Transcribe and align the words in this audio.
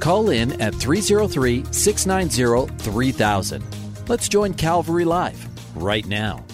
Call 0.00 0.30
in 0.30 0.60
at 0.60 0.74
303 0.74 1.64
690 1.72 2.74
3000. 2.78 3.64
Let's 4.08 4.28
join 4.28 4.54
Calvary 4.54 5.04
Live 5.04 5.48
right 5.74 6.06
now. 6.06 6.44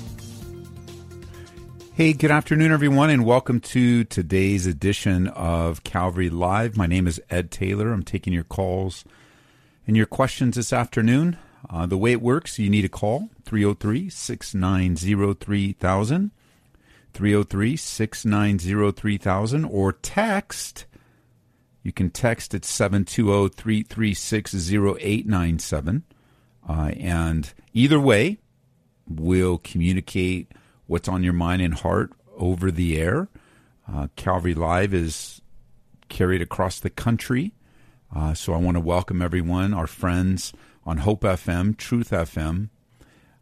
Hey, 1.95 2.15
good 2.15 2.30
afternoon, 2.30 2.73
everyone, 2.73 3.10
and 3.10 3.24
welcome 3.24 3.60
to 3.60 4.05
today's 4.05 4.66
edition 4.66 5.28
of 5.28 5.84
Calvary 5.84 6.30
Live. 6.30 6.77
My 6.77 6.87
name 6.87 7.06
is 7.06 7.20
Ed 7.28 7.51
Taylor. 7.51 7.92
I'm 7.92 8.02
taking 8.02 8.32
your 8.32 8.45
calls 8.45 9.05
and 9.87 9.96
your 9.96 10.06
questions 10.06 10.56
this 10.56 10.73
afternoon. 10.73 11.37
Uh, 11.68 11.84
the 11.84 11.98
way 11.98 12.12
it 12.12 12.23
works, 12.23 12.59
you 12.59 12.70
need 12.70 12.87
a 12.87 12.88
call 12.88 13.29
303 13.45 14.09
690 14.09 15.34
3000. 15.34 16.30
303 17.12 17.77
690 17.77 18.93
3000 18.93 19.65
or 19.66 19.93
text. 19.93 20.87
You 21.82 21.92
can 21.92 22.10
text 22.10 22.54
at 22.54 22.64
720 22.64 23.48
336 23.50 24.54
0897. 24.54 26.04
Uh, 26.68 26.93
and 26.96 27.52
either 27.73 27.98
way, 27.98 28.38
we'll 29.09 29.59
communicate 29.59 30.52
what's 30.87 31.09
on 31.09 31.24
your 31.24 31.32
mind 31.32 31.62
and 31.62 31.74
heart 31.74 32.12
over 32.37 32.70
the 32.70 33.01
air. 33.01 33.29
Uh, 33.92 34.09
Calvary 34.15 34.54
Live 34.54 34.95
is 34.95 35.40
carried 36.09 36.42
across 36.42 36.79
the 36.79 36.90
country. 36.90 37.52
Uh, 38.14 38.35
so 38.35 38.52
I 38.52 38.59
want 38.59 38.76
to 38.76 38.80
welcome 38.80 39.23
everyone, 39.23 39.73
our 39.74 39.87
friends 39.87 40.52
on 40.85 40.98
Hope 40.98 41.23
FM, 41.23 41.76
Truth 41.76 42.10
FM, 42.10 42.68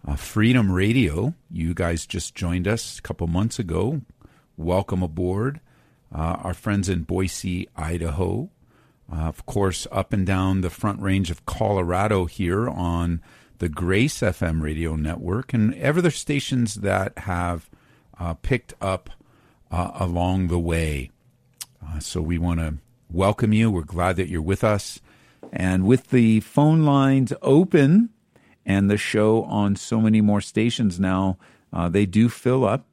uh, 0.06 0.16
Freedom 0.16 0.70
Radio. 0.70 1.34
You 1.50 1.74
guys 1.74 2.06
just 2.06 2.34
joined 2.34 2.68
us 2.68 2.98
a 2.98 3.02
couple 3.02 3.26
months 3.26 3.58
ago. 3.58 4.02
Welcome 4.56 5.02
aboard. 5.02 5.60
Uh, 6.14 6.36
our 6.42 6.54
friends 6.54 6.88
in 6.88 7.02
Boise, 7.02 7.68
Idaho. 7.76 8.50
Uh, 9.12 9.16
of 9.16 9.44
course, 9.46 9.86
up 9.90 10.12
and 10.12 10.26
down 10.26 10.60
the 10.60 10.70
front 10.70 11.00
range 11.00 11.30
of 11.30 11.46
Colorado 11.46 12.26
here 12.26 12.68
on 12.68 13.20
the 13.58 13.68
Grace 13.68 14.20
FM 14.20 14.62
radio 14.62 14.96
network, 14.96 15.52
and 15.52 15.74
ever 15.74 16.00
the 16.00 16.10
stations 16.10 16.76
that 16.76 17.16
have 17.18 17.68
uh, 18.18 18.34
picked 18.34 18.74
up 18.80 19.10
uh, 19.70 19.90
along 19.94 20.48
the 20.48 20.58
way. 20.58 21.10
Uh, 21.84 21.98
so 21.98 22.20
we 22.20 22.38
want 22.38 22.60
to 22.60 22.74
welcome 23.10 23.52
you. 23.52 23.70
We're 23.70 23.82
glad 23.82 24.16
that 24.16 24.28
you're 24.28 24.42
with 24.42 24.64
us. 24.64 25.00
And 25.52 25.86
with 25.86 26.08
the 26.08 26.40
phone 26.40 26.84
lines 26.84 27.32
open, 27.42 28.10
and 28.66 28.90
the 28.90 28.96
show 28.96 29.42
on 29.44 29.74
so 29.74 30.00
many 30.00 30.20
more 30.20 30.40
stations 30.40 31.00
now. 31.00 31.38
Uh, 31.72 31.88
they 31.88 32.06
do 32.06 32.28
fill 32.28 32.64
up 32.64 32.86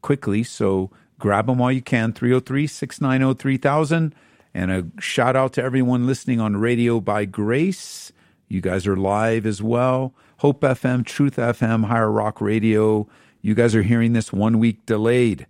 quickly, 0.00 0.42
so 0.42 0.90
grab 1.20 1.46
them 1.46 1.58
while 1.58 1.70
you 1.70 1.82
can. 1.82 2.12
303 2.12 2.66
690 2.66 3.38
3000. 3.38 4.14
And 4.52 4.70
a 4.72 4.86
shout 5.00 5.36
out 5.36 5.52
to 5.52 5.62
everyone 5.62 6.06
listening 6.06 6.40
on 6.40 6.56
Radio 6.56 7.00
by 7.00 7.24
Grace. 7.24 8.12
You 8.48 8.60
guys 8.60 8.86
are 8.86 8.96
live 8.96 9.46
as 9.46 9.62
well. 9.62 10.12
Hope 10.38 10.62
FM, 10.62 11.06
Truth 11.06 11.36
FM, 11.36 11.84
Higher 11.84 12.10
Rock 12.10 12.40
Radio. 12.40 13.06
You 13.42 13.54
guys 13.54 13.76
are 13.76 13.82
hearing 13.82 14.12
this 14.12 14.32
one 14.32 14.58
week 14.58 14.84
delayed. 14.86 15.46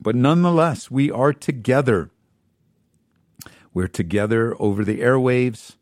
But 0.00 0.16
nonetheless, 0.16 0.90
we 0.90 1.10
are 1.10 1.32
together. 1.32 2.10
We're 3.72 3.88
together 3.88 4.56
over 4.58 4.84
the 4.84 5.00
airwaves 5.00 5.76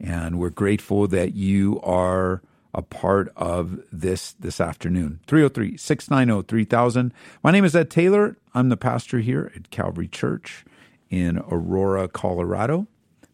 and 0.00 0.38
we're 0.38 0.50
grateful 0.50 1.06
that 1.08 1.34
you 1.34 1.80
are 1.82 2.42
a 2.74 2.82
part 2.82 3.32
of 3.36 3.80
this 3.92 4.32
this 4.32 4.60
afternoon. 4.60 5.20
303 5.26 5.76
690 5.76 6.46
3000. 6.46 7.12
My 7.42 7.50
name 7.50 7.64
is 7.64 7.74
Ed 7.74 7.90
Taylor. 7.90 8.36
I'm 8.54 8.68
the 8.68 8.76
pastor 8.76 9.18
here 9.20 9.52
at 9.54 9.70
Calvary 9.70 10.08
Church 10.08 10.64
in 11.08 11.38
Aurora, 11.38 12.08
Colorado. 12.08 12.86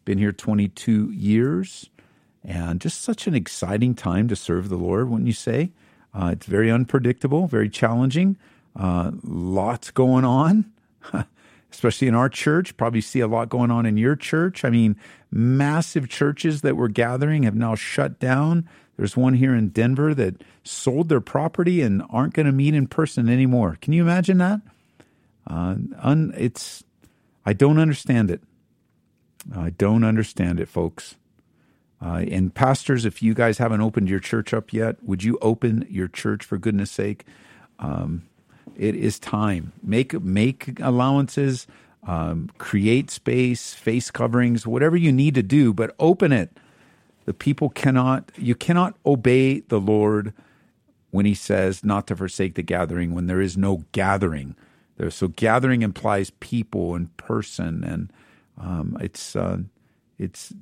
Been 0.05 0.17
here 0.17 0.31
22 0.31 1.11
years 1.11 1.89
and 2.43 2.79
just 2.79 3.01
such 3.01 3.27
an 3.27 3.35
exciting 3.35 3.93
time 3.93 4.27
to 4.29 4.35
serve 4.35 4.69
the 4.69 4.77
Lord, 4.77 5.09
wouldn't 5.09 5.27
you 5.27 5.33
say? 5.33 5.71
Uh, 6.13 6.29
it's 6.33 6.45
very 6.45 6.71
unpredictable, 6.71 7.47
very 7.47 7.69
challenging, 7.69 8.37
uh, 8.75 9.11
lots 9.23 9.91
going 9.91 10.25
on. 10.25 10.71
especially 11.71 12.07
in 12.07 12.15
our 12.15 12.29
church. 12.29 12.75
Probably 12.77 13.01
see 13.01 13.19
a 13.19 13.27
lot 13.27 13.49
going 13.49 13.71
on 13.71 13.85
in 13.85 13.97
your 13.97 14.15
church. 14.15 14.63
I 14.63 14.69
mean, 14.69 14.95
massive 15.31 16.09
churches 16.09 16.61
that 16.61 16.75
were 16.75 16.87
gathering 16.87 17.43
have 17.43 17.55
now 17.55 17.75
shut 17.75 18.19
down. 18.19 18.67
There's 18.97 19.15
one 19.15 19.35
here 19.35 19.55
in 19.55 19.69
Denver 19.69 20.13
that 20.15 20.43
sold 20.63 21.07
their 21.07 21.21
property 21.21 21.81
and 21.81 22.03
aren't 22.09 22.33
going 22.33 22.47
to 22.47 22.51
meet 22.51 22.73
in 22.73 22.87
person 22.87 23.29
anymore. 23.29 23.77
Can 23.79 23.93
you 23.93 24.01
imagine 24.01 24.39
that? 24.39 24.61
Uh, 25.45 25.75
un, 25.99 26.33
it's 26.35 26.83
I 27.45 27.53
don't 27.53 27.79
understand 27.79 28.31
it. 28.31 28.41
I 29.55 29.69
don't 29.69 30.03
understand 30.03 30.59
it, 30.59 30.67
folks. 30.67 31.15
Uh, 32.01 32.25
and 32.29 32.53
pastors, 32.53 33.05
if 33.05 33.23
you 33.23 33.33
guys 33.33 33.57
haven't 33.57 33.81
opened 33.81 34.09
your 34.09 34.19
church 34.19 34.53
up 34.53 34.73
yet, 34.73 35.01
would 35.03 35.23
you 35.23 35.37
open 35.41 35.87
your 35.89 36.07
church 36.07 36.43
for 36.43 36.57
goodness 36.57 36.91
sake? 36.91 37.23
Um, 37.79 38.23
it 38.75 38.95
is 38.95 39.19
time. 39.19 39.73
Make 39.81 40.13
make 40.21 40.79
allowances, 40.79 41.65
um, 42.05 42.51
create 42.57 43.09
space, 43.09 43.73
face 43.73 44.11
coverings, 44.11 44.67
whatever 44.67 44.97
you 44.97 45.11
need 45.11 45.35
to 45.35 45.43
do, 45.43 45.73
but 45.73 45.95
open 45.99 46.31
it. 46.31 46.51
The 47.27 47.33
people 47.33 47.67
cannot. 47.69 48.31
You 48.37 48.55
cannot 48.55 48.95
obey 49.05 49.59
the 49.59 49.81
Lord 49.81 50.33
when 51.11 51.25
He 51.25 51.33
says 51.33 51.83
not 51.83 52.07
to 52.07 52.15
forsake 52.15 52.55
the 52.55 52.63
gathering 52.63 53.13
when 53.13 53.27
there 53.27 53.41
is 53.41 53.57
no 53.57 53.83
gathering. 53.91 54.55
There, 54.95 55.11
so 55.11 55.27
gathering 55.27 55.81
implies 55.81 56.29
people 56.39 56.95
and 56.95 57.15
person, 57.17 57.83
and 57.83 58.13
um, 58.57 58.97
it's 59.01 59.35
uh, 59.35 59.57
it's 60.17 60.53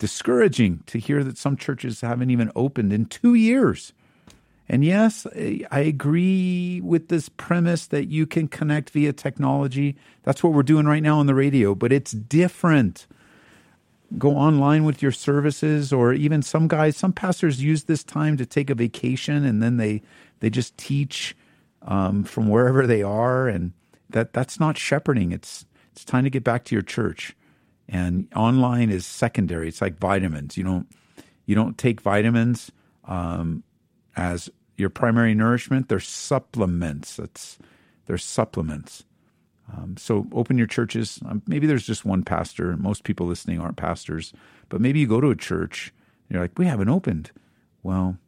discouraging 0.00 0.82
to 0.86 0.98
hear 0.98 1.22
that 1.22 1.38
some 1.38 1.56
churches 1.56 2.00
haven't 2.00 2.30
even 2.30 2.50
opened 2.56 2.92
in 2.92 3.06
two 3.06 3.34
years. 3.34 3.92
And 4.68 4.84
yes, 4.84 5.24
I 5.70 5.80
agree 5.80 6.80
with 6.82 7.08
this 7.10 7.28
premise 7.28 7.86
that 7.86 8.08
you 8.08 8.26
can 8.26 8.48
connect 8.48 8.90
via 8.90 9.12
technology. 9.12 9.96
That's 10.24 10.42
what 10.42 10.52
we're 10.52 10.64
doing 10.64 10.86
right 10.86 11.02
now 11.02 11.20
on 11.20 11.26
the 11.26 11.34
radio, 11.34 11.76
but 11.76 11.92
it's 11.92 12.10
different. 12.10 13.06
Go 14.16 14.36
online 14.36 14.84
with 14.84 15.02
your 15.02 15.12
services, 15.12 15.92
or 15.92 16.14
even 16.14 16.40
some 16.40 16.66
guys, 16.66 16.96
some 16.96 17.12
pastors 17.12 17.62
use 17.62 17.84
this 17.84 18.02
time 18.02 18.36
to 18.38 18.46
take 18.46 18.70
a 18.70 18.74
vacation 18.74 19.44
and 19.44 19.62
then 19.62 19.76
they, 19.76 20.02
they 20.40 20.48
just 20.48 20.76
teach 20.78 21.36
um, 21.82 22.24
from 22.24 22.48
wherever 22.48 22.86
they 22.86 23.02
are. 23.02 23.48
And 23.48 23.72
that, 24.08 24.32
that's 24.32 24.58
not 24.58 24.78
shepherding. 24.78 25.32
It's, 25.32 25.66
it's 25.92 26.04
time 26.04 26.24
to 26.24 26.30
get 26.30 26.44
back 26.44 26.64
to 26.64 26.74
your 26.74 26.82
church. 26.82 27.36
And 27.86 28.28
online 28.34 28.90
is 28.90 29.04
secondary. 29.04 29.68
It's 29.68 29.82
like 29.82 29.98
vitamins. 29.98 30.56
You 30.56 30.64
don't, 30.64 30.88
you 31.44 31.54
don't 31.54 31.76
take 31.76 32.00
vitamins 32.00 32.70
um, 33.04 33.62
as 34.16 34.50
your 34.76 34.90
primary 34.90 35.34
nourishment. 35.34 35.88
They're 35.88 36.00
supplements. 36.00 37.18
It's 37.18 37.58
they're 38.06 38.16
supplements. 38.18 39.04
Um, 39.72 39.96
so 39.96 40.26
open 40.32 40.56
your 40.58 40.66
churches. 40.66 41.20
Um, 41.26 41.42
maybe 41.46 41.66
there's 41.66 41.86
just 41.86 42.04
one 42.04 42.22
pastor. 42.22 42.76
Most 42.76 43.04
people 43.04 43.26
listening 43.26 43.60
aren't 43.60 43.76
pastors, 43.76 44.32
but 44.68 44.80
maybe 44.80 45.00
you 45.00 45.06
go 45.06 45.20
to 45.20 45.30
a 45.30 45.36
church. 45.36 45.92
And 46.28 46.34
you're 46.34 46.42
like, 46.42 46.58
we 46.58 46.66
haven't 46.66 46.88
opened. 46.88 47.30
Well, 47.82 48.18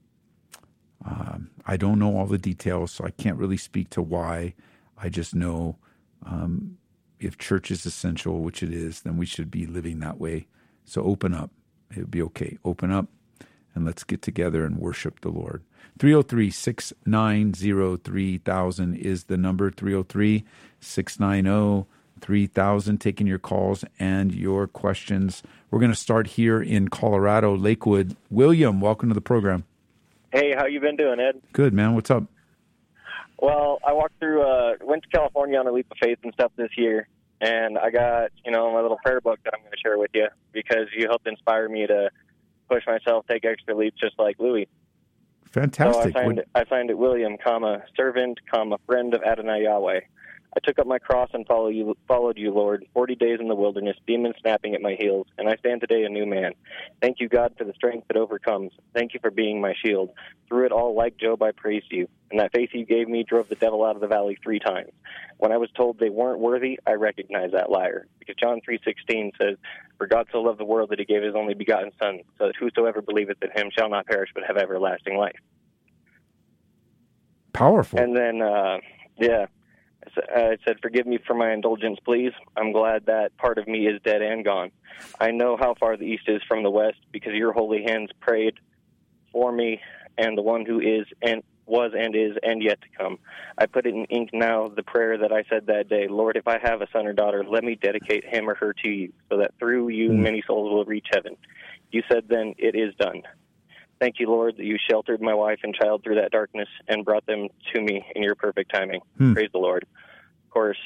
um, 1.05 1.51
I 1.67 1.77
don't 1.77 1.99
know 1.99 2.17
all 2.17 2.27
the 2.27 2.39
details, 2.39 2.93
so 2.93 3.05
I 3.05 3.11
can't 3.11 3.39
really 3.39 3.57
speak 3.57 3.91
to 3.91 4.03
why. 4.03 4.55
I 4.99 5.09
just 5.09 5.35
know 5.35 5.77
um, 6.25 6.77
if 7.19 7.39
church 7.39 7.71
is 7.71 7.87
essential, 7.87 8.41
which 8.41 8.63
it 8.63 8.73
is, 8.73 9.01
then 9.01 9.17
we 9.17 9.27
should 9.27 9.51
be 9.51 9.67
living 9.67 10.01
that 10.01 10.19
way. 10.19 10.47
So 10.85 11.03
open 11.03 11.35
up. 11.35 11.51
It 11.91 11.99
would 11.99 12.11
be 12.11 12.23
okay. 12.23 12.59
Open 12.65 12.91
up 12.91 13.09
and 13.75 13.85
let's 13.85 14.05
get 14.05 14.23
together 14.23 14.65
and 14.65 14.79
worship 14.79 15.21
the 15.21 15.29
Lord. 15.29 15.63
303 15.99 16.51
690 16.51 17.97
3000 18.03 18.95
is 18.95 19.25
the 19.25 19.37
number 19.37 19.71
303 19.71 20.45
690 20.81 21.87
3000. 22.21 22.99
Taking 22.99 23.27
your 23.27 23.39
calls 23.39 23.85
and 23.99 24.35
your 24.35 24.67
questions. 24.67 25.43
We're 25.71 25.81
going 25.81 25.93
to 25.93 25.97
start 25.97 26.27
here 26.27 26.63
in 26.63 26.89
Colorado, 26.89 27.57
Lakewood. 27.57 28.17
William, 28.31 28.81
welcome 28.81 29.09
to 29.09 29.15
the 29.15 29.21
program. 29.21 29.65
Hey, 30.33 30.55
how 30.57 30.67
you 30.67 30.81
been 30.81 30.97
doing, 30.97 31.19
Ed? 31.19 31.41
Good, 31.53 31.75
man. 31.75 31.95
What's 31.95 32.11
up? 32.11 32.25
Well, 33.39 33.81
I 33.87 33.93
walked 33.93 34.19
through, 34.21 34.43
uh, 34.43 34.75
went 34.83 35.03
to 35.03 35.09
California 35.09 35.59
on 35.59 35.67
a 35.67 35.73
leap 35.73 35.87
of 35.91 35.97
faith 36.01 36.19
and 36.23 36.33
stuff 36.35 36.53
this 36.57 36.71
year, 36.77 37.09
and 37.41 37.79
I 37.79 37.91
got 37.91 38.31
you 38.45 38.53
know 38.53 38.71
my 38.73 38.81
little 38.81 38.99
prayer 39.05 39.21
book 39.21 39.39
that 39.45 39.55
I'm 39.55 39.61
going 39.61 39.73
to 39.73 39.79
share 39.79 39.99
with 39.99 40.11
you 40.15 40.29
because 40.53 40.89
you 40.95 41.09
helped 41.09 41.27
inspire 41.27 41.69
me 41.69 41.87
to 41.87 42.11
push 42.71 42.87
myself, 42.87 43.27
take 43.29 43.45
extra 43.45 43.77
leaps, 43.77 43.99
just 44.01 44.19
like 44.19 44.37
Louis. 44.39 44.69
Fantastic. 45.51 46.13
So 46.13 46.19
I 46.19 46.23
signed, 46.23 46.39
it, 46.39 46.49
I 46.55 46.65
signed 46.67 46.91
it 46.91 46.99
William, 46.99 47.37
comma 47.43 47.83
servant, 47.97 48.39
comma 48.53 48.79
friend 48.87 49.13
of 49.15 49.23
Adonai 49.23 49.65
Yahweh. 49.65 50.01
I 50.57 50.61
took 50.61 50.81
up 50.81 50.87
my 50.87 50.99
cross 50.99 51.31
and 51.33 51.47
followed 51.47 51.75
you, 51.75 51.97
followed 52.09 52.37
you, 52.37 52.53
Lord. 52.53 52.85
Forty 52.93 53.15
days 53.15 53.39
in 53.41 53.47
the 53.47 53.55
wilderness, 53.55 53.97
demons 54.07 54.35
snapping 54.41 54.75
at 54.75 54.83
my 54.83 54.97
heels, 54.99 55.29
and 55.39 55.49
I 55.49 55.55
stand 55.57 55.81
today 55.81 56.03
a 56.03 56.09
new 56.09 56.27
man. 56.27 56.55
Thank 57.01 57.21
you, 57.21 57.29
God, 57.29 57.55
for 57.57 57.65
the 57.65 57.73
strength 57.75 58.09
that 58.09 58.17
overcomes. 58.17 58.73
Thank 58.93 59.15
you 59.15 59.21
for 59.21 59.31
being 59.31 59.61
my 59.61 59.75
shield. 59.85 60.11
Through 60.49 60.67
it 60.67 60.73
all, 60.73 60.97
like 60.97 61.17
Job, 61.17 61.43
I 61.43 61.53
praised 61.53 61.87
you. 61.91 62.09
And 62.33 62.41
that 62.41 62.53
faith 62.53 62.71
you 62.73 62.85
gave 62.85 63.09
me 63.09 63.23
drove 63.23 63.49
the 63.49 63.55
devil 63.55 63.85
out 63.85 63.95
of 63.95 64.01
the 64.01 64.09
valley 64.09 64.39
three 64.43 64.59
times. 64.59 64.91
When 65.39 65.53
I 65.53 65.57
was 65.57 65.71
told 65.71 65.99
they 65.99 66.11
weren't 66.11 66.41
worthy, 66.41 66.81
I 66.87 66.93
recognized 66.93 67.55
that 67.55 67.71
liar. 67.71 68.07
Because 68.19 68.35
John 68.35 68.61
three 68.65 68.81
sixteen 68.85 69.31
says, 69.41 69.57
"For 69.99 70.09
God 70.09 70.27
so 70.33 70.41
loved 70.41 70.59
the 70.59 70.65
world 70.65 70.91
that 70.91 70.99
He 70.99 71.05
gave 71.05 71.23
His 71.23 71.37
only 71.37 71.55
begotten 71.55 71.93
Son, 72.03 72.21
so 72.39 72.47
that 72.47 72.57
whosoever 72.57 73.01
believeth 73.03 73.39
in 73.41 73.51
Him 73.51 73.71
shall 73.77 73.89
not 73.89 74.07
perish 74.07 74.31
but 74.35 74.43
have 74.47 74.57
everlasting 74.57 75.17
life." 75.17 75.39
Powerful. 77.53 77.99
And 77.99 78.17
then, 78.17 78.43
uh, 78.43 78.79
yeah, 79.19 79.47
I 80.35 80.57
said, 80.67 80.77
Forgive 80.83 81.07
me 81.07 81.19
for 81.27 81.35
my 81.35 81.53
indulgence, 81.53 81.99
please. 82.05 82.33
I'm 82.57 82.73
glad 82.73 83.07
that 83.07 83.37
part 83.37 83.59
of 83.59 83.69
me 83.69 83.87
is 83.87 84.01
dead 84.05 84.23
and 84.23 84.45
gone. 84.45 84.71
I 85.21 85.31
know 85.31 85.57
how 85.59 85.75
far 85.79 85.97
the 85.97 86.05
east 86.05 86.25
is 86.29 86.43
from 86.49 86.63
the 86.63 86.71
west 86.71 86.99
because 87.13 87.35
your 87.35 87.53
holy 87.53 87.85
hands 87.87 88.11
prayed 88.21 88.55
for 89.33 89.53
me 89.53 89.81
and 90.19 90.37
the 90.37 90.43
one 90.43 90.65
who 90.67 90.81
is 90.81 91.07
and 91.23 91.43
was 91.67 91.93
and 91.97 92.17
is 92.17 92.37
and 92.43 92.63
yet 92.63 92.81
to 92.81 92.89
come. 92.99 93.19
I 93.57 93.67
put 93.67 93.87
it 93.87 93.95
in 93.95 94.05
ink 94.07 94.31
now, 94.33 94.69
the 94.69 94.83
prayer 94.83 95.19
that 95.19 95.33
I 95.33 95.45
said 95.49 95.67
that 95.67 95.89
day 95.89 96.09
Lord, 96.09 96.37
if 96.37 96.49
I 96.49 96.59
have 96.63 96.83
a 96.83 96.89
son 96.93 97.07
or 97.07 97.13
daughter, 97.13 97.45
let 97.49 97.63
me 97.63 97.77
dedicate 97.81 98.25
him 98.25 98.49
or 98.49 98.55
her 98.57 98.75
to 98.83 98.89
you, 98.89 99.13
so 99.29 99.39
that 99.39 99.53
through 99.59 99.89
you 99.89 100.11
Mm. 100.11 100.23
many 100.23 100.43
souls 100.47 100.73
will 100.73 100.85
reach 100.85 101.07
heaven. 101.13 101.37
You 101.93 102.03
said 102.11 102.25
then, 102.29 102.55
It 102.59 102.75
is 102.75 102.95
done. 102.97 103.23
Thank 104.01 104.17
you, 104.19 104.29
Lord, 104.29 104.57
that 104.57 104.65
you 104.65 104.79
sheltered 104.91 105.21
my 105.21 105.35
wife 105.35 105.59
and 105.63 105.75
child 105.75 106.03
through 106.03 106.15
that 106.17 106.31
darkness 106.31 106.69
and 106.89 107.05
brought 107.05 107.27
them 107.27 107.49
to 107.75 107.81
me 107.83 108.05
in 108.15 108.23
your 108.23 108.35
perfect 108.35 108.73
timing. 108.75 109.01
Hmm. 109.19 109.35
Praise 109.35 109.51
the 109.53 109.59
Lord. 109.59 109.85
Of 110.47 110.51
course, 110.51 110.79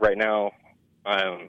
right 0.00 0.18
now, 0.18 0.50
um, 1.06 1.48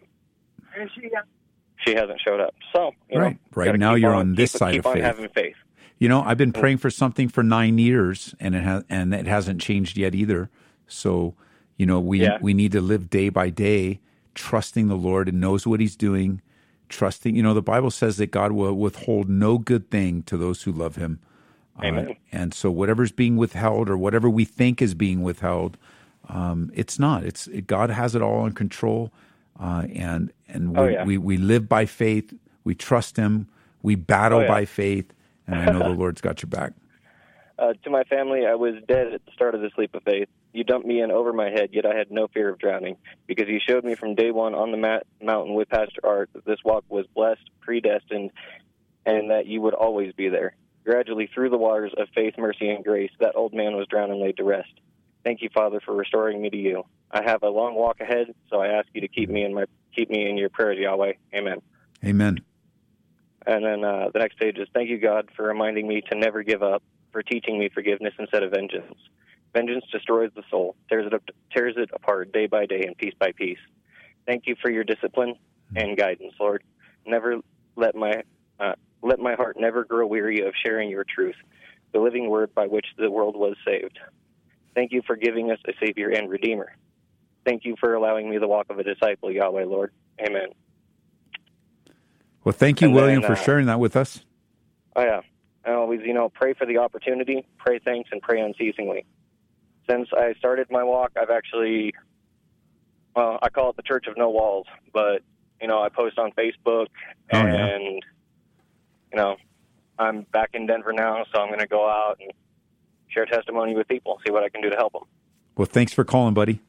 she 1.86 1.96
hasn't 1.96 2.22
showed 2.24 2.40
up. 2.40 2.54
So, 2.74 2.92
you 3.10 3.20
Right. 3.20 3.34
know, 3.34 3.40
Right 3.56 3.80
now 3.80 3.96
you're 3.96 4.14
on, 4.14 4.20
on 4.20 4.36
this 4.36 4.52
keep, 4.54 4.60
side 4.60 4.72
keep 4.74 4.80
of 4.82 4.86
on 4.86 4.94
faith. 4.96 5.04
having 5.04 5.30
faith. 5.30 5.56
You 5.98 6.10
know, 6.10 6.22
I've 6.22 6.38
been 6.38 6.52
praying 6.54 6.78
for 6.78 6.90
something 6.90 7.28
for 7.28 7.44
nine 7.44 7.78
years, 7.78 8.36
and 8.40 8.56
it 8.56 8.64
has, 8.64 8.84
and 8.90 9.14
it 9.14 9.26
hasn't 9.26 9.62
changed 9.62 9.98
yet 9.98 10.14
either. 10.14 10.50
So, 10.88 11.34
you 11.78 11.86
know, 11.86 12.00
we 12.00 12.22
Yeah. 12.22 12.38
we 12.42 12.54
need 12.54 12.72
to 12.74 12.82
live 12.82 13.10
day 13.10 13.30
by 13.30 13.50
day, 13.50 14.00
trusting 14.36 14.88
the 14.90 14.96
Lord 14.96 15.28
and 15.30 15.40
knows 15.40 15.66
what 15.66 15.80
He's 15.80 15.96
doing. 15.96 16.42
Trusting, 16.94 17.36
you 17.36 17.42
know, 17.42 17.54
the 17.56 17.62
Bible 17.62 17.90
says 17.92 18.18
that 18.18 18.28
God 18.32 18.52
will 18.52 18.74
withhold 18.76 19.28
no 19.28 19.58
good 19.58 19.90
thing 19.90 20.22
to 20.24 20.38
those 20.38 20.62
who 20.64 20.72
love 20.72 20.96
Him. 20.96 21.20
Uh, 21.80 21.86
Amen. 21.86 22.16
and 22.32 22.54
so, 22.54 22.70
whatever's 22.70 23.12
being 23.12 23.36
withheld, 23.36 23.90
or 23.90 23.98
whatever 23.98 24.30
we 24.30 24.46
think 24.46 24.80
is 24.82 24.94
being 24.94 25.24
withheld, 25.24 25.76
um, 26.30 26.72
it's 26.76 27.00
not. 27.00 27.24
It's 27.24 27.48
it, 27.48 27.66
God 27.66 27.90
has 27.90 28.14
it 28.14 28.22
all 28.22 28.46
in 28.46 28.54
control, 28.54 29.12
uh, 29.60 29.88
and 29.94 30.32
and 30.48 30.72
we, 30.72 30.78
Oh, 30.78 30.88
yeah. 30.88 31.04
we 31.04 31.18
we 31.18 31.38
live 31.38 31.68
by 31.68 31.86
faith. 31.88 32.32
We 32.64 32.76
trust 32.76 33.18
Him. 33.18 33.48
We 33.82 33.96
battle 33.96 34.40
Oh, 34.40 34.42
yeah. 34.44 34.48
by 34.48 34.66
faith, 34.66 35.12
and 35.48 35.56
I 35.60 35.66
know 35.74 35.80
the 35.80 35.90
Lord's 36.00 36.22
got 36.22 36.44
your 36.44 36.50
back. 36.50 36.74
Uh, 37.58 37.74
to 37.84 37.90
my 37.90 38.04
family, 38.04 38.46
I 38.46 38.54
was 38.56 38.76
dead 38.88 39.14
at 39.14 39.26
the 39.26 39.32
start 39.32 39.56
of 39.56 39.62
this 39.62 39.72
leap 39.78 39.96
of 39.96 40.04
faith. 40.04 40.30
You 40.54 40.64
dumped 40.64 40.88
me 40.88 41.02
in 41.02 41.12
over 41.12 41.34
my 41.34 41.50
head, 41.50 41.70
yet 41.74 41.86
I 41.86 41.96
had 41.96 42.12
no 42.12 42.28
fear 42.28 42.50
of 42.50 42.60
drowning, 42.60 42.98
because 43.28 43.48
you 43.48 43.60
showed 43.68 43.84
me 43.84 43.96
from 43.96 44.14
day 44.14 44.30
one 44.30 44.54
on 44.54 44.72
the 44.72 44.78
mat- 44.78 45.08
mountain 45.22 45.56
with 45.56 45.68
Pastor 45.68 46.02
Art 46.04 46.30
that 46.34 46.46
this 46.46 46.60
walk 46.64 46.86
was 46.90 47.08
blessed, 47.16 47.50
predestined, 47.60 48.32
and 49.06 49.32
that 49.32 49.48
you 49.48 49.62
would 49.62 49.74
always 49.74 50.14
be 50.14 50.30
there. 50.30 50.56
Gradually, 50.86 51.30
through 51.34 51.50
the 51.50 51.58
waters 51.58 51.94
of 51.98 52.08
faith, 52.14 52.36
mercy, 52.38 52.70
and 52.70 52.84
grace, 52.84 53.12
that 53.20 53.36
old 53.36 53.54
man 53.54 53.76
was 53.76 53.88
drowned 53.88 54.12
and 54.12 54.22
laid 54.22 54.38
to 54.38 54.44
rest. 54.44 54.72
Thank 55.24 55.42
you, 55.42 55.50
Father, 55.54 55.80
for 55.84 55.96
restoring 55.96 56.42
me 56.42 56.50
to 56.50 56.58
you. 56.58 56.84
I 57.10 57.24
have 57.24 57.42
a 57.42 57.50
long 57.50 57.74
walk 57.74 58.00
ahead, 58.00 58.34
so 58.50 58.60
I 58.60 58.68
ask 58.68 58.88
you 58.94 59.02
to 59.02 59.08
keep 59.08 59.30
me 59.30 59.44
in 59.44 59.54
my 59.54 59.66
keep 59.96 60.10
me 60.10 60.30
in 60.30 60.38
your 60.38 60.50
prayers, 60.50 60.78
Yahweh. 60.80 61.14
Amen. 61.34 61.62
Amen. 62.04 62.40
And 63.46 63.66
then 63.66 63.84
uh, 63.84 64.10
the 64.14 64.20
next 64.20 64.40
page 64.40 64.58
is 64.58 64.68
thank 64.74 64.90
you, 64.90 64.98
God, 64.98 65.30
for 65.36 65.46
reminding 65.46 65.88
me 65.88 66.02
to 66.12 66.18
never 66.18 66.44
give 66.44 66.62
up, 66.64 66.84
for 67.12 67.24
teaching 67.24 67.58
me 67.58 67.70
forgiveness 67.74 68.14
instead 68.20 68.44
of 68.44 68.52
vengeance. 68.52 68.96
Vengeance 69.54 69.86
destroys 69.92 70.32
the 70.36 70.44
soul, 70.50 70.76
tears 70.90 71.06
it 71.06 71.14
up, 71.14 71.24
tears 71.56 71.76
it 71.78 71.90
apart 71.94 72.32
day 72.32 72.48
by 72.48 72.66
day 72.66 72.84
and 72.86 72.98
piece 72.98 73.14
by 73.20 73.32
piece. 73.32 73.60
Thank 74.26 74.48
you 74.48 74.56
for 74.62 74.72
your 74.72 74.84
discipline 74.84 75.36
and 75.76 75.98
guidance, 75.98 76.34
Lord. 76.40 76.64
Never 77.06 77.38
let 77.76 77.96
my 77.96 78.24
uh, 78.60 78.74
let 79.02 79.20
my 79.20 79.36
heart 79.36 79.58
never 79.60 79.84
grow 79.84 80.08
weary 80.08 80.42
of 80.42 80.54
sharing 80.64 80.90
your 80.90 81.04
truth, 81.04 81.36
the 81.92 82.00
living 82.00 82.30
word 82.30 82.54
by 82.56 82.66
which 82.66 82.88
the 82.98 83.12
world 83.12 83.36
was 83.36 83.56
saved. 83.66 84.00
Thank 84.74 84.92
you 84.92 85.02
for 85.06 85.16
giving 85.16 85.52
us 85.52 85.60
a 85.68 85.74
Savior 85.86 86.10
and 86.10 86.30
Redeemer. 86.30 86.76
Thank 87.46 87.66
you 87.66 87.76
for 87.80 87.94
allowing 87.94 88.30
me 88.30 88.38
the 88.38 88.48
walk 88.48 88.68
of 88.70 88.80
a 88.80 88.84
disciple, 88.84 89.32
Yahweh, 89.32 89.66
Lord. 89.66 89.92
Amen. 90.20 90.48
Well, 92.44 92.54
thank 92.54 92.82
you, 92.82 92.88
And 92.88 92.96
William, 92.96 93.22
then, 93.22 93.30
for 93.30 93.34
uh, 93.34 93.44
sharing 93.44 93.68
that 93.68 93.80
with 93.80 93.96
us. 93.96 94.24
Oh 94.96 95.04
yeah. 95.04 95.22
I 95.66 95.72
always, 95.72 96.02
you 96.04 96.14
know, 96.14 96.30
pray 96.30 96.54
for 96.54 96.66
the 96.66 96.80
opportunity, 96.80 97.46
pray 97.58 97.80
thanks, 97.80 98.10
and 98.12 98.22
pray 98.22 98.42
unceasingly. 98.42 99.06
Since 99.90 100.10
I 100.16 100.34
started 100.38 100.68
my 100.70 100.84
walk, 100.84 101.12
I've 101.20 101.30
actually, 101.30 101.94
well, 103.16 103.38
I 103.42 103.50
call 103.50 103.70
it 103.70 103.76
the 103.76 103.82
Church 103.84 104.08
of 104.08 104.18
No 104.18 104.30
Walls, 104.30 104.66
but 104.94 105.22
you 105.62 105.68
know, 105.68 105.82
I 105.82 105.90
post 105.90 106.18
on 106.18 106.32
Facebook, 106.32 106.88
Oh, 107.32 107.38
and 107.38 107.54
yeah. 107.84 107.90
you 109.12 109.18
know, 109.18 109.36
I'm 110.00 110.22
back 110.34 110.52
in 110.54 110.66
Denver 110.68 110.94
now, 110.94 111.26
so 111.34 111.42
I'm 111.42 111.48
going 111.48 111.60
to 111.60 111.68
go 111.68 111.88
out 111.88 112.18
and 112.20 112.32
share 113.10 113.26
testimony 113.26 113.76
with 113.76 113.88
people, 113.88 114.20
see 114.26 114.32
what 114.32 114.44
I 114.44 114.50
can 114.50 114.62
do 114.62 114.70
to 114.70 114.76
help 114.76 114.94
them. 114.94 115.04
Well, 115.56 115.66
thanks 115.66 115.94
for 115.94 116.04
calling, 116.04 116.34
buddy. 116.34 116.62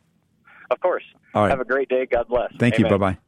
Of 0.70 0.81
course. 0.81 1.05
All 1.34 1.43
right. 1.43 1.50
Have 1.50 1.60
a 1.60 1.64
great 1.64 1.88
day. 1.88 2.06
God 2.06 2.28
bless. 2.28 2.52
Thank 2.58 2.78
you. 2.78 2.87
Bye 2.88 2.96
bye. 2.99 3.19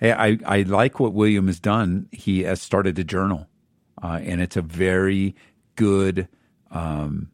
Hey, 0.00 0.12
I, 0.12 0.38
I 0.44 0.62
like 0.62 1.00
what 1.00 1.12
William 1.12 1.46
has 1.48 1.58
done. 1.58 2.08
He 2.12 2.42
has 2.44 2.60
started 2.62 2.98
a 2.98 3.04
journal, 3.04 3.48
uh, 4.02 4.20
and 4.22 4.40
it's 4.40 4.56
a 4.56 4.62
very 4.62 5.34
good 5.76 6.28
um, 6.70 7.30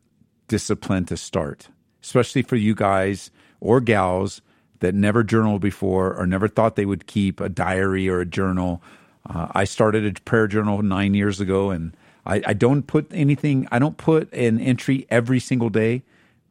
discipline 0.49 1.05
to 1.07 1.17
start, 1.17 1.69
especially 2.03 2.43
for 2.43 2.57
you 2.57 2.75
guys 2.75 3.31
or 3.61 3.81
gals 3.81 4.43
that 4.81 4.95
never 4.95 5.23
journaled 5.23 5.61
before 5.61 6.15
or 6.15 6.27
never 6.27 6.49
thought 6.49 6.77
they 6.77 6.85
would 6.85 7.07
keep 7.07 7.41
a 7.41 7.49
diary 7.49 8.09
or 8.09 8.21
a 8.21 8.27
journal. 8.27 8.83
Uh, 9.29 9.49
I 9.53 9.65
started 9.65 10.05
a 10.05 10.21
prayer 10.21 10.47
journal 10.47 10.83
nine 10.83 11.15
years 11.15 11.41
ago, 11.41 11.71
and 11.71 11.97
I, 12.27 12.43
I 12.47 12.53
don't 12.53 12.83
put 12.83 13.07
anything. 13.11 13.67
I 13.73 13.79
don't 13.79 13.97
put 13.97 14.33
an 14.35 14.61
entry 14.61 15.07
every 15.11 15.41
single 15.41 15.71
day, 15.71 16.03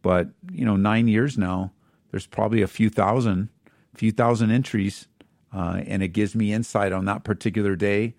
but 0.01 0.29
you 0.51 0.65
know, 0.65 0.75
nine 0.75 1.07
years 1.07 1.37
now, 1.37 1.71
there's 2.11 2.25
probably 2.25 2.61
a 2.61 2.67
few 2.67 2.89
thousand, 2.89 3.49
few 3.93 4.11
thousand 4.11 4.51
entries, 4.51 5.07
uh, 5.53 5.81
and 5.85 6.01
it 6.01 6.09
gives 6.09 6.35
me 6.35 6.51
insight 6.51 6.91
on 6.91 7.05
that 7.05 7.23
particular 7.23 7.75
day, 7.75 8.15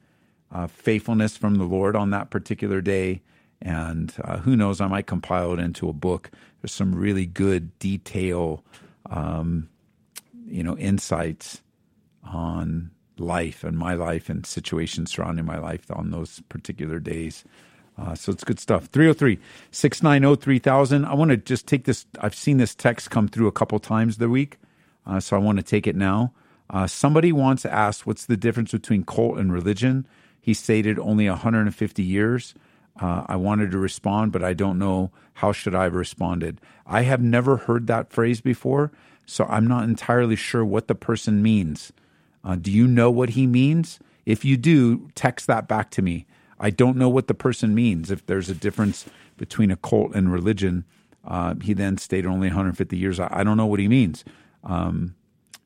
uh, 0.53 0.69
faithfulness 0.69 1.37
from 1.37 1.57
the 1.57 1.65
Lord 1.65 1.97
on 1.97 2.11
that 2.11 2.31
particular 2.31 2.81
day, 2.81 3.23
and 3.63 4.15
uh, 4.23 4.39
who 4.39 4.57
knows, 4.57 4.81
I 4.81 4.87
might 4.87 5.07
compile 5.07 5.53
it 5.53 5.59
into 5.59 5.89
a 5.89 5.93
book. 5.93 6.31
There's 6.61 6.73
some 6.73 6.95
really 6.95 7.27
good 7.27 7.79
detail, 7.79 8.65
um, 9.11 9.69
you 10.47 10.63
know, 10.63 10.77
insights 10.77 11.63
on 12.23 12.91
life 13.19 13.65
and 13.65 13.79
my 13.79 13.95
life 13.95 14.29
and 14.29 14.45
situations 14.45 15.13
surrounding 15.13 15.45
my 15.45 15.59
life 15.59 15.83
on 15.91 16.11
those 16.11 16.41
particular 16.49 16.99
days. 16.99 17.45
Uh, 17.97 18.15
so 18.15 18.33
it's 18.33 18.45
good 18.45 18.59
stuff. 18.59 18.87
303 18.87 19.39
690 19.71 20.43
3000. 20.43 21.05
I 21.05 21.15
want 21.15 21.31
to 21.31 21.37
just 21.37 21.67
take 21.67 21.85
this. 21.85 22.07
I've 22.21 22.35
seen 22.35 22.57
this 22.57 22.75
text 22.75 23.11
come 23.11 23.29
through 23.29 23.47
a 23.47 23.53
couple 23.53 23.79
times 23.79 24.19
the 24.19 24.29
week, 24.29 24.59
uh, 25.07 25.21
so 25.21 25.37
I 25.37 25.39
want 25.39 25.59
to 25.59 25.63
take 25.65 25.87
it 25.87 25.95
now. 25.95 26.33
Uh, 26.69 26.87
somebody 26.87 27.31
once 27.31 27.65
asked, 27.65 28.07
What's 28.07 28.27
the 28.27 28.37
difference 28.37 28.73
between 28.73 29.05
cult 29.05 29.39
and 29.39 29.53
religion? 29.53 30.07
He 30.41 30.55
stated 30.55 30.99
only 30.99 31.29
150 31.29 32.03
years. 32.03 32.55
Uh, 33.01 33.25
I 33.27 33.37
wanted 33.37 33.71
to 33.73 33.79
respond, 33.79 34.33
but 34.33 34.45
I 34.45 34.55
don't 34.55 34.79
know 34.79 35.11
how 35.35 35.53
should 35.53 35.75
I 35.75 35.85
have 35.85 35.95
responded. 35.95 36.61
I 36.87 37.03
have 37.03 37.21
never 37.21 37.57
heard 37.57 37.87
that 37.89 38.11
phrase 38.11 38.41
before, 38.41 38.93
so 39.27 39.45
I'm 39.47 39.67
not 39.67 39.85
entirely 39.85 40.37
sure 40.37 40.65
what 40.65 40.87
the 40.87 40.95
person 40.95 41.43
means. 41.43 41.93
Uh, 42.45 42.57
do 42.57 42.71
you 42.71 42.87
know 42.87 43.11
what 43.11 43.31
he 43.31 43.47
means? 43.47 43.99
If 44.27 44.45
you 44.45 44.57
do, 44.57 45.09
text 45.15 45.47
that 45.49 45.67
back 45.67 45.91
to 45.93 46.03
me. 46.03 46.27
I 46.61 46.71
don't 46.71 46.97
know 46.97 47.09
what 47.09 47.27
the 47.27 47.35
person 47.35 47.75
means. 47.75 48.11
If 48.11 48.27
there's 48.27 48.49
a 48.49 48.55
difference 48.55 49.07
between 49.37 49.71
a 49.71 49.77
cult 49.77 50.15
and 50.15 50.33
religion, 50.33 50.85
uh, 51.27 51.55
he 51.63 51.73
then 51.73 51.99
stated 51.99 52.29
only 52.29 52.49
150 52.49 52.97
years. 52.97 53.19
I, 53.19 53.29
I 53.31 53.45
don't 53.45 53.57
know 53.57 53.67
what 53.67 53.81
he 53.81 53.89
means. 53.89 54.25
Um, 54.63 55.15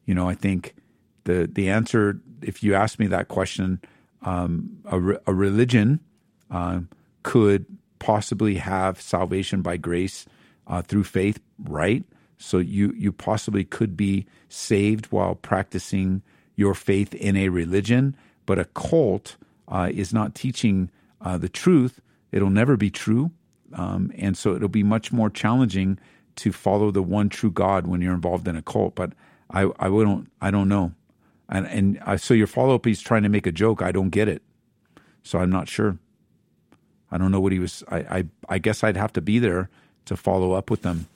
you 0.07 0.15
know, 0.15 0.29
I 0.29 0.35
think 0.35 0.75
the 1.25 1.49
the 1.53 1.69
answer, 1.69 2.21
if 2.41 2.63
you 2.63 2.75
ask 2.75 2.99
me 2.99 3.07
that 3.09 3.29
question, 3.29 3.81
um, 4.23 4.79
a, 4.87 4.99
re- 4.99 5.19
a 5.27 5.35
religion 5.35 6.01
uh, 6.51 6.81
could 7.23 7.67
possibly 7.99 8.57
have 8.57 9.01
salvation 9.01 9.63
by 9.63 9.77
grace 9.77 10.27
uh, 10.67 10.83
through 10.83 11.05
faith, 11.05 11.41
right? 11.65 12.05
So 12.39 12.59
you 12.59 12.95
you 12.97 13.13
possibly 13.13 13.65
could 13.65 13.97
be 13.97 14.27
saved 14.49 15.07
while 15.07 15.35
practicing 15.35 16.23
your 16.55 16.75
faith 16.75 17.15
in 17.15 17.37
a 17.37 17.49
religion, 17.49 18.17
but 18.47 18.59
a 18.59 18.65
cult 18.67 19.37
uh, 19.67 19.91
is 19.93 20.13
not 20.13 20.35
teaching 20.35 20.91
uh, 21.21 21.39
the 21.39 21.49
truth. 21.49 22.01
It'll 22.31 22.51
never 22.51 22.77
be 22.77 22.91
true, 22.91 23.33
um, 23.73 24.13
and 24.17 24.37
so 24.37 24.55
it'll 24.55 24.69
be 24.69 24.85
much 24.85 25.13
more 25.13 25.31
challenging 25.31 25.99
to 26.37 26.53
follow 26.53 26.93
the 26.93 27.03
one 27.03 27.29
true 27.29 27.51
God 27.51 27.89
when 27.89 28.01
you're 28.01 28.15
involved 28.15 28.47
in 28.47 28.55
a 28.55 28.63
cult. 28.63 28.95
But 28.95 29.13
I 29.51 29.63
I 29.79 29.89
wouldn't 29.89 30.31
I 30.41 30.53
don't 30.53 30.69
know, 30.69 30.93
and 31.49 31.67
and 31.67 31.99
I, 32.07 32.17
so 32.17 32.35
your 32.35 32.47
follow 32.47 32.77
up 32.77 32.87
is 32.87 33.01
trying 33.01 33.25
to 33.25 33.29
make 33.29 33.47
a 33.47 33.53
joke. 33.53 33.83
I 33.83 33.91
don't 33.91 34.11
get 34.11 34.29
it, 34.29 34.43
so 35.25 35.41
I'm 35.41 35.51
not 35.51 35.69
sure. 35.69 35.99
I 37.11 37.19
don't 37.19 37.33
know 37.33 37.41
what 37.41 37.53
he 37.53 37.59
was. 37.59 37.83
I, 37.89 37.99
I, 37.99 38.25
I 38.49 38.59
guess 38.59 38.85
I'd 38.85 38.97
have 38.97 39.13
to 39.15 39.21
be 39.21 39.39
there 39.39 39.71
to 40.07 40.17
follow 40.17 40.53
up 40.53 40.71
with 40.71 40.83
them. 40.83 41.07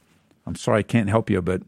I'm 0.47 0.57
sorry 0.57 0.81
I 0.81 0.83
can't 0.83 1.09
help 1.09 1.31
you, 1.31 1.41
but 1.43 1.63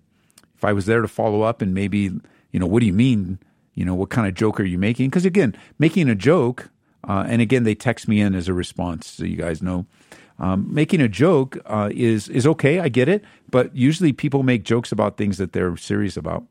if 0.56 0.64
I 0.64 0.72
was 0.72 0.86
there 0.86 1.02
to 1.02 1.08
follow 1.08 1.42
up 1.42 1.62
and 1.62 1.74
maybe, 1.74 2.10
you 2.50 2.60
know, 2.60 2.66
what 2.66 2.80
do 2.80 2.86
you 2.86 2.92
mean? 2.92 3.38
You 3.74 3.84
know, 3.84 3.94
what 3.94 4.10
kind 4.10 4.26
of 4.26 4.34
joke 4.34 4.60
are 4.60 4.64
you 4.64 4.78
making? 4.78 5.10
Because 5.10 5.24
again, 5.24 5.56
making 5.78 6.08
a 6.08 6.14
joke, 6.14 6.70
uh, 7.06 7.24
and 7.28 7.42
again, 7.42 7.64
they 7.64 7.74
text 7.74 8.08
me 8.08 8.20
in 8.20 8.34
as 8.34 8.48
a 8.48 8.54
response, 8.54 9.06
so 9.06 9.24
you 9.24 9.36
guys 9.36 9.62
know. 9.62 9.86
Um, 10.38 10.72
making 10.72 11.00
a 11.00 11.08
joke 11.08 11.58
uh, 11.66 11.90
is 11.92 12.28
is 12.28 12.46
okay. 12.46 12.80
I 12.80 12.88
get 12.88 13.08
it, 13.08 13.24
but 13.50 13.74
usually 13.76 14.12
people 14.12 14.42
make 14.42 14.64
jokes 14.64 14.90
about 14.90 15.16
things 15.16 15.38
that 15.38 15.52
they're 15.52 15.76
serious 15.76 16.16
about. 16.16 16.44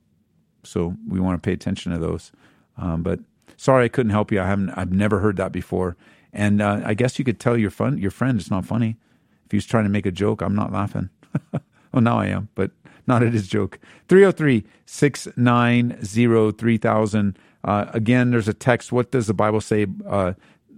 So 0.64 0.96
we 1.08 1.20
want 1.20 1.42
to 1.42 1.46
pay 1.46 1.54
attention 1.54 1.92
to 1.92 1.98
those. 1.98 2.32
Um, 2.78 3.04
but 3.04 3.20
sorry, 3.58 3.86
I 3.86 3.90
couldn't 3.90 4.12
help 4.12 4.32
you. 4.32 4.42
I 4.42 4.48
haven't. 4.48 4.70
I've 4.72 4.94
never 4.94 5.20
heard 5.20 5.36
that 5.38 5.52
before. 5.52 5.98
And 6.34 6.62
uh, 6.62 6.82
I 6.84 6.94
guess 6.94 7.20
you 7.20 7.26
could 7.26 7.40
tell 7.40 7.58
your 7.58 7.70
fun 7.70 7.98
your 7.98 8.12
friend 8.12 8.40
it's 8.40 8.52
not 8.52 8.66
funny. 8.66 8.98
If 9.46 9.52
he's 9.52 9.66
trying 9.66 9.84
to 9.84 9.90
make 9.90 10.06
a 10.06 10.12
joke, 10.12 10.42
I'm 10.42 10.56
not 10.56 10.72
laughing. 10.72 11.10
well, 11.52 12.02
now 12.02 12.18
I 12.20 12.28
am, 12.28 12.50
but 12.56 12.72
not 13.06 13.24
at 13.24 13.34
his 13.34 13.48
joke. 13.48 13.80
303 14.08 14.64
690 14.86 16.52
3000. 16.58 17.38
Uh, 17.64 17.86
again, 17.94 18.32
there's 18.32 18.48
a 18.48 18.54
text. 18.54 18.92
What 18.92 19.12
does 19.12 19.28
the 19.28 19.34
Bible 19.34 19.62
say? 19.62 19.86
Uh, 20.08 20.34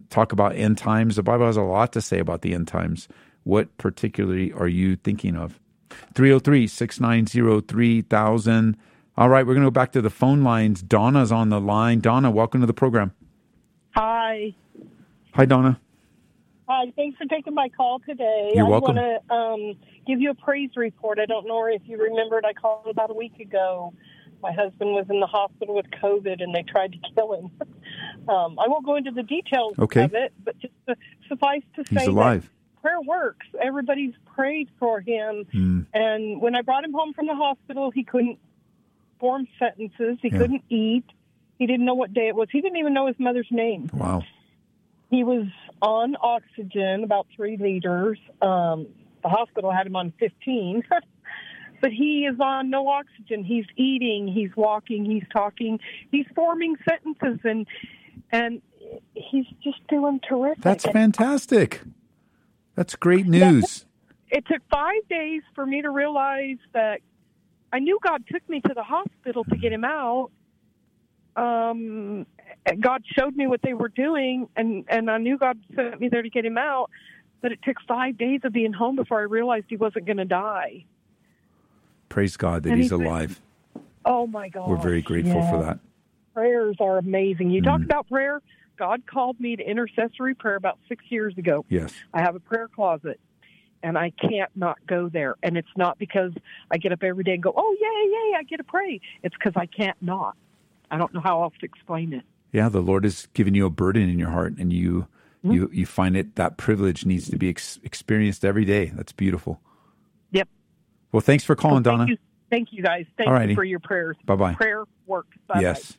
talk 0.10 0.32
about 0.32 0.56
end 0.56 0.78
times. 0.78 1.16
The 1.16 1.24
Bible 1.24 1.46
has 1.46 1.58
a 1.58 1.62
lot 1.62 1.94
to 1.94 2.02
say 2.02 2.20
about 2.20 2.42
the 2.42 2.54
end 2.54 2.68
times. 2.68 3.08
What 3.44 3.76
particularly 3.78 4.52
are 4.54 4.68
you 4.68 4.96
thinking 4.96 5.36
of? 5.36 5.60
303 6.14 6.68
690 6.68 7.68
3000. 7.68 8.78
All 9.18 9.30
right, 9.30 9.48
we're 9.48 9.54
going 9.54 9.64
to 9.64 9.68
go 9.68 9.72
back 9.72 9.94
to 9.94 10.02
the 10.02 10.10
phone 10.10 10.44
lines. 10.44 10.82
Donna's 10.82 11.32
on 11.32 11.50
the 11.50 11.62
line. 11.62 12.02
Donna, 12.02 12.30
welcome 12.30 12.62
to 12.62 12.68
the 12.68 12.74
program. 12.74 13.14
Hi. 13.92 14.56
Hi, 15.36 15.44
Donna. 15.46 15.78
Hi, 16.70 16.92
thanks 16.96 17.18
for 17.18 17.26
taking 17.26 17.54
my 17.54 17.68
call 17.70 18.00
today. 18.00 18.54
You're 18.56 18.66
I 18.66 18.70
welcome. 18.70 18.96
want 18.96 19.22
to 19.28 19.34
um, 19.36 19.74
give 20.08 20.22
you 20.22 20.32
a 20.32 20.34
praise 20.34 20.70
report. 20.78 21.20
I 21.20 21.26
don't 21.26 21.46
know 21.46 21.66
if 21.68 21.82
you 21.86 21.98
remembered, 21.98 22.46
I 22.46 22.54
called 22.54 22.88
about 22.90 23.12
a 23.12 23.14
week 23.14 23.38
ago. 23.40 23.94
My 24.42 24.54
husband 24.54 24.92
was 24.92 25.06
in 25.10 25.20
the 25.20 25.28
hospital 25.28 25.76
with 25.76 25.88
COVID 26.02 26.42
and 26.42 26.56
they 26.56 26.64
tried 26.64 26.94
to 26.94 26.98
kill 27.14 27.34
him. 27.34 27.52
um, 28.30 28.58
I 28.60 28.68
won't 28.70 28.86
go 28.86 28.96
into 28.96 29.12
the 29.12 29.24
details 29.24 29.74
Okay. 29.78 30.04
of 30.04 30.14
it, 30.14 30.34
but 30.44 30.58
just 30.60 30.74
to 30.88 30.96
suffice 31.28 31.62
to 31.76 31.84
He's 31.90 32.04
say 32.04 32.06
alive. 32.08 32.44
that 32.44 32.82
prayer 32.82 33.02
works. 33.02 33.46
Everybody's 33.62 34.14
prayed 34.36 34.70
for 34.80 35.02
him. 35.02 35.46
Hmm. 35.52 35.82
And 35.94 36.42
when 36.42 36.56
I 36.56 36.62
brought 36.62 36.86
him 36.86 36.94
home 36.94 37.14
from 37.14 37.28
the 37.28 37.36
hospital, 37.36 37.92
he 37.92 38.06
couldn't 38.06 38.40
form 39.20 39.48
sentences, 39.60 40.18
he 40.22 40.30
Yeah. 40.30 40.38
couldn't 40.38 40.64
eat. 40.70 41.04
He 41.60 41.68
didn't 41.68 41.86
know 41.86 41.96
what 41.96 42.14
day 42.14 42.28
it 42.30 42.36
was. 42.36 42.48
He 42.52 42.62
didn't 42.62 42.78
even 42.78 42.94
know 42.94 43.08
his 43.08 43.20
mother's 43.20 43.48
name. 43.52 43.90
Wow. 43.94 44.24
He 45.16 45.24
was 45.24 45.48
on 45.82 46.18
oxygen, 46.22 47.06
about 47.06 47.28
three 47.34 47.56
liters. 47.56 48.20
Um, 48.42 48.88
the 49.24 49.30
hospital 49.30 49.72
had 49.72 49.88
him 49.88 49.96
on 49.96 50.12
15. 50.20 50.84
but 51.82 51.92
he 51.92 52.26
is 52.26 52.38
on 52.42 52.70
no 52.70 52.86
oxygen. 52.90 53.46
He's 53.46 53.64
eating, 53.78 54.28
he's 54.28 54.50
walking, 54.58 55.06
he's 55.06 55.24
talking, 55.32 55.80
he's 56.12 56.26
forming 56.36 56.76
sentences, 56.90 57.40
and 57.46 57.66
and 58.34 58.62
he's 59.14 59.46
just 59.64 59.88
doing 59.88 60.20
terrific. 60.28 60.62
That's 60.62 60.84
fantastic. 60.84 61.82
That's 62.76 62.98
great 62.98 63.26
news. 63.26 63.86
it 64.30 64.46
took 64.48 64.62
five 64.70 65.08
days 65.10 65.44
for 65.54 65.66
me 65.66 65.82
to 65.82 65.92
realize 65.92 66.58
that 66.74 67.00
I 67.72 67.80
knew 67.80 68.00
God 68.04 68.26
took 68.30 68.48
me 68.50 68.60
to 68.60 68.74
the 68.76 68.84
hospital 68.84 69.46
to 69.46 69.56
get 69.56 69.72
him 69.72 69.86
out. 69.86 70.32
Um, 71.38 72.26
God 72.80 73.04
showed 73.18 73.36
me 73.36 73.48
what 73.48 73.62
they 73.62 73.74
were 73.74 73.90
doing, 73.90 74.48
and 74.56 74.86
and 74.88 75.10
I 75.10 75.18
knew 75.18 75.38
God 75.38 75.60
sent 75.76 76.00
me 76.00 76.10
there 76.10 76.22
to 76.22 76.30
get 76.30 76.46
him 76.46 76.58
out. 76.58 76.90
But 77.42 77.52
it 77.52 77.60
took 77.64 77.78
five 77.88 78.18
days 78.18 78.42
of 78.44 78.54
being 78.54 78.74
home 78.74 78.96
before 78.96 79.20
I 79.20 79.24
realized 79.24 79.66
he 79.70 79.78
wasn't 79.78 80.06
going 80.06 80.18
to 80.18 80.26
die. 80.26 80.86
Praise 82.10 82.38
God 82.38 82.64
that 82.64 82.70
And 82.72 82.82
he's 82.82 82.90
he's- 82.90 83.00
alive. 83.02 83.42
Oh 84.04 84.26
my 84.28 84.50
God! 84.50 84.70
We're 84.70 84.78
very 84.78 85.02
grateful 85.02 85.42
for 85.50 85.64
that. 85.64 85.80
Prayers 86.34 86.78
are 86.80 86.98
amazing. 86.98 87.50
You 87.52 87.62
Mm. 87.62 87.66
talk 87.66 87.82
about 87.82 88.08
prayer. 88.10 88.42
God 88.78 89.06
called 89.06 89.40
me 89.40 89.56
to 89.56 89.64
intercessory 89.64 90.36
prayer 90.36 90.56
about 90.56 90.78
six 90.90 91.06
years 91.10 91.38
ago. 91.38 91.64
Yes. 91.70 91.94
I 92.14 92.22
have 92.22 92.36
a 92.36 92.40
prayer 92.42 92.68
closet 92.68 93.20
and 93.82 93.98
I 93.98 94.10
can't 94.10 94.52
not 94.56 94.78
go 94.86 95.08
there. 95.08 95.36
And 95.44 95.56
it's 95.58 95.70
not 95.78 95.98
because 95.98 96.34
I 96.70 96.78
get 96.78 96.92
up 96.92 97.02
every 97.02 97.24
day 97.24 97.36
and 97.36 97.42
go, 97.44 97.54
oh, 97.56 97.76
yay, 97.80 98.12
yay, 98.12 98.38
I 98.38 98.44
get 98.44 98.58
to 98.58 98.66
pray. 98.66 99.00
It's 99.24 99.34
because 99.36 99.54
I 99.56 99.66
can't 99.68 99.96
not. 100.02 100.36
I 100.92 100.98
don't 100.98 101.14
know 101.14 101.22
how 101.22 101.42
else 101.44 101.54
to 101.62 101.66
explain 101.66 102.12
it. 102.12 102.24
Yeah, 102.56 102.70
the 102.70 102.82
Lord 102.82 103.04
has 103.04 103.28
given 103.34 103.54
you 103.54 103.66
a 103.66 103.70
burden 103.70 104.08
in 104.10 104.18
your 104.18 104.30
heart, 104.30 104.54
and 104.58 104.72
you 104.72 105.08
Hmm? 105.44 105.52
you 105.52 105.70
you 105.74 105.86
find 105.86 106.16
it 106.18 106.36
that 106.38 106.58
privilege 106.58 107.06
needs 107.06 107.30
to 107.30 107.38
be 107.38 107.50
ex- 107.50 107.80
experienced 107.84 108.44
every 108.44 108.66
day. 108.66 108.92
That's 108.96 109.12
beautiful. 109.12 109.60
Yep. 110.32 110.48
Well, 111.12 111.22
thanks 111.22 111.44
for 111.44 111.56
calling, 111.56 111.84
Thank 111.84 111.98
Donna. 112.00 112.06
you, 112.12 112.18
thank 112.50 112.74
you 112.74 112.82
guys. 112.82 113.06
Thank 113.18 113.30
Alrighty. 113.30 113.50
you 113.50 113.56
for 113.56 113.64
your 113.64 113.80
prayers. 113.80 114.18
Bye-bye. 114.26 114.54
Prayer 114.56 114.86
works. 115.06 115.38
Bye-bye. 115.48 115.62
Yes. 115.62 115.98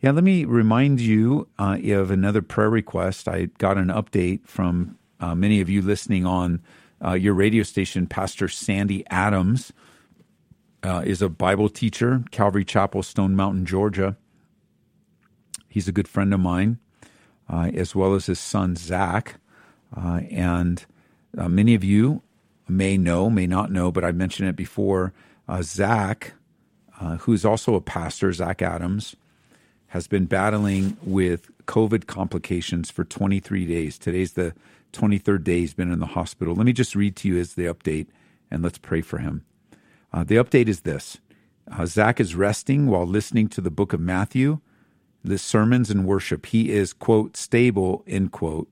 Yeah, 0.00 0.12
let 0.12 0.24
me 0.24 0.44
remind 0.46 1.00
you 1.00 1.48
uh, 1.58 1.76
of 1.92 2.10
another 2.10 2.40
prayer 2.40 2.70
request. 2.70 3.28
I 3.28 3.46
got 3.58 3.76
an 3.76 3.88
update 3.88 4.46
from 4.46 4.96
uh, 5.20 5.34
many 5.34 5.60
of 5.60 5.68
you 5.68 5.82
listening 5.82 6.24
on 6.24 6.62
uh, 7.04 7.12
your 7.14 7.34
radio 7.34 7.64
station. 7.64 8.06
Pastor 8.06 8.48
Sandy 8.48 9.04
Adams 9.10 9.72
uh, 10.84 11.02
is 11.04 11.20
a 11.20 11.28
Bible 11.28 11.68
teacher, 11.68 12.22
Calvary 12.30 12.64
Chapel, 12.64 13.02
Stone 13.02 13.34
Mountain, 13.36 13.66
Georgia. 13.66 14.16
He's 15.68 15.88
a 15.88 15.92
good 15.92 16.08
friend 16.08 16.32
of 16.32 16.40
mine, 16.40 16.78
uh, 17.48 17.70
as 17.74 17.94
well 17.94 18.14
as 18.14 18.26
his 18.26 18.40
son, 18.40 18.76
Zach. 18.76 19.36
Uh, 19.96 20.20
and 20.30 20.84
uh, 21.36 21.48
many 21.48 21.74
of 21.74 21.84
you 21.84 22.22
may 22.68 22.96
know, 22.96 23.30
may 23.30 23.46
not 23.46 23.70
know, 23.70 23.90
but 23.90 24.04
I 24.04 24.12
mentioned 24.12 24.48
it 24.48 24.56
before. 24.56 25.12
Uh, 25.48 25.62
Zach, 25.62 26.32
uh, 27.00 27.16
who's 27.18 27.44
also 27.44 27.74
a 27.74 27.80
pastor, 27.80 28.32
Zach 28.32 28.60
Adams, 28.62 29.16
has 29.88 30.06
been 30.06 30.26
battling 30.26 30.96
with 31.02 31.50
COVID 31.66 32.06
complications 32.06 32.90
for 32.90 33.04
23 33.04 33.66
days. 33.66 33.98
Today's 33.98 34.34
the 34.34 34.54
23rd 34.92 35.44
day 35.44 35.60
he's 35.60 35.74
been 35.74 35.92
in 35.92 35.98
the 35.98 36.06
hospital. 36.06 36.54
Let 36.54 36.66
me 36.66 36.72
just 36.72 36.94
read 36.94 37.16
to 37.16 37.28
you 37.28 37.38
as 37.38 37.54
the 37.54 37.64
update, 37.64 38.06
and 38.50 38.62
let's 38.62 38.78
pray 38.78 39.00
for 39.00 39.18
him. 39.18 39.44
Uh, 40.12 40.24
the 40.24 40.36
update 40.36 40.68
is 40.68 40.80
this 40.80 41.18
Zach 41.84 42.18
is 42.20 42.34
resting 42.34 42.86
while 42.86 43.06
listening 43.06 43.48
to 43.48 43.60
the 43.60 43.70
book 43.70 43.92
of 43.92 44.00
Matthew, 44.00 44.60
the 45.24 45.38
sermons 45.38 45.90
and 45.90 46.04
worship. 46.04 46.46
He 46.46 46.70
is, 46.70 46.92
quote, 46.92 47.36
stable, 47.36 48.04
end 48.06 48.32
quote, 48.32 48.68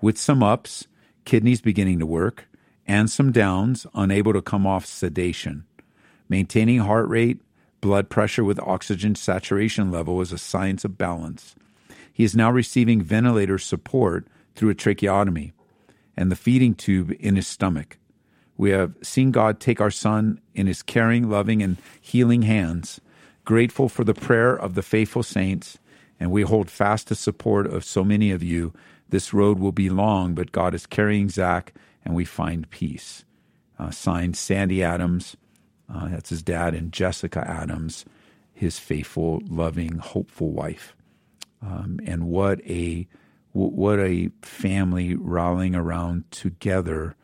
with 0.00 0.18
some 0.18 0.42
ups, 0.42 0.86
kidneys 1.24 1.60
beginning 1.60 1.98
to 2.00 2.06
work, 2.06 2.46
and 2.86 3.10
some 3.10 3.32
downs, 3.32 3.86
unable 3.94 4.32
to 4.32 4.42
come 4.42 4.66
off 4.66 4.84
sedation. 4.84 5.64
Maintaining 6.28 6.80
heart 6.80 7.08
rate, 7.08 7.40
blood 7.80 8.08
pressure 8.08 8.44
with 8.44 8.58
oxygen 8.60 9.14
saturation 9.14 9.90
level 9.90 10.20
is 10.20 10.32
a 10.32 10.38
science 10.38 10.84
of 10.84 10.98
balance. 10.98 11.54
He 12.12 12.24
is 12.24 12.36
now 12.36 12.50
receiving 12.50 13.02
ventilator 13.02 13.58
support 13.58 14.26
through 14.54 14.70
a 14.70 14.74
tracheotomy 14.74 15.52
and 16.16 16.30
the 16.30 16.36
feeding 16.36 16.74
tube 16.74 17.12
in 17.18 17.36
his 17.36 17.46
stomach. 17.46 17.98
We 18.56 18.70
have 18.70 18.94
seen 19.02 19.32
God 19.32 19.58
take 19.58 19.80
our 19.80 19.90
son 19.90 20.40
in 20.54 20.66
his 20.66 20.82
caring, 20.82 21.28
loving, 21.28 21.62
and 21.62 21.76
healing 22.00 22.42
hands, 22.42 23.00
grateful 23.44 23.88
for 23.88 24.04
the 24.04 24.14
prayer 24.14 24.54
of 24.54 24.74
the 24.74 24.82
faithful 24.82 25.22
saints, 25.22 25.78
and 26.24 26.32
we 26.32 26.40
hold 26.40 26.70
fast 26.70 27.08
the 27.08 27.14
support 27.14 27.66
of 27.66 27.84
so 27.84 28.02
many 28.02 28.30
of 28.30 28.42
you. 28.42 28.72
This 29.10 29.34
road 29.34 29.58
will 29.58 29.72
be 29.72 29.90
long, 29.90 30.34
but 30.34 30.52
God 30.52 30.74
is 30.74 30.86
carrying 30.86 31.28
Zach, 31.28 31.74
and 32.02 32.14
we 32.14 32.24
find 32.24 32.70
peace. 32.70 33.26
Uh, 33.78 33.90
signed 33.90 34.34
Sandy 34.34 34.82
Adams, 34.82 35.36
uh, 35.94 36.08
that's 36.08 36.30
his 36.30 36.42
dad, 36.42 36.72
and 36.74 36.94
Jessica 36.94 37.46
Adams, 37.46 38.06
his 38.54 38.78
faithful, 38.78 39.42
loving, 39.46 39.98
hopeful 39.98 40.50
wife. 40.50 40.96
Um, 41.60 42.00
and 42.06 42.28
what 42.28 42.62
a 42.62 43.06
what 43.52 44.00
a 44.00 44.30
family 44.40 45.16
rallying 45.16 45.74
around 45.74 46.30
together 46.30 47.16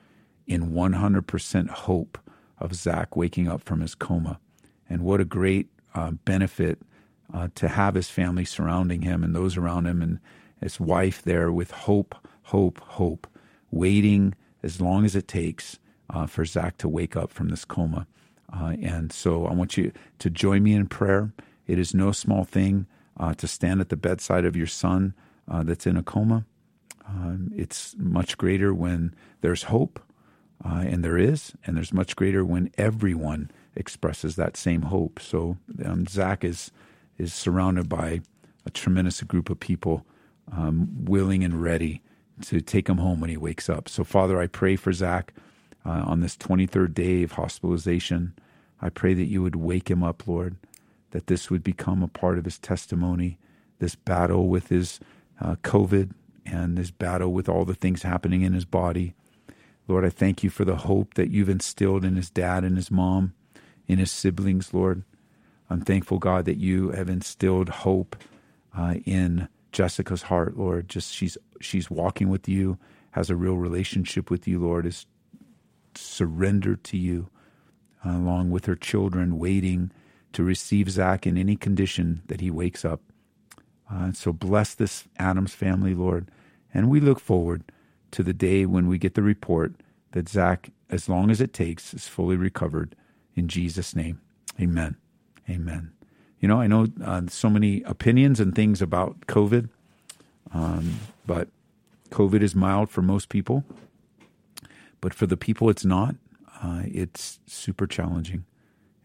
in 0.46 0.72
100% 0.72 1.70
hope 1.70 2.18
of 2.58 2.74
Zach 2.74 3.16
waking 3.16 3.48
up 3.48 3.62
from 3.62 3.80
his 3.80 3.94
coma. 3.94 4.38
And 4.90 5.00
what 5.04 5.22
a 5.22 5.24
great 5.24 5.70
uh, 5.94 6.10
benefit 6.10 6.82
uh, 7.32 7.48
to 7.54 7.68
have 7.68 7.94
his 7.94 8.08
family 8.08 8.44
surrounding 8.44 9.02
him 9.02 9.22
and 9.22 9.34
those 9.34 9.56
around 9.56 9.86
him 9.86 10.02
and 10.02 10.18
his 10.60 10.78
wife 10.78 11.22
there 11.22 11.50
with 11.50 11.70
hope, 11.70 12.14
hope, 12.44 12.80
hope, 12.80 13.26
waiting 13.70 14.34
as 14.62 14.80
long 14.80 15.04
as 15.04 15.16
it 15.16 15.28
takes 15.28 15.78
uh, 16.10 16.26
for 16.26 16.44
Zach 16.44 16.76
to 16.78 16.88
wake 16.88 17.16
up 17.16 17.30
from 17.32 17.48
this 17.48 17.64
coma. 17.64 18.06
Uh, 18.52 18.74
and 18.82 19.12
so 19.12 19.46
I 19.46 19.52
want 19.54 19.76
you 19.76 19.92
to 20.18 20.30
join 20.30 20.62
me 20.62 20.74
in 20.74 20.86
prayer. 20.86 21.32
It 21.66 21.78
is 21.78 21.94
no 21.94 22.12
small 22.12 22.44
thing 22.44 22.86
uh, 23.18 23.34
to 23.34 23.46
stand 23.46 23.80
at 23.80 23.90
the 23.90 23.96
bedside 23.96 24.44
of 24.44 24.56
your 24.56 24.66
son 24.66 25.14
uh, 25.48 25.62
that's 25.62 25.86
in 25.86 25.96
a 25.96 26.02
coma. 26.02 26.44
Um, 27.06 27.52
it's 27.54 27.94
much 27.98 28.36
greater 28.38 28.74
when 28.74 29.14
there's 29.40 29.64
hope, 29.64 30.00
uh, 30.64 30.84
and 30.86 31.04
there 31.04 31.18
is, 31.18 31.52
and 31.64 31.76
there's 31.76 31.92
much 31.92 32.16
greater 32.16 32.44
when 32.44 32.70
everyone 32.76 33.50
expresses 33.74 34.36
that 34.36 34.56
same 34.56 34.82
hope. 34.82 35.20
So 35.20 35.56
um, 35.84 36.06
Zach 36.06 36.44
is 36.44 36.70
is 37.20 37.34
surrounded 37.34 37.88
by 37.88 38.20
a 38.66 38.70
tremendous 38.70 39.22
group 39.22 39.50
of 39.50 39.60
people 39.60 40.06
um, 40.52 40.88
willing 41.04 41.44
and 41.44 41.62
ready 41.62 42.02
to 42.42 42.60
take 42.60 42.88
him 42.88 42.98
home 42.98 43.20
when 43.20 43.30
he 43.30 43.36
wakes 43.36 43.68
up. 43.68 43.88
So 43.88 44.04
Father, 44.04 44.40
I 44.40 44.46
pray 44.46 44.76
for 44.76 44.92
Zach 44.92 45.34
uh, 45.84 46.02
on 46.04 46.20
this 46.20 46.36
23rd 46.36 46.94
day 46.94 47.22
of 47.22 47.32
hospitalization. 47.32 48.34
I 48.80 48.88
pray 48.88 49.14
that 49.14 49.26
you 49.26 49.42
would 49.42 49.56
wake 49.56 49.90
him 49.90 50.02
up, 50.02 50.26
Lord, 50.26 50.56
that 51.10 51.26
this 51.26 51.50
would 51.50 51.62
become 51.62 52.02
a 52.02 52.08
part 52.08 52.38
of 52.38 52.44
his 52.44 52.58
testimony, 52.58 53.38
this 53.78 53.94
battle 53.94 54.48
with 54.48 54.68
his 54.68 55.00
uh, 55.40 55.56
COVID 55.62 56.12
and 56.46 56.76
this 56.76 56.90
battle 56.90 57.32
with 57.32 57.48
all 57.48 57.64
the 57.64 57.74
things 57.74 58.02
happening 58.02 58.42
in 58.42 58.52
his 58.52 58.64
body. 58.64 59.14
Lord, 59.88 60.04
I 60.04 60.10
thank 60.10 60.42
you 60.42 60.50
for 60.50 60.64
the 60.64 60.76
hope 60.76 61.14
that 61.14 61.30
you've 61.30 61.48
instilled 61.48 62.04
in 62.04 62.16
his 62.16 62.30
dad 62.30 62.64
and 62.64 62.76
his 62.76 62.90
mom, 62.90 63.34
in 63.88 63.98
his 63.98 64.10
siblings, 64.10 64.72
Lord. 64.72 65.02
I'm 65.70 65.82
thankful, 65.82 66.18
God, 66.18 66.44
that 66.46 66.58
you 66.58 66.90
have 66.90 67.08
instilled 67.08 67.68
hope 67.68 68.16
uh, 68.76 68.96
in 69.06 69.48
Jessica's 69.72 70.22
heart, 70.22 70.58
Lord. 70.58 70.88
Just 70.88 71.14
she's 71.14 71.38
she's 71.60 71.90
walking 71.90 72.28
with 72.28 72.48
you, 72.48 72.78
has 73.12 73.30
a 73.30 73.36
real 73.36 73.56
relationship 73.56 74.30
with 74.30 74.48
you, 74.48 74.58
Lord, 74.58 74.84
is 74.86 75.06
surrendered 75.94 76.82
to 76.84 76.96
you, 76.96 77.30
uh, 78.04 78.10
along 78.10 78.50
with 78.50 78.66
her 78.66 78.76
children, 78.76 79.38
waiting 79.38 79.92
to 80.32 80.42
receive 80.44 80.90
Zach 80.90 81.26
in 81.26 81.38
any 81.38 81.56
condition 81.56 82.22
that 82.26 82.40
he 82.40 82.50
wakes 82.50 82.84
up. 82.84 83.00
Uh, 83.90 84.12
so 84.12 84.32
bless 84.32 84.74
this 84.74 85.04
Adams 85.18 85.54
family, 85.54 85.94
Lord, 85.94 86.30
and 86.74 86.90
we 86.90 87.00
look 87.00 87.20
forward 87.20 87.64
to 88.12 88.22
the 88.22 88.32
day 88.32 88.66
when 88.66 88.88
we 88.88 88.98
get 88.98 89.14
the 89.14 89.22
report 89.22 89.74
that 90.12 90.28
Zach, 90.28 90.70
as 90.90 91.08
long 91.08 91.30
as 91.30 91.40
it 91.40 91.52
takes, 91.52 91.94
is 91.94 92.08
fully 92.08 92.36
recovered. 92.36 92.96
In 93.36 93.48
Jesus' 93.48 93.94
name, 93.94 94.20
Amen. 94.60 94.96
Amen. 95.50 95.92
You 96.38 96.48
know, 96.48 96.60
I 96.60 96.66
know 96.68 96.86
uh, 97.04 97.22
so 97.28 97.50
many 97.50 97.82
opinions 97.82 98.40
and 98.40 98.54
things 98.54 98.80
about 98.80 99.20
COVID, 99.26 99.68
um, 100.54 101.00
but 101.26 101.48
COVID 102.10 102.40
is 102.42 102.54
mild 102.54 102.88
for 102.90 103.02
most 103.02 103.28
people. 103.28 103.64
But 105.00 105.12
for 105.12 105.26
the 105.26 105.36
people 105.36 105.68
it's 105.68 105.84
not, 105.84 106.14
uh, 106.62 106.82
it's 106.84 107.40
super 107.46 107.86
challenging. 107.86 108.44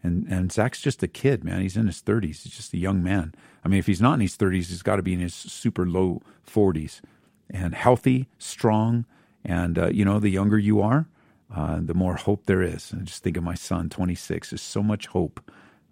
And 0.02 0.26
and 0.28 0.52
Zach's 0.52 0.80
just 0.80 1.02
a 1.02 1.08
kid, 1.08 1.42
man. 1.42 1.62
He's 1.62 1.76
in 1.76 1.86
his 1.86 2.00
30s. 2.02 2.42
He's 2.42 2.54
just 2.54 2.72
a 2.74 2.78
young 2.78 3.02
man. 3.02 3.34
I 3.64 3.68
mean, 3.68 3.78
if 3.78 3.86
he's 3.86 4.00
not 4.00 4.14
in 4.14 4.20
his 4.20 4.36
30s, 4.36 4.68
he's 4.68 4.82
got 4.82 4.96
to 4.96 5.02
be 5.02 5.14
in 5.14 5.20
his 5.20 5.34
super 5.34 5.86
low 5.86 6.22
40s. 6.48 7.00
And 7.50 7.74
healthy, 7.74 8.28
strong, 8.38 9.04
and 9.44 9.78
uh, 9.78 9.88
you 9.88 10.04
know, 10.04 10.18
the 10.20 10.30
younger 10.30 10.58
you 10.58 10.80
are, 10.80 11.06
uh, 11.54 11.78
the 11.80 11.94
more 11.94 12.16
hope 12.16 12.46
there 12.46 12.62
is. 12.62 12.92
And 12.92 13.06
just 13.06 13.22
think 13.22 13.36
of 13.36 13.42
my 13.42 13.54
son, 13.54 13.88
26. 13.88 14.50
There's 14.50 14.62
so 14.62 14.82
much 14.82 15.06
hope 15.08 15.40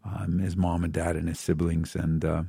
um, 0.04 0.38
his 0.38 0.56
mom 0.56 0.84
and 0.84 0.92
dad 0.92 1.16
and 1.16 1.28
his 1.28 1.40
siblings, 1.40 1.94
and 1.94 2.24
uh, 2.24 2.42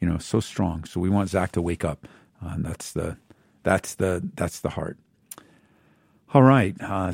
you 0.00 0.08
know, 0.08 0.18
so 0.18 0.40
strong. 0.40 0.84
So 0.84 1.00
we 1.00 1.10
want 1.10 1.30
Zach 1.30 1.52
to 1.52 1.62
wake 1.62 1.84
up. 1.84 2.06
Uh, 2.44 2.56
that's 2.58 2.92
the 2.92 3.16
that's 3.62 3.94
the 3.96 4.28
that's 4.34 4.60
the 4.60 4.70
heart. 4.70 4.98
All 6.32 6.42
right, 6.42 6.76
uh, 6.80 7.12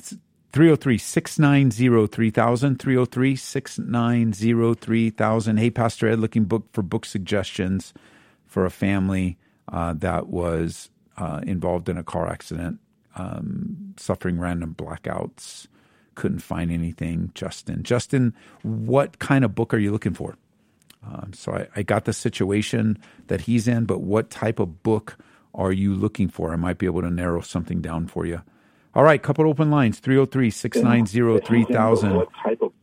303 0.53 0.99
690 0.99 2.07
3000. 2.07 2.79
303 2.79 3.37
690 3.37 4.75
3000. 4.75 5.57
Hey, 5.59 5.71
Pastor 5.71 6.09
Ed, 6.09 6.19
looking 6.19 6.45
book 6.45 6.67
for 6.73 6.83
book 6.83 7.05
suggestions 7.05 7.95
for 8.47 8.65
a 8.65 8.71
family 8.71 9.39
uh, 9.73 9.95
that 9.95 10.29
was 10.29 10.91
uh, 11.17 11.41
involved 11.47 11.89
in 11.89 11.97
a 11.97 12.05
car 12.05 12.29
accident, 12.29 12.79
um, 13.17 13.95
suffering 13.97 14.39
random 14.39 14.75
blackouts 14.75 15.67
couldn't 16.17 16.41
find 16.41 16.73
anything. 16.73 17.31
Justin, 17.35 17.83
Justin, 17.85 18.35
what 18.63 19.21
kind 19.21 19.45
of 19.45 19.55
book 19.55 19.73
are 19.73 19.79
you 19.79 19.93
looking 19.93 20.15
for? 20.15 20.37
Um, 21.07 21.33
so 21.33 21.53
I, 21.53 21.69
I, 21.77 21.83
got 21.83 22.05
the 22.05 22.13
situation 22.13 22.99
that 23.29 23.43
he's 23.43 23.69
in, 23.69 23.85
but 23.85 24.01
what 24.01 24.29
type 24.29 24.59
of 24.59 24.83
book 24.83 25.17
are 25.55 25.71
you 25.71 25.95
looking 25.95 26.29
for? 26.29 26.53
I 26.53 26.57
might 26.57 26.79
be 26.79 26.87
able 26.87 27.03
to 27.03 27.11
narrow 27.11 27.43
something 27.43 27.81
down 27.81 28.09
for 28.09 28.27
you. 28.27 28.43
All 28.93 29.05
right, 29.05 29.23
couple 29.23 29.47
open 29.47 29.71
lines 29.71 30.01
303 30.01 30.51
690 30.51 31.47
3000. 31.47 32.27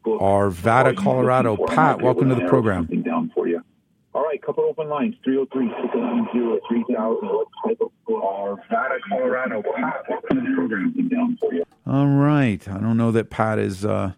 Arvada, 0.06 0.96
Colorado. 0.96 1.58
Pat, 1.66 2.02
welcome 2.02 2.30
to 2.30 2.36
the 2.36 2.48
program. 2.48 2.88
All 4.14 4.24
right, 4.24 4.40
couple 4.42 4.66
open 4.66 4.90
lines 4.90 5.16
303 5.24 5.70
690 5.82 6.60
3000. 6.86 7.30
Arvada, 8.10 9.00
Colorado. 9.10 9.64
Pat, 9.76 10.04
welcome 10.08 10.38
to 10.38 10.50
the 10.50 10.56
program. 10.56 11.10
Down 11.10 11.38
for 11.40 11.54
you. 11.54 11.64
All 11.88 12.08
right. 12.08 12.68
I 12.68 12.78
don't 12.78 12.98
know 12.98 13.12
that 13.12 13.30
Pat 13.32 13.58
is 13.58 13.84
uh, 13.84 14.14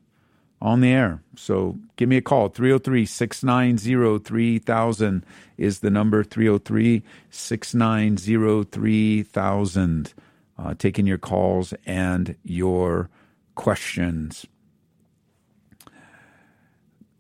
on 0.62 0.82
the 0.82 0.90
air. 0.90 1.22
So 1.36 1.78
give 1.96 2.10
me 2.10 2.18
a 2.18 2.22
call. 2.22 2.50
303 2.50 3.06
690 3.06 4.24
3000 4.24 5.26
is 5.58 5.80
the 5.80 5.90
number 5.90 6.24
303 6.24 7.02
690 7.30 8.64
3000. 8.70 10.14
Uh, 10.58 10.74
taking 10.78 11.06
your 11.06 11.18
calls 11.18 11.74
and 11.86 12.36
your 12.44 13.10
questions. 13.56 14.46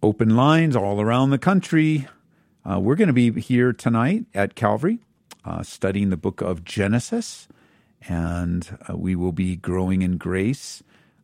Open 0.03 0.35
lines 0.35 0.75
all 0.75 1.01
around 1.01 1.31
the 1.31 1.37
country. 1.37 2.07
Uh, 2.67 2.79
we're 2.79 2.95
going 2.95 3.07
to 3.07 3.13
be 3.13 3.31
here 3.39 3.71
tonight 3.71 4.25
at 4.33 4.55
Calvary 4.55 4.99
uh, 5.43 5.61
studying 5.61 6.09
the 6.09 6.17
book 6.17 6.41
of 6.41 6.63
Genesis 6.63 7.47
and 8.07 8.77
uh, 8.89 8.97
we 8.97 9.15
will 9.15 9.31
be 9.31 9.55
growing 9.55 10.01
in 10.01 10.17
grace 10.17 10.81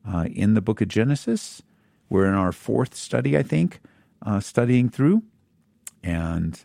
uh, 0.07 0.25
in 0.31 0.53
the 0.53 0.61
book 0.61 0.81
of 0.81 0.87
Genesis. 0.87 1.61
We're 2.09 2.27
in 2.27 2.35
our 2.35 2.51
fourth 2.51 2.95
study, 2.95 3.37
I 3.37 3.43
think, 3.43 3.79
uh, 4.23 4.39
studying 4.39 4.89
through, 4.89 5.23
and 6.03 6.63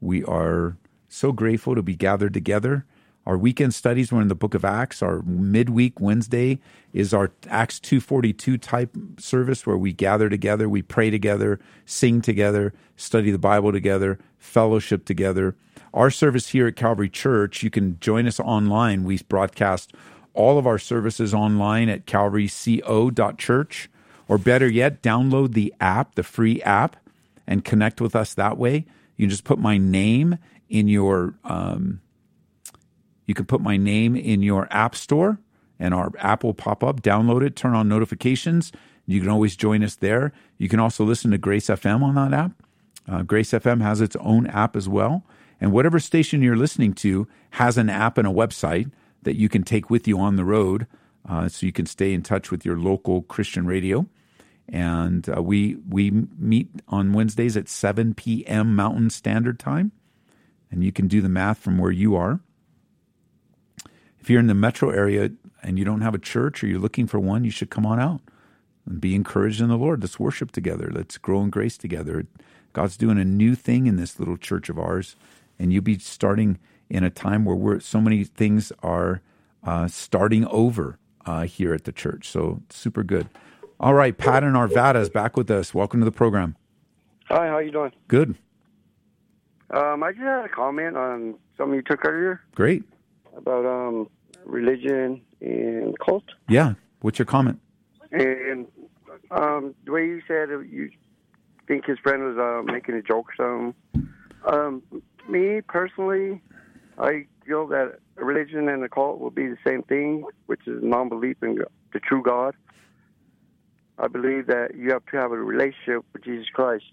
we 0.00 0.24
are 0.24 0.76
so 1.08 1.32
grateful 1.32 1.74
to 1.74 1.82
be 1.82 1.96
gathered 1.96 2.34
together. 2.34 2.84
Our 3.26 3.36
weekend 3.36 3.74
studies 3.74 4.12
were 4.12 4.22
in 4.22 4.28
the 4.28 4.36
book 4.36 4.54
of 4.54 4.64
Acts. 4.64 5.02
Our 5.02 5.20
midweek 5.22 6.00
Wednesday 6.00 6.60
is 6.92 7.12
our 7.12 7.32
Acts 7.48 7.80
242 7.80 8.56
type 8.56 8.96
service 9.18 9.66
where 9.66 9.76
we 9.76 9.92
gather 9.92 10.28
together, 10.28 10.68
we 10.68 10.82
pray 10.82 11.10
together, 11.10 11.58
sing 11.84 12.20
together, 12.20 12.72
study 12.96 13.32
the 13.32 13.38
Bible 13.38 13.72
together, 13.72 14.20
fellowship 14.38 15.04
together. 15.04 15.56
Our 15.92 16.10
service 16.10 16.50
here 16.50 16.68
at 16.68 16.76
Calvary 16.76 17.08
Church, 17.08 17.64
you 17.64 17.70
can 17.70 17.98
join 17.98 18.28
us 18.28 18.38
online. 18.38 19.02
We 19.02 19.18
broadcast 19.28 19.92
all 20.32 20.56
of 20.56 20.66
our 20.66 20.78
services 20.78 21.34
online 21.34 21.88
at 21.88 22.06
calvaryco.church, 22.06 23.90
or 24.28 24.38
better 24.38 24.68
yet, 24.68 25.02
download 25.02 25.54
the 25.54 25.74
app, 25.80 26.14
the 26.14 26.22
free 26.22 26.62
app, 26.62 26.96
and 27.46 27.64
connect 27.64 28.00
with 28.00 28.14
us 28.14 28.34
that 28.34 28.56
way. 28.56 28.84
You 29.16 29.24
can 29.24 29.30
just 29.30 29.44
put 29.44 29.58
my 29.58 29.78
name 29.78 30.38
in 30.68 30.88
your, 30.88 31.34
um, 31.44 32.00
you 33.26 33.34
can 33.34 33.44
put 33.44 33.60
my 33.60 33.76
name 33.76 34.16
in 34.16 34.42
your 34.42 34.68
app 34.70 34.94
store, 34.94 35.38
and 35.78 35.92
our 35.92 36.10
app 36.18 36.44
will 36.44 36.54
pop 36.54 36.82
up. 36.82 37.02
Download 37.02 37.44
it, 37.44 37.56
turn 37.56 37.74
on 37.74 37.88
notifications. 37.88 38.72
You 39.06 39.20
can 39.20 39.28
always 39.28 39.56
join 39.56 39.84
us 39.84 39.96
there. 39.96 40.32
You 40.58 40.68
can 40.68 40.80
also 40.80 41.04
listen 41.04 41.30
to 41.32 41.38
Grace 41.38 41.66
FM 41.66 42.02
on 42.02 42.14
that 42.14 42.32
app. 42.32 42.52
Uh, 43.08 43.22
Grace 43.22 43.50
FM 43.50 43.82
has 43.82 44.00
its 44.00 44.16
own 44.16 44.46
app 44.48 44.76
as 44.76 44.88
well. 44.88 45.24
And 45.60 45.72
whatever 45.72 45.98
station 45.98 46.42
you're 46.42 46.56
listening 46.56 46.92
to 46.94 47.28
has 47.50 47.78
an 47.78 47.88
app 47.88 48.18
and 48.18 48.26
a 48.26 48.32
website 48.32 48.90
that 49.22 49.36
you 49.36 49.48
can 49.48 49.62
take 49.62 49.90
with 49.90 50.06
you 50.06 50.18
on 50.18 50.36
the 50.36 50.44
road 50.44 50.86
uh, 51.28 51.48
so 51.48 51.66
you 51.66 51.72
can 51.72 51.86
stay 51.86 52.12
in 52.12 52.22
touch 52.22 52.50
with 52.50 52.64
your 52.64 52.78
local 52.78 53.22
Christian 53.22 53.66
radio. 53.66 54.06
And 54.68 55.28
uh, 55.34 55.42
we, 55.42 55.76
we 55.88 56.10
meet 56.10 56.68
on 56.88 57.12
Wednesdays 57.12 57.56
at 57.56 57.68
7 57.68 58.14
p.m. 58.14 58.74
Mountain 58.74 59.10
Standard 59.10 59.58
Time. 59.58 59.92
And 60.70 60.82
you 60.82 60.90
can 60.90 61.06
do 61.06 61.20
the 61.20 61.28
math 61.28 61.58
from 61.58 61.78
where 61.78 61.92
you 61.92 62.16
are. 62.16 62.40
If 64.26 64.30
you're 64.30 64.40
in 64.40 64.48
the 64.48 64.54
metro 64.54 64.90
area 64.90 65.30
and 65.62 65.78
you 65.78 65.84
don't 65.84 66.00
have 66.00 66.12
a 66.12 66.18
church 66.18 66.64
or 66.64 66.66
you're 66.66 66.80
looking 66.80 67.06
for 67.06 67.20
one, 67.20 67.44
you 67.44 67.50
should 67.52 67.70
come 67.70 67.86
on 67.86 68.00
out 68.00 68.20
and 68.84 69.00
be 69.00 69.14
encouraged 69.14 69.60
in 69.60 69.68
the 69.68 69.76
Lord. 69.76 70.02
Let's 70.02 70.18
worship 70.18 70.50
together. 70.50 70.90
Let's 70.92 71.16
grow 71.16 71.42
in 71.42 71.50
grace 71.50 71.78
together. 71.78 72.26
God's 72.72 72.96
doing 72.96 73.20
a 73.20 73.24
new 73.24 73.54
thing 73.54 73.86
in 73.86 73.94
this 73.94 74.18
little 74.18 74.36
church 74.36 74.68
of 74.68 74.80
ours 74.80 75.14
and 75.60 75.72
you'll 75.72 75.84
be 75.84 75.96
starting 76.00 76.58
in 76.90 77.04
a 77.04 77.08
time 77.08 77.44
where 77.44 77.54
we're, 77.54 77.78
so 77.78 78.00
many 78.00 78.24
things 78.24 78.72
are 78.82 79.22
uh, 79.62 79.86
starting 79.86 80.44
over 80.48 80.98
uh, 81.24 81.42
here 81.42 81.72
at 81.72 81.84
the 81.84 81.92
church. 81.92 82.28
So 82.28 82.62
super 82.68 83.04
good. 83.04 83.28
All 83.78 83.94
right, 83.94 84.18
Pat 84.18 84.42
and 84.42 84.56
Arvada 84.56 85.00
is 85.00 85.08
back 85.08 85.36
with 85.36 85.48
us. 85.52 85.72
Welcome 85.72 86.00
to 86.00 86.04
the 86.04 86.10
program. 86.10 86.56
Hi, 87.26 87.46
how 87.46 87.58
you 87.58 87.70
doing? 87.70 87.92
Good. 88.08 88.34
Um, 89.70 90.02
I 90.02 90.10
just 90.10 90.24
had 90.24 90.46
a 90.46 90.48
comment 90.48 90.96
on 90.96 91.36
something 91.56 91.76
you 91.76 91.82
took 91.82 92.04
earlier. 92.04 92.40
Great. 92.56 92.82
About 93.36 93.66
um, 93.66 94.08
religion 94.46 95.20
and 95.40 95.98
cult. 95.98 96.24
Yeah. 96.48 96.74
What's 97.00 97.18
your 97.18 97.26
comment? 97.26 97.60
And 98.12 98.66
um, 99.30 99.74
the 99.84 99.92
way 99.92 100.06
you 100.06 100.22
said 100.26 100.50
it, 100.50 100.66
you 100.68 100.90
think 101.68 101.84
his 101.84 101.98
friend 101.98 102.22
was 102.22 102.38
uh, 102.38 102.62
making 102.72 102.94
a 102.94 103.02
joke 103.02 103.26
or 103.38 103.74
something. 103.92 104.08
Um, 104.46 104.82
me 105.28 105.60
personally, 105.66 106.40
I 106.98 107.26
feel 107.44 107.66
that 107.68 107.98
religion 108.16 108.68
and 108.68 108.82
a 108.84 108.88
cult 108.88 109.18
will 109.20 109.30
be 109.30 109.48
the 109.48 109.58
same 109.66 109.82
thing, 109.82 110.24
which 110.46 110.60
is 110.66 110.82
non-belief 110.82 111.36
in 111.42 111.58
the 111.92 112.00
true 112.00 112.22
God. 112.22 112.54
I 113.98 114.08
believe 114.08 114.46
that 114.46 114.76
you 114.76 114.90
have 114.90 115.04
to 115.06 115.16
have 115.16 115.32
a 115.32 115.36
relationship 115.38 116.04
with 116.12 116.22
Jesus 116.24 116.46
Christ 116.52 116.84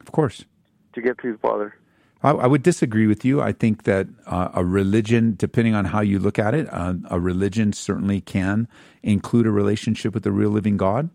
Of 0.00 0.12
course. 0.12 0.44
to 0.94 1.02
get 1.02 1.18
to 1.18 1.32
the 1.32 1.38
Father. 1.38 1.74
I, 2.22 2.30
I 2.30 2.46
would 2.46 2.62
disagree 2.62 3.06
with 3.06 3.24
you. 3.24 3.40
I 3.40 3.52
think 3.52 3.84
that 3.84 4.08
uh, 4.26 4.48
a 4.54 4.64
religion, 4.64 5.34
depending 5.36 5.74
on 5.74 5.86
how 5.86 6.00
you 6.00 6.18
look 6.18 6.38
at 6.38 6.54
it, 6.54 6.68
uh, 6.72 6.94
a 7.10 7.20
religion 7.20 7.72
certainly 7.72 8.20
can 8.20 8.68
include 9.02 9.46
a 9.46 9.50
relationship 9.50 10.14
with 10.14 10.22
the 10.22 10.32
real 10.32 10.50
living 10.50 10.76
God. 10.76 11.10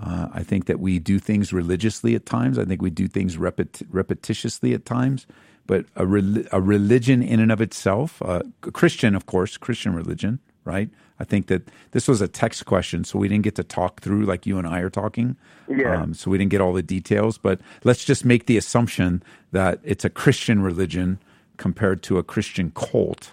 Uh, 0.00 0.28
I 0.32 0.42
think 0.42 0.66
that 0.66 0.80
we 0.80 0.98
do 0.98 1.18
things 1.18 1.52
religiously 1.52 2.14
at 2.14 2.26
times. 2.26 2.58
I 2.58 2.64
think 2.64 2.82
we 2.82 2.90
do 2.90 3.06
things 3.06 3.36
repet- 3.36 3.86
repetitiously 3.90 4.74
at 4.74 4.84
times. 4.84 5.26
But 5.66 5.86
a, 5.94 6.06
rel- 6.06 6.44
a 6.50 6.60
religion 6.60 7.22
in 7.22 7.38
and 7.38 7.52
of 7.52 7.60
itself, 7.60 8.20
uh, 8.22 8.42
Christian, 8.72 9.14
of 9.14 9.26
course, 9.26 9.56
Christian 9.56 9.94
religion, 9.94 10.40
right? 10.64 10.90
I 11.18 11.24
think 11.24 11.46
that 11.46 11.68
this 11.92 12.08
was 12.08 12.20
a 12.20 12.28
text 12.28 12.66
question, 12.66 13.04
so 13.04 13.18
we 13.18 13.28
didn't 13.28 13.44
get 13.44 13.54
to 13.56 13.64
talk 13.64 14.00
through 14.00 14.24
like 14.24 14.46
you 14.46 14.58
and 14.58 14.66
I 14.66 14.80
are 14.80 14.90
talking. 14.90 15.36
Yeah. 15.68 16.02
Um, 16.02 16.14
so 16.14 16.30
we 16.30 16.38
didn't 16.38 16.50
get 16.50 16.60
all 16.60 16.72
the 16.72 16.82
details. 16.82 17.38
But 17.38 17.60
let's 17.84 18.04
just 18.04 18.24
make 18.24 18.46
the 18.46 18.56
assumption 18.56 19.22
that 19.52 19.78
it's 19.84 20.04
a 20.04 20.10
Christian 20.10 20.62
religion 20.62 21.18
compared 21.56 22.02
to 22.04 22.18
a 22.18 22.22
Christian 22.22 22.70
cult. 22.74 23.32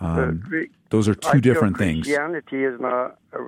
Um, 0.00 0.44
Uh, 0.52 0.64
those 0.90 1.08
are 1.08 1.14
two 1.14 1.30
feel 1.30 1.40
different 1.40 1.78
things. 1.78 2.06
Christianity 2.06 2.64
is 2.64 2.78
not 2.80 3.18
a, 3.32 3.46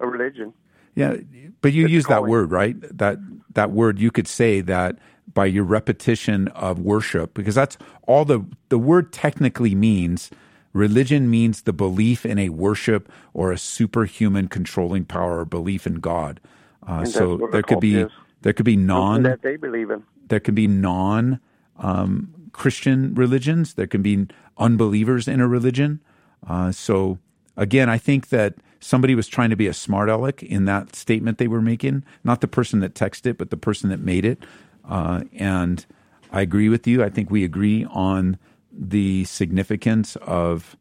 a 0.00 0.06
religion. 0.06 0.52
Yeah, 0.94 1.16
but 1.62 1.72
you 1.72 1.84
It's 1.84 1.92
use 1.92 2.06
that 2.06 2.24
word, 2.24 2.50
right? 2.50 2.76
That 2.96 3.18
that 3.54 3.70
word 3.70 3.98
you 3.98 4.10
could 4.10 4.28
say 4.28 4.60
that 4.62 4.98
by 5.32 5.46
your 5.46 5.64
repetition 5.64 6.48
of 6.48 6.80
worship 6.80 7.34
because 7.34 7.54
that's 7.54 7.78
all 8.06 8.24
the 8.24 8.44
the 8.68 8.78
word 8.78 9.12
technically 9.12 9.74
means 9.74 10.30
religion 10.72 11.30
means 11.30 11.62
the 11.62 11.72
belief 11.72 12.24
in 12.24 12.38
a 12.38 12.48
worship 12.48 13.10
or 13.34 13.52
a 13.52 13.58
superhuman 13.58 14.48
controlling 14.48 15.04
power 15.04 15.40
or 15.40 15.44
belief 15.44 15.86
in 15.86 15.96
God. 15.96 16.40
Uh, 16.86 17.04
so 17.04 17.48
there 17.52 17.62
could 17.62 17.80
be 17.80 18.00
is. 18.00 18.10
there 18.42 18.52
could 18.52 18.64
be 18.64 18.76
non 18.76 19.22
that 19.22 19.42
they 19.42 19.56
believe 19.56 19.90
in. 19.90 20.02
there 20.28 20.40
can 20.40 20.54
be 20.54 20.66
non 20.66 21.40
um, 21.78 22.32
Christian 22.52 23.14
religions. 23.14 23.74
There 23.74 23.86
can 23.86 24.02
be 24.02 24.26
unbelievers 24.58 25.28
in 25.28 25.40
a 25.40 25.48
religion. 25.48 26.00
Uh, 26.46 26.72
so 26.72 27.18
again, 27.56 27.88
I 27.88 27.98
think 27.98 28.28
that 28.28 28.54
somebody 28.80 29.14
was 29.14 29.28
trying 29.28 29.50
to 29.50 29.56
be 29.56 29.66
a 29.66 29.74
smart 29.74 30.08
aleck 30.08 30.42
in 30.42 30.64
that 30.64 30.96
statement 30.96 31.38
they 31.38 31.48
were 31.48 31.62
making. 31.62 32.04
Not 32.24 32.40
the 32.40 32.48
person 32.48 32.80
that 32.80 32.94
texted 32.94 33.26
it, 33.26 33.38
but 33.38 33.50
the 33.50 33.56
person 33.56 33.90
that 33.90 34.00
made 34.00 34.24
it. 34.24 34.42
Uh, 34.88 35.22
and 35.34 35.84
I 36.32 36.40
agree 36.40 36.68
with 36.68 36.86
you. 36.86 37.04
I 37.04 37.10
think 37.10 37.30
we 37.30 37.44
agree 37.44 37.84
on 37.90 38.38
the 38.72 39.24
significance 39.24 40.16
of 40.16 40.76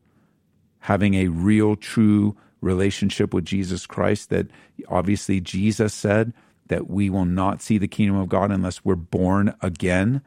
having 0.79 1.15
a 1.15 1.27
real, 1.27 1.75
true 1.75 2.35
relationship 2.61 3.33
with 3.33 3.45
Jesus 3.45 3.85
Christ. 3.85 4.29
That 4.29 4.47
obviously 4.87 5.39
Jesus 5.41 5.93
said 5.93 6.33
that 6.67 6.89
we 6.89 7.09
will 7.09 7.25
not 7.25 7.61
see 7.61 7.77
the 7.77 7.87
kingdom 7.87 8.17
of 8.17 8.29
God 8.29 8.51
unless 8.51 8.85
we're 8.85 8.95
born 8.95 9.53
again. 9.61 10.21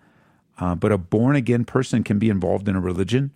Uh, 0.59 0.75
but 0.75 0.92
a 0.92 0.98
born 0.98 1.35
again 1.37 1.64
person 1.64 2.05
can 2.05 2.18
be 2.18 2.29
involved 2.29 2.68
in 2.68 2.77
a 2.77 2.81
religion. 2.81 3.33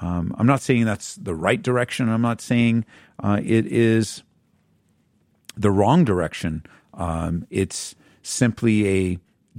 Um, 0.00 0.34
I'm 0.38 0.46
not 0.46 0.60
saying 0.60 0.84
that's 0.84 1.16
the 1.16 1.34
right 1.34 1.60
direction. 1.60 2.08
I'm 2.08 2.22
not 2.22 2.40
saying 2.40 2.84
uh, 3.22 3.40
it 3.42 3.66
is 3.66 4.22
the 5.56 5.70
wrong 5.70 6.04
direction. 6.04 6.64
Um, 6.94 7.46
it's 7.50 7.94
simply 8.22 8.88
a 8.88 9.18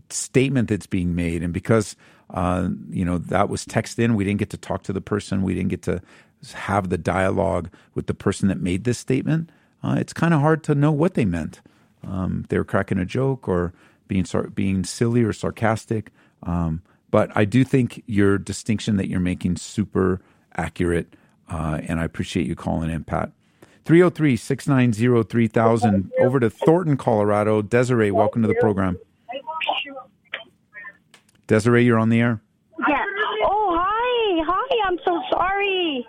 statement 0.09 0.69
that's 0.69 0.87
being 0.87 1.15
made, 1.15 1.43
and 1.43 1.53
because 1.53 1.95
uh, 2.33 2.69
you 2.89 3.05
know 3.05 3.17
that 3.17 3.49
was 3.49 3.65
text 3.65 3.99
in, 3.99 4.15
we 4.15 4.23
didn't 4.23 4.39
get 4.39 4.49
to 4.51 4.57
talk 4.57 4.83
to 4.83 4.93
the 4.93 5.01
person. 5.01 5.43
We 5.43 5.53
didn't 5.53 5.69
get 5.69 5.81
to 5.83 6.01
have 6.53 6.89
the 6.89 6.97
dialogue 6.97 7.69
with 7.93 8.07
the 8.07 8.13
person 8.13 8.47
that 8.47 8.59
made 8.59 8.83
this 8.83 8.97
statement. 8.97 9.51
Uh, 9.83 9.97
it's 9.99 10.13
kind 10.13 10.33
of 10.33 10.41
hard 10.41 10.63
to 10.63 10.75
know 10.75 10.91
what 10.91 11.13
they 11.15 11.25
meant. 11.25 11.61
Um, 12.07 12.45
they 12.49 12.57
were 12.57 12.63
cracking 12.63 12.97
a 12.97 13.05
joke 13.05 13.47
or 13.47 13.73
being 14.07 14.25
sar- 14.25 14.49
being 14.49 14.83
silly 14.83 15.23
or 15.23 15.33
sarcastic. 15.33 16.11
Um, 16.43 16.81
but 17.11 17.31
I 17.35 17.45
do 17.45 17.63
think 17.63 18.03
your 18.07 18.37
distinction 18.37 18.97
that 18.97 19.09
you're 19.09 19.19
making 19.19 19.57
super 19.57 20.21
accurate, 20.55 21.15
uh, 21.49 21.81
and 21.83 21.99
I 21.99 22.05
appreciate 22.05 22.47
you 22.47 22.55
calling 22.55 22.89
in, 22.89 23.03
Pat. 23.03 23.31
303 23.85 24.37
690 24.37 25.23
3000. 25.23 26.11
Over 26.19 26.39
to 26.39 26.49
Thornton, 26.49 26.97
Colorado. 26.97 27.61
Desiree, 27.61 28.11
welcome 28.11 28.41
to 28.41 28.47
the 28.47 28.55
program. 28.55 28.97
Desiree, 31.51 31.83
you're 31.83 31.99
on 31.99 32.07
the 32.07 32.21
air. 32.21 32.41
Yeah. 32.87 33.03
Oh, 33.43 33.77
hi. 33.77 34.41
Hi. 34.47 34.87
I'm 34.87 34.97
so 35.03 35.21
sorry. 35.29 36.07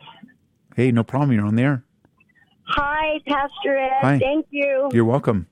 Hey, 0.77 0.93
no 0.93 1.03
problem. 1.03 1.33
You're 1.33 1.45
on 1.45 1.57
the 1.57 1.63
air. 1.63 1.85
Hi, 2.69 3.19
Pastor 3.27 3.77
Ed. 3.77 3.91
Hi. 4.03 4.19
Thank 4.21 4.47
you. 4.51 4.89
You're 4.93 5.05
welcome. 5.05 5.49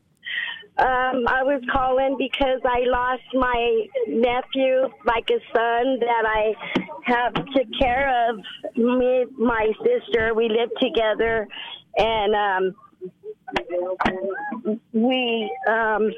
Um, 0.79 1.27
I 1.27 1.43
was 1.43 1.61
calling 1.73 2.15
because 2.19 2.61
I 2.65 2.85
lost 2.87 3.25
my 3.35 3.87
nephew, 4.07 4.89
like 5.07 5.29
a 5.29 5.41
son 5.53 5.99
that 5.99 6.25
I 6.25 6.55
have 7.07 7.35
took 7.35 7.67
care 7.77 8.31
of. 8.31 8.37
Me, 8.77 9.27
my 9.37 9.73
sister, 9.85 10.35
we 10.35 10.49
lived 10.49 10.79
together, 10.81 11.49
and 11.97 12.35
um, 12.37 12.75
we, 14.93 15.53
um, 15.69 16.13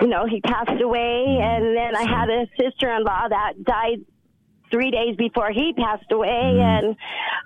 you 0.00 0.06
know, 0.06 0.26
he 0.26 0.40
passed 0.40 0.80
away, 0.80 1.38
and 1.40 1.76
then 1.76 1.96
I 1.96 2.02
had 2.02 2.28
a 2.30 2.46
sister-in-law 2.60 3.28
that 3.28 3.64
died 3.64 4.04
three 4.70 4.90
days 4.90 5.16
before 5.16 5.50
he 5.50 5.72
passed 5.72 6.10
away, 6.12 6.58
and 6.60 6.96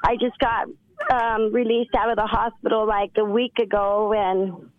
I 0.05 0.17
just 0.17 0.39
got 0.39 0.67
um, 1.11 1.53
released 1.53 1.95
out 1.97 2.11
of 2.11 2.17
the 2.17 2.27
hospital 2.27 2.87
like 2.87 3.13
a 3.17 3.25
week 3.25 3.59
ago, 3.59 4.13
and 4.13 4.71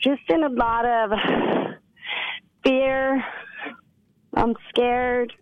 just 0.00 0.22
in 0.28 0.42
a 0.42 0.48
lot 0.48 0.84
of 0.84 1.10
fear. 2.64 3.24
I'm 4.34 4.54
scared, 4.68 5.32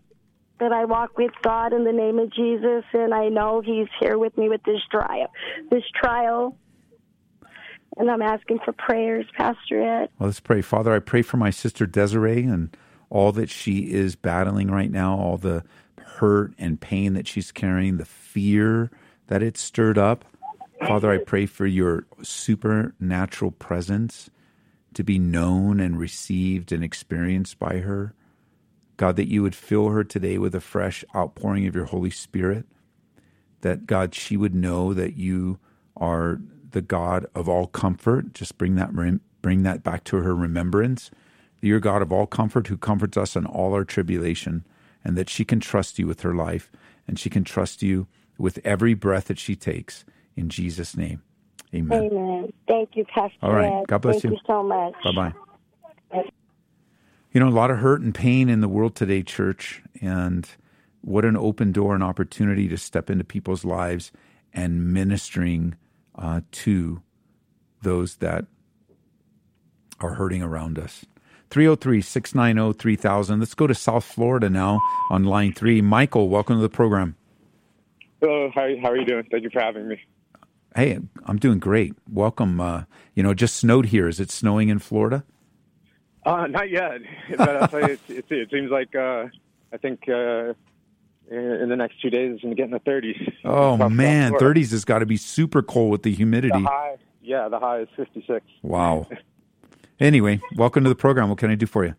but 0.57 0.71
I 0.71 0.85
walk 0.85 1.17
with 1.17 1.31
God 1.41 1.73
in 1.73 1.83
the 1.83 1.91
name 1.91 2.17
of 2.17 2.31
Jesus, 2.31 2.85
and 2.93 3.13
I 3.13 3.27
know 3.27 3.61
He's 3.61 3.87
here 3.99 4.17
with 4.17 4.37
me 4.37 4.47
with 4.47 4.63
this 4.63 4.81
trial. 4.89 5.27
This 5.69 5.83
trial, 5.93 6.57
and 7.97 8.09
I'm 8.09 8.21
asking 8.21 8.59
for 8.65 8.73
prayers, 8.73 9.25
Pastor 9.37 9.81
Ed. 9.81 10.09
Well, 10.19 10.27
let's 10.27 10.39
pray. 10.39 10.61
Father, 10.61 10.93
I 10.93 10.99
pray 10.99 11.21
for 11.21 11.37
my 11.37 11.49
sister 11.49 11.85
Desiree 11.85 12.43
and 12.43 12.75
all 13.09 13.31
that 13.33 13.49
she 13.49 13.91
is 13.91 14.15
battling 14.15 14.69
right 14.69 14.91
now, 14.91 15.17
all 15.17 15.37
the 15.37 15.63
hurt 15.99 16.53
and 16.57 16.79
pain 16.79 17.13
that 17.13 17.27
she's 17.27 17.51
carrying, 17.51 17.97
the 17.97 18.05
fear 18.05 18.91
that 19.27 19.43
it's 19.43 19.61
stirred 19.61 19.97
up. 19.97 20.25
Father, 20.85 21.11
I 21.11 21.17
pray 21.17 21.45
for 21.45 21.65
your 21.65 22.05
supernatural 22.21 23.51
presence 23.51 24.29
to 24.93 25.03
be 25.03 25.19
known 25.19 25.79
and 25.79 25.99
received 25.99 26.71
and 26.71 26.83
experienced 26.83 27.59
by 27.59 27.77
her. 27.77 28.13
God, 28.97 29.15
that 29.17 29.29
you 29.29 29.41
would 29.41 29.55
fill 29.55 29.89
her 29.89 30.03
today 30.03 30.37
with 30.37 30.55
a 30.55 30.61
fresh 30.61 31.03
outpouring 31.15 31.67
of 31.67 31.75
your 31.75 31.85
Holy 31.85 32.09
Spirit. 32.09 32.65
That, 33.61 33.85
God, 33.85 34.15
she 34.15 34.37
would 34.37 34.55
know 34.55 34.93
that 34.93 35.17
you 35.17 35.59
are 35.97 36.39
the 36.75 36.81
God 36.81 37.25
of 37.33 37.47
all 37.47 37.67
comfort. 37.67 38.33
Just 38.33 38.57
bring 38.57 38.75
that, 38.75 38.93
bring 39.41 39.63
that 39.63 39.81
back 39.81 40.03
to 40.03 40.17
her 40.17 40.35
remembrance. 40.35 41.09
You're 41.61 41.79
God 41.79 42.01
of 42.01 42.11
all 42.11 42.27
comfort 42.27 42.67
who 42.67 42.77
comforts 42.77 43.15
us 43.17 43.37
in 43.37 43.45
all 43.45 43.73
our 43.73 43.85
tribulation, 43.85 44.65
and 45.03 45.17
that 45.17 45.29
she 45.29 45.45
can 45.45 45.61
trust 45.61 45.97
you 45.97 46.05
with 46.05 46.21
her 46.21 46.35
life, 46.35 46.69
and 47.07 47.17
she 47.17 47.29
can 47.29 47.45
trust 47.45 47.81
you 47.81 48.07
with 48.37 48.59
every 48.65 48.93
breath 48.93 49.25
that 49.25 49.39
she 49.39 49.55
takes. 49.55 50.03
In 50.35 50.49
Jesus' 50.49 50.97
name, 50.97 51.23
amen. 51.73 52.09
Amen. 52.11 52.53
Thank 52.67 52.89
you, 52.95 53.05
Pastor 53.05 53.37
All 53.41 53.53
right. 53.53 53.71
Ed. 53.71 53.87
God 53.87 54.01
bless 54.01 54.21
Thank 54.21 54.25
you. 54.25 54.31
you 54.31 54.39
so 54.45 54.61
much. 54.61 54.93
Bye 55.05 55.11
bye. 56.11 56.25
You 57.31 57.39
know, 57.39 57.47
a 57.47 57.49
lot 57.49 57.71
of 57.71 57.77
hurt 57.77 58.01
and 58.01 58.13
pain 58.13 58.49
in 58.49 58.59
the 58.59 58.67
world 58.67 58.95
today, 58.95 59.23
church, 59.23 59.81
and 60.01 60.47
what 61.01 61.23
an 61.23 61.37
open 61.37 61.71
door 61.71 61.95
and 61.95 62.03
opportunity 62.03 62.67
to 62.67 62.77
step 62.77 63.09
into 63.09 63.23
people's 63.23 63.63
lives 63.63 64.11
and 64.53 64.93
ministering 64.93 65.75
uh, 66.17 66.41
to 66.51 67.01
those 67.81 68.17
that 68.17 68.45
are 69.99 70.15
hurting 70.15 70.41
around 70.41 70.77
us. 70.77 71.05
303 71.49 72.01
690 72.01 72.77
3000. 72.77 73.39
Let's 73.39 73.53
go 73.53 73.67
to 73.67 73.75
South 73.75 74.03
Florida 74.03 74.49
now 74.49 74.81
on 75.09 75.23
line 75.23 75.53
three. 75.53 75.81
Michael, 75.81 76.27
welcome 76.29 76.57
to 76.57 76.61
the 76.61 76.69
program. 76.69 77.15
Hello, 78.21 78.49
how, 78.53 78.67
how 78.81 78.89
are 78.89 78.97
you 78.97 79.05
doing? 79.05 79.27
Thank 79.29 79.43
you 79.43 79.49
for 79.49 79.61
having 79.61 79.87
me. 79.87 80.01
Hey, 80.75 80.99
I'm 81.25 81.37
doing 81.37 81.59
great. 81.59 81.93
Welcome. 82.11 82.59
Uh, 82.59 82.83
you 83.13 83.23
know, 83.23 83.33
just 83.33 83.55
snowed 83.55 83.87
here. 83.87 84.07
Is 84.07 84.19
it 84.19 84.31
snowing 84.31 84.69
in 84.69 84.79
Florida? 84.79 85.23
Uh, 86.25 86.47
not 86.47 86.69
yet, 86.69 87.01
but 87.37 87.49
I'll 87.49 87.67
tell 87.67 87.81
you, 87.81 87.97
it, 88.09 88.09
it, 88.09 88.25
it 88.29 88.49
seems 88.51 88.71
like 88.71 88.93
uh, 88.95 89.27
I 89.71 89.77
think 89.77 90.09
uh, 90.09 90.53
in, 91.29 91.37
in 91.37 91.69
the 91.69 91.75
next 91.75 92.01
two 92.01 92.09
days 92.09 92.33
it's 92.33 92.41
going 92.41 92.55
to 92.55 92.61
get 92.61 92.65
in 92.65 92.71
the 92.71 92.79
30s. 92.79 93.33
Oh 93.43 93.89
man, 93.89 94.33
30s 94.33 94.71
has 94.71 94.85
got 94.85 94.99
to 94.99 95.05
be 95.05 95.17
super 95.17 95.61
cold 95.61 95.91
with 95.91 96.03
the 96.03 96.13
humidity. 96.13 96.61
The 96.61 96.67
high, 96.67 96.97
yeah, 97.21 97.47
the 97.49 97.59
high 97.59 97.79
is 97.81 97.87
56. 97.95 98.45
Wow. 98.61 99.07
Anyway, 99.97 100.41
welcome 100.57 100.83
to 100.83 100.89
the 100.89 100.95
program. 100.95 101.29
What 101.29 101.37
can 101.37 101.49
I 101.49 101.55
do 101.55 101.65
for 101.65 101.85
you? 101.85 101.95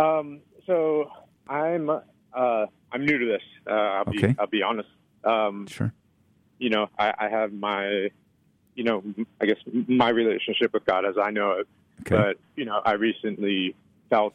Um, 0.00 0.40
so 0.66 1.10
I'm 1.48 1.90
uh, 1.90 2.66
I'm 2.92 3.04
new 3.04 3.18
to 3.18 3.26
this. 3.26 3.42
Uh, 3.68 3.72
I'll 3.72 4.04
be 4.04 4.18
Okay. 4.18 4.36
I'll 4.38 4.46
be 4.46 4.62
honest. 4.62 4.88
Um, 5.24 5.66
Sure. 5.66 5.92
You 6.58 6.70
know, 6.70 6.88
I, 6.96 7.12
I 7.18 7.28
have 7.28 7.52
my, 7.52 8.08
you 8.76 8.84
know, 8.84 9.02
I 9.40 9.46
guess 9.46 9.56
my 9.88 10.10
relationship 10.10 10.72
with 10.72 10.84
God 10.84 11.04
as 11.04 11.16
I 11.20 11.32
know 11.32 11.52
it. 11.52 11.68
Okay. 12.02 12.14
But 12.16 12.36
you 12.54 12.64
know, 12.64 12.80
I 12.84 12.92
recently 12.92 13.74
felt 14.08 14.34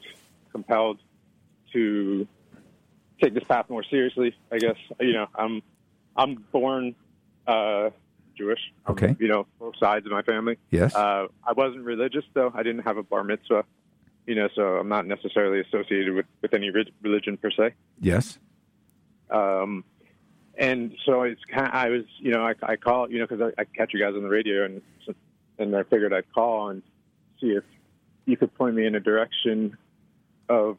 compelled 0.52 1.00
to 1.72 2.28
take 3.22 3.34
this 3.34 3.44
path 3.44 3.70
more 3.70 3.84
seriously. 3.84 4.36
I 4.52 4.58
guess 4.58 4.78
you 5.00 5.14
know, 5.14 5.28
I'm 5.36 5.62
I'm 6.16 6.36
born 6.52 6.96
uh, 7.48 7.90
Jewish. 8.38 8.60
Okay. 8.88 9.16
You 9.20 9.28
know, 9.28 9.48
both 9.60 9.76
sides 9.78 10.06
of 10.06 10.12
my 10.12 10.22
family. 10.22 10.58
Yes. 10.72 10.96
Uh, 10.96 11.28
I 11.46 11.54
wasn't 11.54 11.84
religious 11.84 12.26
though. 12.34 12.52
I 12.54 12.64
didn't 12.64 12.84
have 12.84 12.98
a 12.98 13.04
bar 13.04 13.24
mitzvah. 13.24 13.66
You 14.26 14.36
know, 14.36 14.50
so 14.54 14.78
I'm 14.78 14.90
not 14.90 15.08
necessarily 15.08 15.60
associated 15.62 16.14
with 16.14 16.26
with 16.42 16.54
any 16.54 16.70
religion 17.02 17.38
per 17.38 17.52
se. 17.52 17.74
Yes. 18.00 18.38
Um, 19.30 19.84
and 20.58 20.96
so 21.06 21.22
it's 21.22 21.42
kind 21.46 21.68
of, 21.68 21.74
I 21.74 21.90
was, 21.90 22.04
you 22.18 22.32
know, 22.32 22.46
I, 22.46 22.54
I 22.64 22.76
call, 22.76 23.10
you 23.10 23.20
know, 23.20 23.28
because 23.28 23.54
I, 23.58 23.62
I 23.62 23.66
catch 23.66 23.94
you 23.94 24.00
guys 24.00 24.14
on 24.16 24.24
the 24.24 24.30
radio, 24.30 24.66
and 24.66 24.82
and 25.58 25.76
I 25.76 25.84
figured 25.84 26.14
I'd 26.14 26.32
call 26.34 26.70
and 26.70 26.82
see 27.40 27.48
if 27.48 27.64
you 28.26 28.38
could 28.38 28.54
point 28.56 28.76
me 28.76 28.86
in 28.86 28.96
a 28.96 29.00
direction 29.00 29.78
of 30.48 30.78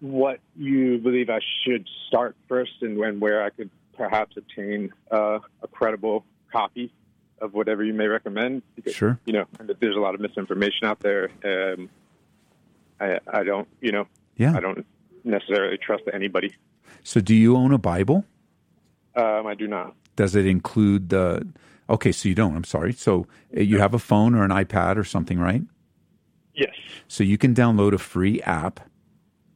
what 0.00 0.40
you 0.56 0.98
believe 0.98 1.28
I 1.30 1.40
should 1.64 1.86
start 2.06 2.36
first, 2.48 2.72
and 2.82 2.96
when 2.98 3.20
where 3.20 3.42
I 3.42 3.50
could 3.50 3.70
perhaps 3.96 4.36
obtain 4.36 4.92
uh, 5.10 5.40
a 5.62 5.68
credible 5.68 6.24
copy 6.52 6.92
of 7.40 7.54
whatever 7.54 7.84
you 7.84 7.92
may 7.94 8.06
recommend. 8.06 8.62
Because, 8.76 8.94
Sure. 8.94 9.18
You 9.24 9.32
know, 9.32 9.44
there's 9.80 9.96
a 9.96 10.00
lot 10.00 10.14
of 10.14 10.20
misinformation 10.20 10.86
out 10.86 11.00
there. 11.00 11.30
Um, 11.44 11.88
I 13.00 13.18
I 13.32 13.42
don't, 13.44 13.68
you 13.80 13.92
know, 13.92 14.06
Yeah. 14.36 14.56
I 14.56 14.60
don't 14.60 14.84
necessarily 15.24 15.78
trust 15.78 16.04
anybody. 16.12 16.54
So, 17.02 17.20
do 17.20 17.34
you 17.34 17.56
own 17.56 17.72
a 17.72 17.78
Bible? 17.78 18.24
Um, 19.14 19.46
I 19.46 19.54
do 19.54 19.66
not. 19.66 19.94
Does 20.16 20.34
it 20.34 20.46
include 20.46 21.08
the? 21.10 21.46
Okay, 21.90 22.12
so 22.12 22.28
you 22.28 22.34
don't. 22.34 22.54
I'm 22.56 22.64
sorry. 22.64 22.92
So 22.92 23.26
uh, 23.56 23.60
you 23.60 23.78
have 23.78 23.94
a 23.94 23.98
phone 23.98 24.34
or 24.34 24.44
an 24.44 24.50
iPad 24.50 24.96
or 24.96 25.04
something, 25.04 25.38
right? 25.38 25.62
Yes. 26.54 26.74
So 27.08 27.24
you 27.24 27.38
can 27.38 27.54
download 27.54 27.92
a 27.94 27.98
free 27.98 28.40
app, 28.42 28.80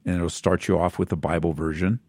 and 0.04 0.16
it'll 0.16 0.30
start 0.30 0.68
you 0.68 0.78
off 0.78 0.98
with 0.98 1.08
the 1.08 1.16
Bible 1.16 1.52
version. 1.52 2.00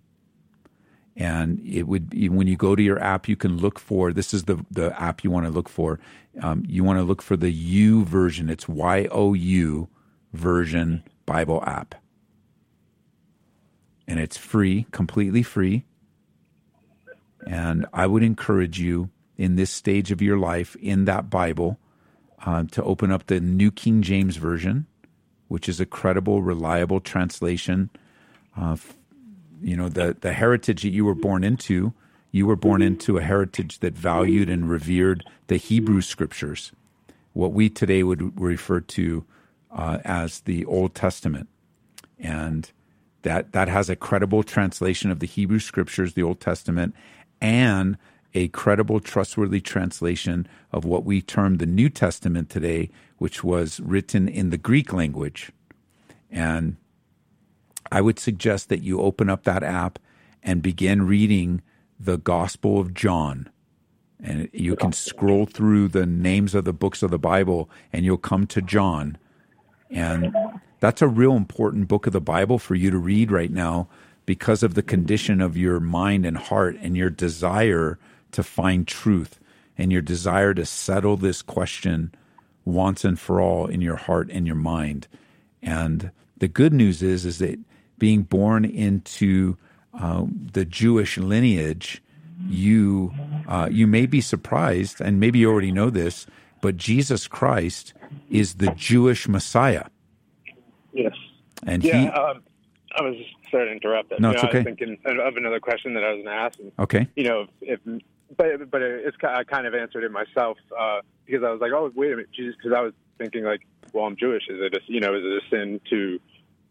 And 1.16 1.60
it 1.64 1.84
would 1.84 2.14
when 2.32 2.48
you 2.48 2.56
go 2.56 2.76
to 2.76 2.82
your 2.82 3.00
app, 3.00 3.28
you 3.28 3.36
can 3.36 3.58
look 3.58 3.80
for 3.80 4.12
this 4.12 4.34
is 4.34 4.46
the 4.46 4.66
the 4.72 5.00
app 5.00 5.24
you 5.24 5.30
want 5.30 5.46
to 5.46 5.52
look 5.52 5.70
for. 5.70 6.00
Um, 6.42 6.64
you 6.68 6.84
want 6.84 6.98
to 6.98 7.04
look 7.04 7.22
for 7.22 7.38
the 7.38 7.54
YouVersion. 7.54 8.50
It's 8.50 8.68
Y 8.68 9.08
O 9.12 9.34
U 9.34 9.90
version 10.34 11.04
Bible 11.28 11.64
app, 11.68 11.94
and 14.08 14.20
it's 14.20 14.38
free, 14.38 14.88
completely 14.92 15.44
free. 15.44 15.86
And 17.46 17.86
I 17.94 18.08
would 18.08 18.24
encourage 18.24 18.80
you 18.80 19.10
in 19.38 19.56
this 19.56 19.70
stage 19.70 20.12
of 20.12 20.22
your 20.22 20.38
life 20.38 20.76
in 20.78 21.06
that 21.06 21.30
Bible 21.30 21.78
uh, 22.46 22.64
to 22.72 22.84
open 22.84 23.12
up 23.12 23.28
the 23.28 23.40
New 23.40 23.72
King 23.72 24.02
James 24.02 24.38
Version, 24.38 24.88
which 25.48 25.70
is 25.70 25.80
a 25.80 25.86
credible, 25.86 26.42
reliable 26.42 27.00
translation. 27.00 27.90
Uh, 28.58 28.78
you 29.62 29.78
know, 29.78 29.90
the, 29.90 30.16
the 30.20 30.34
heritage 30.34 30.82
that 30.84 30.90
you 30.90 31.06
were 31.06 31.16
born 31.16 31.44
into, 31.44 31.94
you 32.32 32.46
were 32.46 32.56
born 32.56 32.82
into 32.82 33.18
a 33.18 33.22
heritage 33.22 33.80
that 33.80 33.94
valued 33.94 34.50
and 34.50 34.70
revered 34.70 35.24
the 35.48 35.58
Hebrew 35.58 36.02
scriptures, 36.02 36.72
what 37.34 37.54
we 37.54 37.70
today 37.70 38.04
would 38.04 38.40
refer 38.40 38.80
to 38.80 39.26
uh, 39.72 40.00
as 40.04 40.42
the 40.42 40.66
Old 40.66 40.96
Testament. 40.96 41.48
And 42.20 42.72
that, 43.24 43.52
that 43.54 43.68
has 43.68 43.90
a 43.90 43.96
credible 43.96 44.44
translation 44.44 45.12
of 45.12 45.20
the 45.20 45.28
Hebrew 45.28 45.60
scriptures, 45.60 46.14
the 46.14 46.24
Old 46.24 46.40
Testament, 46.40 46.94
and 47.42 47.98
a 48.34 48.48
credible, 48.50 49.00
trustworthy 49.00 49.62
translation 49.62 50.48
of 50.72 50.86
what 50.86 51.06
we 51.06 51.22
term 51.22 51.58
the 51.58 51.66
New 51.66 51.90
Testament 51.90 52.50
today, 52.50 52.90
which 53.18 53.44
was 53.44 53.80
written 53.80 54.28
in 54.28 54.50
the 54.50 54.58
Greek 54.58 54.92
language. 54.92 55.52
And 56.32 56.78
I 57.92 58.02
would 58.02 58.18
suggest 58.20 58.70
that 58.70 58.82
you 58.82 59.00
open 59.00 59.30
up 59.30 59.44
that 59.44 59.64
app 59.64 60.00
and 60.42 60.62
begin 60.62 61.06
reading 61.06 61.62
the 62.00 62.18
Gospel 62.18 62.80
of 62.80 62.94
John. 62.94 63.50
And 64.20 64.50
you 64.54 64.76
can 64.76 64.94
scroll 64.94 65.46
through 65.46 65.90
the 65.90 66.06
names 66.06 66.56
of 66.56 66.66
the 66.66 66.74
books 66.74 67.04
of 67.04 67.12
the 67.12 67.20
Bible 67.20 67.70
and 67.92 68.06
you'll 68.06 68.18
come 68.18 68.48
to 68.48 68.62
John. 68.62 69.18
And 69.92 70.36
that's 70.80 71.02
a 71.02 71.08
real 71.08 71.36
important 71.36 71.88
book 71.88 72.08
of 72.08 72.14
the 72.14 72.22
Bible 72.22 72.58
for 72.58 72.74
you 72.74 72.90
to 72.90 72.98
read 72.98 73.32
right 73.32 73.52
now 73.52 73.90
because 74.26 74.64
of 74.64 74.74
the 74.74 74.82
condition 74.82 75.42
of 75.42 75.58
your 75.58 75.80
mind 75.80 76.26
and 76.26 76.38
heart 76.38 76.78
and 76.82 76.96
your 76.96 77.10
desire 77.10 78.00
to 78.34 78.44
find 78.44 78.88
truth 78.88 79.40
and 79.78 79.92
your 79.92 80.02
desire 80.02 80.54
to 80.54 80.66
settle 80.66 81.18
this 81.18 81.42
question 81.42 82.14
once 82.66 83.04
and 83.04 83.20
for 83.20 83.42
all 83.42 83.66
in 83.68 83.82
your 83.82 83.96
heart 83.96 84.30
and 84.32 84.46
your 84.46 84.56
mind. 84.56 85.08
And 85.62 86.12
the 86.38 86.48
good 86.48 86.74
news 86.74 87.02
is, 87.02 87.26
is 87.26 87.40
that 87.40 87.60
being 87.98 88.24
born 88.24 88.66
into 88.66 89.58
uh, 89.94 90.26
the 90.52 90.66
Jewish 90.66 91.18
lineage, 91.18 92.02
you 92.50 93.14
uh, 93.48 93.70
you 93.72 93.88
may 93.88 94.06
be 94.06 94.20
surprised, 94.20 95.00
and 95.00 95.20
maybe 95.20 95.40
you 95.40 95.50
already 95.50 95.72
know 95.72 95.90
this, 95.90 96.26
but 96.62 96.78
Jesus 96.78 97.28
Christ 97.28 97.94
is 98.30 98.56
the 98.56 98.72
Jewish 98.72 99.28
Messiah. 99.28 99.86
Yes. 100.94 101.14
And 101.66 101.84
yeah, 101.84 102.02
he, 102.02 102.08
um, 102.08 102.42
I 102.98 103.04
was 103.04 103.16
sorry 103.50 103.68
to 103.68 103.72
interrupt. 103.72 104.10
That. 104.10 104.20
No, 104.20 104.30
You 104.30 104.34
it's 104.34 104.44
know, 104.44 104.48
I 104.48 104.52
okay. 104.52 104.58
was 104.60 104.66
thinking 104.66 104.98
of 105.06 105.38
another 105.38 105.60
question 105.60 105.94
that 105.94 106.04
I 106.04 106.14
was 106.14 106.24
going 106.24 106.36
to 106.36 106.42
ask. 106.42 106.60
And, 106.60 106.72
Okay. 106.80 107.08
You 107.16 107.24
know, 107.24 107.46
if, 107.62 107.80
if 107.86 108.02
but 108.38 108.70
but 108.70 108.82
it's 108.82 109.18
I 109.24 109.44
kind 109.44 109.68
of 109.68 109.74
answered 109.74 110.04
it 110.04 110.12
myself 110.12 110.58
uh, 110.78 111.02
because 111.26 111.44
I 111.44 111.50
was 111.50 111.62
like, 111.62 111.72
oh 111.72 111.92
wait 111.96 112.14
a 112.14 112.16
minute, 112.16 112.32
Jesus, 112.32 112.56
because 112.56 112.76
I 112.78 112.82
was 112.82 112.94
thinking 113.18 113.44
like, 113.44 113.62
well, 113.94 114.06
I'm 114.06 114.16
Jewish. 114.16 114.44
Is 114.50 114.60
it 114.60 114.74
a, 114.74 114.80
you 114.88 115.00
know 115.00 115.16
is 115.16 115.24
it 115.24 115.44
a 115.44 115.50
sin 115.50 115.82
to 115.90 116.20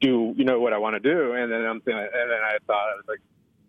do 0.00 0.34
you 0.36 0.44
know 0.44 0.60
what 0.60 0.72
I 0.72 0.78
want 0.78 0.94
to 0.94 1.00
do? 1.00 1.32
And 1.32 1.50
then 1.50 1.64
I'm 1.64 1.80
thinking, 1.80 2.02
and 2.02 2.30
then 2.30 2.40
I 2.42 2.58
thought 2.66 2.88
I 2.92 2.96
was 2.96 3.04
like, 3.08 3.20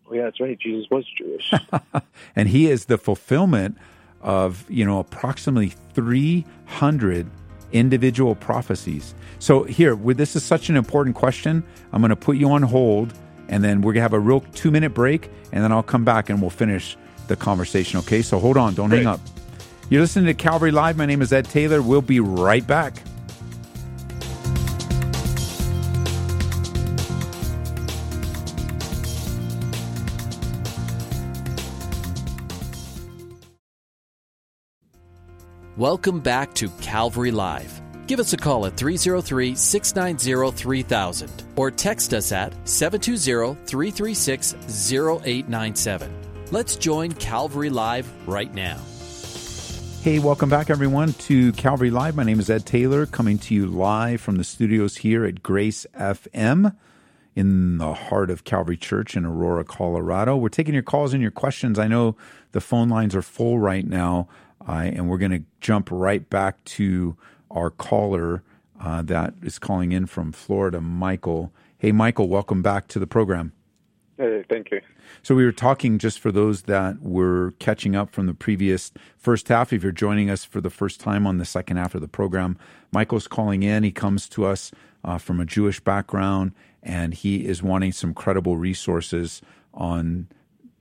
oh 0.09 0.13
yeah, 0.15 0.23
that's 0.23 0.39
right. 0.39 0.59
Jesus 0.59 0.87
was 0.89 1.05
Jewish. 1.17 1.51
and 2.35 2.49
he 2.49 2.69
is 2.69 2.85
the 2.85 2.97
fulfillment 2.97 3.77
of 4.23 4.69
you 4.69 4.85
know 4.85 4.99
approximately 4.99 5.69
300 5.93 7.29
individual 7.73 8.35
prophecies 8.35 9.13
so 9.39 9.63
here 9.63 9.95
this 9.95 10.35
is 10.35 10.43
such 10.43 10.69
an 10.69 10.77
important 10.77 11.15
question 11.15 11.63
i'm 11.91 12.01
going 12.01 12.09
to 12.09 12.15
put 12.15 12.37
you 12.37 12.49
on 12.49 12.61
hold 12.61 13.13
and 13.49 13.63
then 13.63 13.81
we're 13.81 13.91
going 13.91 13.95
to 13.95 14.01
have 14.01 14.13
a 14.13 14.19
real 14.19 14.39
two 14.53 14.71
minute 14.71 14.93
break 14.93 15.29
and 15.51 15.63
then 15.63 15.71
i'll 15.71 15.83
come 15.83 16.05
back 16.05 16.29
and 16.29 16.39
we'll 16.39 16.49
finish 16.49 16.95
the 17.27 17.35
conversation 17.35 17.99
okay 17.99 18.21
so 18.21 18.39
hold 18.39 18.57
on 18.57 18.73
don't 18.73 18.91
hang 18.91 19.07
up. 19.07 19.19
You're 19.89 20.01
listening 20.01 20.25
to 20.25 20.33
calvary 20.33 20.71
live. 20.71 20.97
My 20.97 21.05
name 21.05 21.21
is 21.21 21.31
ed 21.31 21.45
taylor. 21.45 21.81
We'll 21.81 22.01
be 22.01 22.19
right 22.19 22.65
back. 22.65 22.95
Welcome 35.75 36.19
back 36.21 36.53
to 36.55 36.69
Calvary 36.81 37.31
Live. 37.31 37.81
Give 38.05 38.19
us 38.19 38.31
a 38.33 38.37
call 38.37 38.67
at 38.67 38.77
303 38.77 39.55
690 39.55 40.57
3000 40.57 41.43
or 41.55 41.71
text 41.71 42.13
us 42.13 42.31
at 42.31 42.53
720 42.67 43.55
336 43.65 44.53
0897. 44.91 46.22
Let's 46.53 46.75
join 46.75 47.13
Calvary 47.13 47.71
Live 47.71 48.07
right 48.27 48.53
now. 48.53 48.79
Hey, 50.03 50.19
welcome 50.19 50.51
back, 50.51 50.69
everyone, 50.69 51.13
to 51.13 51.51
Calvary 51.53 51.89
Live. 51.89 52.15
My 52.15 52.21
name 52.21 52.39
is 52.39 52.47
Ed 52.47 52.67
Taylor, 52.67 53.07
coming 53.07 53.39
to 53.39 53.55
you 53.55 53.65
live 53.65 54.21
from 54.21 54.35
the 54.35 54.43
studios 54.43 54.97
here 54.97 55.25
at 55.25 55.41
Grace 55.41 55.87
FM 55.95 56.75
in 57.35 57.79
the 57.79 57.95
heart 57.95 58.29
of 58.29 58.43
Calvary 58.43 58.77
Church 58.77 59.17
in 59.17 59.25
Aurora, 59.25 59.63
Colorado. 59.63 60.37
We're 60.37 60.49
taking 60.49 60.75
your 60.75 60.83
calls 60.83 61.11
and 61.11 61.23
your 61.23 61.31
questions. 61.31 61.79
I 61.79 61.87
know 61.87 62.15
the 62.51 62.61
phone 62.61 62.87
lines 62.87 63.15
are 63.15 63.23
full 63.23 63.57
right 63.57 63.87
now, 63.87 64.27
uh, 64.67 64.73
and 64.73 65.09
we're 65.09 65.17
going 65.17 65.31
to 65.31 65.43
jump 65.59 65.89
right 65.89 66.29
back 66.29 66.63
to 66.65 67.17
our 67.49 67.71
caller 67.71 68.43
uh, 68.79 69.01
that 69.01 69.33
is 69.41 69.57
calling 69.57 69.91
in 69.91 70.05
from 70.05 70.31
Florida, 70.31 70.79
Michael. 70.79 71.51
Hey, 71.79 71.91
Michael, 71.91 72.29
welcome 72.29 72.61
back 72.61 72.87
to 72.89 72.99
the 72.99 73.07
program. 73.07 73.53
hey, 74.19 74.45
thank 74.47 74.69
you. 74.69 74.81
So 75.23 75.35
we 75.35 75.45
were 75.45 75.53
talking 75.53 75.99
just 75.99 76.19
for 76.19 76.33
those 76.33 76.63
that 76.63 77.01
were 77.01 77.53
catching 77.57 77.95
up 77.95 78.11
from 78.11 78.27
the 78.27 78.33
previous 78.33 78.91
first 79.17 79.47
half. 79.47 79.71
If 79.71 79.81
you're 79.81 79.93
joining 79.93 80.29
us 80.29 80.43
for 80.43 80.59
the 80.59 80.69
first 80.69 80.99
time 80.99 81.25
on 81.25 81.37
the 81.37 81.45
second 81.45 81.77
half 81.77 81.95
of 81.95 82.01
the 82.01 82.09
program, 82.09 82.57
Michael's 82.91 83.29
calling 83.29 83.63
in. 83.63 83.83
He 83.83 83.91
comes 83.91 84.27
to 84.29 84.45
us 84.45 84.73
uh, 85.05 85.17
from 85.17 85.39
a 85.39 85.45
Jewish 85.45 85.79
background, 85.79 86.51
and 86.83 87.13
he 87.13 87.45
is 87.45 87.63
wanting 87.63 87.93
some 87.93 88.13
credible 88.13 88.57
resources 88.57 89.41
on 89.73 90.27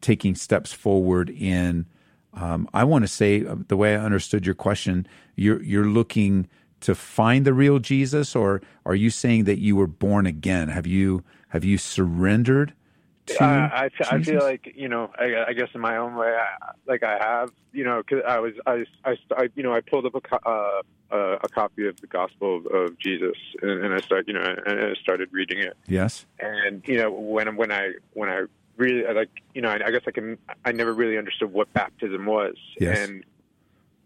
taking 0.00 0.34
steps 0.34 0.72
forward 0.72 1.30
in. 1.30 1.86
Um, 2.34 2.68
I 2.74 2.82
want 2.82 3.04
to 3.04 3.08
say 3.08 3.46
uh, 3.46 3.54
the 3.68 3.76
way 3.76 3.94
I 3.94 4.04
understood 4.04 4.44
your 4.44 4.56
question, 4.56 5.06
you're 5.36 5.62
you're 5.62 5.86
looking 5.86 6.48
to 6.80 6.96
find 6.96 7.46
the 7.46 7.54
real 7.54 7.78
Jesus, 7.78 8.34
or 8.34 8.60
are 8.84 8.96
you 8.96 9.08
saying 9.10 9.44
that 9.44 9.60
you 9.60 9.76
were 9.76 9.86
born 9.86 10.26
again? 10.26 10.66
Have 10.66 10.88
you 10.88 11.22
have 11.50 11.62
you 11.62 11.78
surrendered 11.78 12.74
Uh, 13.40 13.44
I, 13.44 13.88
I 14.10 14.20
feel 14.22 14.40
like 14.40 14.72
you 14.74 14.88
know, 14.88 15.10
I, 15.18 15.44
I 15.48 15.52
guess 15.52 15.68
in 15.74 15.80
my 15.80 15.96
own 15.96 16.16
way, 16.16 16.26
I, 16.34 16.72
like 16.86 17.02
I 17.04 17.18
have, 17.18 17.50
you 17.72 17.84
know, 17.84 18.02
because 18.02 18.24
I 18.26 18.40
was, 18.40 18.52
I, 18.66 18.84
I, 19.04 19.16
I, 19.36 19.48
you 19.54 19.62
know, 19.62 19.72
I 19.72 19.80
pulled 19.80 20.06
up 20.06 20.14
a, 20.16 20.20
co- 20.20 20.38
uh, 20.44 21.14
uh, 21.14 21.38
a 21.42 21.48
copy 21.48 21.86
of 21.86 22.00
the 22.00 22.08
Gospel 22.08 22.56
of, 22.58 22.66
of 22.66 22.98
Jesus, 22.98 23.36
and, 23.62 23.84
and 23.84 23.94
I 23.94 24.00
started, 24.00 24.26
you 24.26 24.34
know, 24.34 24.56
and 24.66 24.80
I 24.80 24.94
started 25.00 25.28
reading 25.32 25.58
it. 25.58 25.76
yes. 25.86 26.26
And 26.40 26.82
you 26.86 26.96
know, 26.98 27.10
when 27.12 27.54
when 27.56 27.70
I 27.70 27.92
when 28.14 28.28
I 28.28 28.46
really 28.76 29.04
like, 29.14 29.30
you 29.54 29.62
know, 29.62 29.68
I, 29.70 29.86
I 29.86 29.90
guess 29.92 30.02
I 30.06 30.10
can, 30.10 30.36
I 30.64 30.72
never 30.72 30.92
really 30.92 31.16
understood 31.16 31.52
what 31.52 31.72
baptism 31.72 32.26
was, 32.26 32.56
Yes. 32.80 32.98
and 33.08 33.24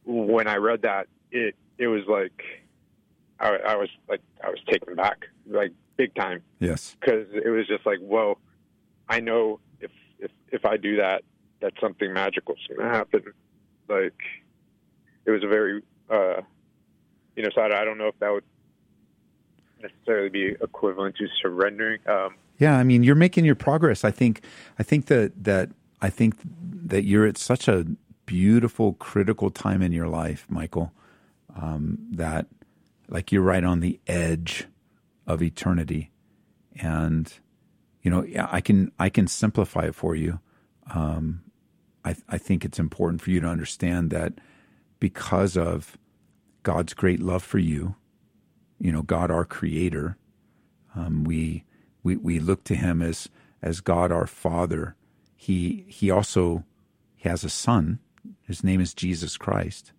when 0.04 0.46
I 0.46 0.56
read 0.56 0.82
that, 0.82 1.08
it 1.32 1.54
it 1.78 1.86
was 1.88 2.02
like, 2.06 2.42
I, 3.40 3.56
I 3.68 3.76
was 3.76 3.88
like, 4.08 4.20
I 4.44 4.50
was 4.50 4.58
taken 4.68 4.94
back, 4.94 5.26
like 5.48 5.72
big 5.96 6.14
time 6.14 6.42
Yes. 6.58 6.96
because 7.00 7.26
it 7.32 7.48
was 7.48 7.66
just 7.66 7.86
like, 7.86 7.98
whoa, 8.00 8.36
I 9.08 9.20
know 9.20 9.60
if 9.80 9.90
if 10.18 10.30
if 10.50 10.64
I 10.64 10.76
do 10.76 10.96
that, 10.96 11.22
that 11.60 11.72
something 11.80 12.12
magical 12.12 12.54
is 12.54 12.76
going 12.76 12.88
to 12.88 12.96
happen. 12.96 13.22
Like, 13.88 14.20
it 15.24 15.30
was 15.30 15.44
a 15.44 15.46
very, 15.46 15.82
uh, 16.10 16.42
you 17.36 17.42
know, 17.42 17.50
so 17.54 17.60
I, 17.60 17.82
I 17.82 17.84
don't 17.84 17.98
know 17.98 18.08
if 18.08 18.18
that 18.18 18.32
would 18.32 18.44
necessarily 19.80 20.28
be 20.28 20.56
equivalent 20.60 21.16
to 21.16 21.26
surrendering. 21.40 22.00
Um, 22.06 22.34
Yeah, 22.58 22.76
I 22.76 22.82
mean, 22.82 23.02
you're 23.02 23.14
making 23.14 23.44
your 23.44 23.54
progress. 23.54 24.04
I 24.04 24.10
think, 24.10 24.42
I 24.78 24.82
think 24.82 25.06
that 25.06 25.44
that 25.44 25.70
I 26.00 26.10
think 26.10 26.34
that 26.88 27.04
you're 27.04 27.26
at 27.26 27.38
such 27.38 27.68
a 27.68 27.86
beautiful, 28.26 28.94
critical 28.94 29.50
time 29.50 29.82
in 29.82 29.92
your 29.92 30.08
life, 30.08 30.46
Michael. 30.48 30.92
Um, 31.54 31.98
that, 32.10 32.46
like, 33.08 33.32
you're 33.32 33.42
right 33.42 33.64
on 33.64 33.80
the 33.80 33.98
edge 34.06 34.66
of 35.26 35.42
eternity, 35.42 36.10
and 36.78 37.32
you 38.06 38.12
know, 38.12 38.24
I 38.48 38.60
can 38.60 38.92
I 39.00 39.08
can 39.08 39.26
simplify 39.26 39.86
it 39.86 39.96
for 39.96 40.14
you. 40.14 40.38
Um, 40.94 41.42
I 42.04 42.14
I 42.28 42.38
think 42.38 42.64
it's 42.64 42.78
important 42.78 43.20
for 43.20 43.32
you 43.32 43.40
to 43.40 43.48
understand 43.48 44.10
that 44.10 44.34
because 45.00 45.56
of 45.56 45.98
God's 46.62 46.94
great 46.94 47.18
love 47.18 47.42
for 47.42 47.58
you, 47.58 47.96
you 48.78 48.92
know, 48.92 49.02
God 49.02 49.32
our 49.32 49.44
Creator, 49.44 50.16
um, 50.94 51.24
we 51.24 51.64
we 52.04 52.14
we 52.14 52.38
look 52.38 52.62
to 52.64 52.76
Him 52.76 53.02
as 53.02 53.28
as 53.60 53.80
God 53.80 54.12
our 54.12 54.28
Father. 54.28 54.94
He 55.34 55.84
he 55.88 56.08
also 56.08 56.62
he 57.16 57.28
has 57.28 57.42
a 57.42 57.50
Son. 57.50 57.98
His 58.42 58.62
name 58.62 58.80
is 58.80 58.94
Jesus 58.94 59.36
Christ, 59.36 59.90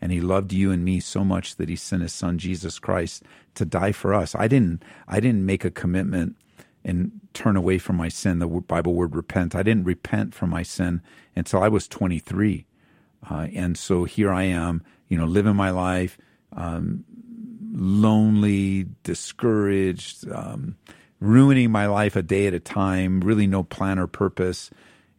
and 0.00 0.12
He 0.12 0.20
loved 0.20 0.52
you 0.52 0.70
and 0.70 0.84
me 0.84 1.00
so 1.00 1.24
much 1.24 1.56
that 1.56 1.68
He 1.68 1.74
sent 1.74 2.02
His 2.02 2.12
Son 2.12 2.38
Jesus 2.38 2.78
Christ 2.78 3.24
to 3.56 3.64
die 3.64 3.90
for 3.90 4.14
us. 4.14 4.36
I 4.36 4.46
didn't 4.46 4.84
I 5.08 5.18
didn't 5.18 5.44
make 5.44 5.64
a 5.64 5.70
commitment 5.72 6.36
and 6.84 7.20
turn 7.34 7.56
away 7.56 7.78
from 7.78 7.96
my 7.96 8.08
sin. 8.08 8.38
The 8.38 8.46
Bible 8.46 8.94
word 8.94 9.14
repent. 9.14 9.54
I 9.54 9.62
didn't 9.62 9.84
repent 9.84 10.34
from 10.34 10.50
my 10.50 10.62
sin 10.62 11.02
until 11.36 11.62
I 11.62 11.68
was 11.68 11.86
23. 11.88 12.66
Uh, 13.28 13.48
and 13.54 13.76
so 13.76 14.04
here 14.04 14.32
I 14.32 14.44
am, 14.44 14.82
you 15.08 15.18
know, 15.18 15.26
living 15.26 15.56
my 15.56 15.70
life, 15.70 16.16
um, 16.54 17.04
lonely, 17.72 18.86
discouraged, 19.02 20.30
um, 20.30 20.76
ruining 21.20 21.70
my 21.70 21.86
life 21.86 22.16
a 22.16 22.22
day 22.22 22.46
at 22.46 22.54
a 22.54 22.60
time, 22.60 23.20
really 23.20 23.46
no 23.46 23.62
plan 23.62 23.98
or 23.98 24.06
purpose. 24.06 24.70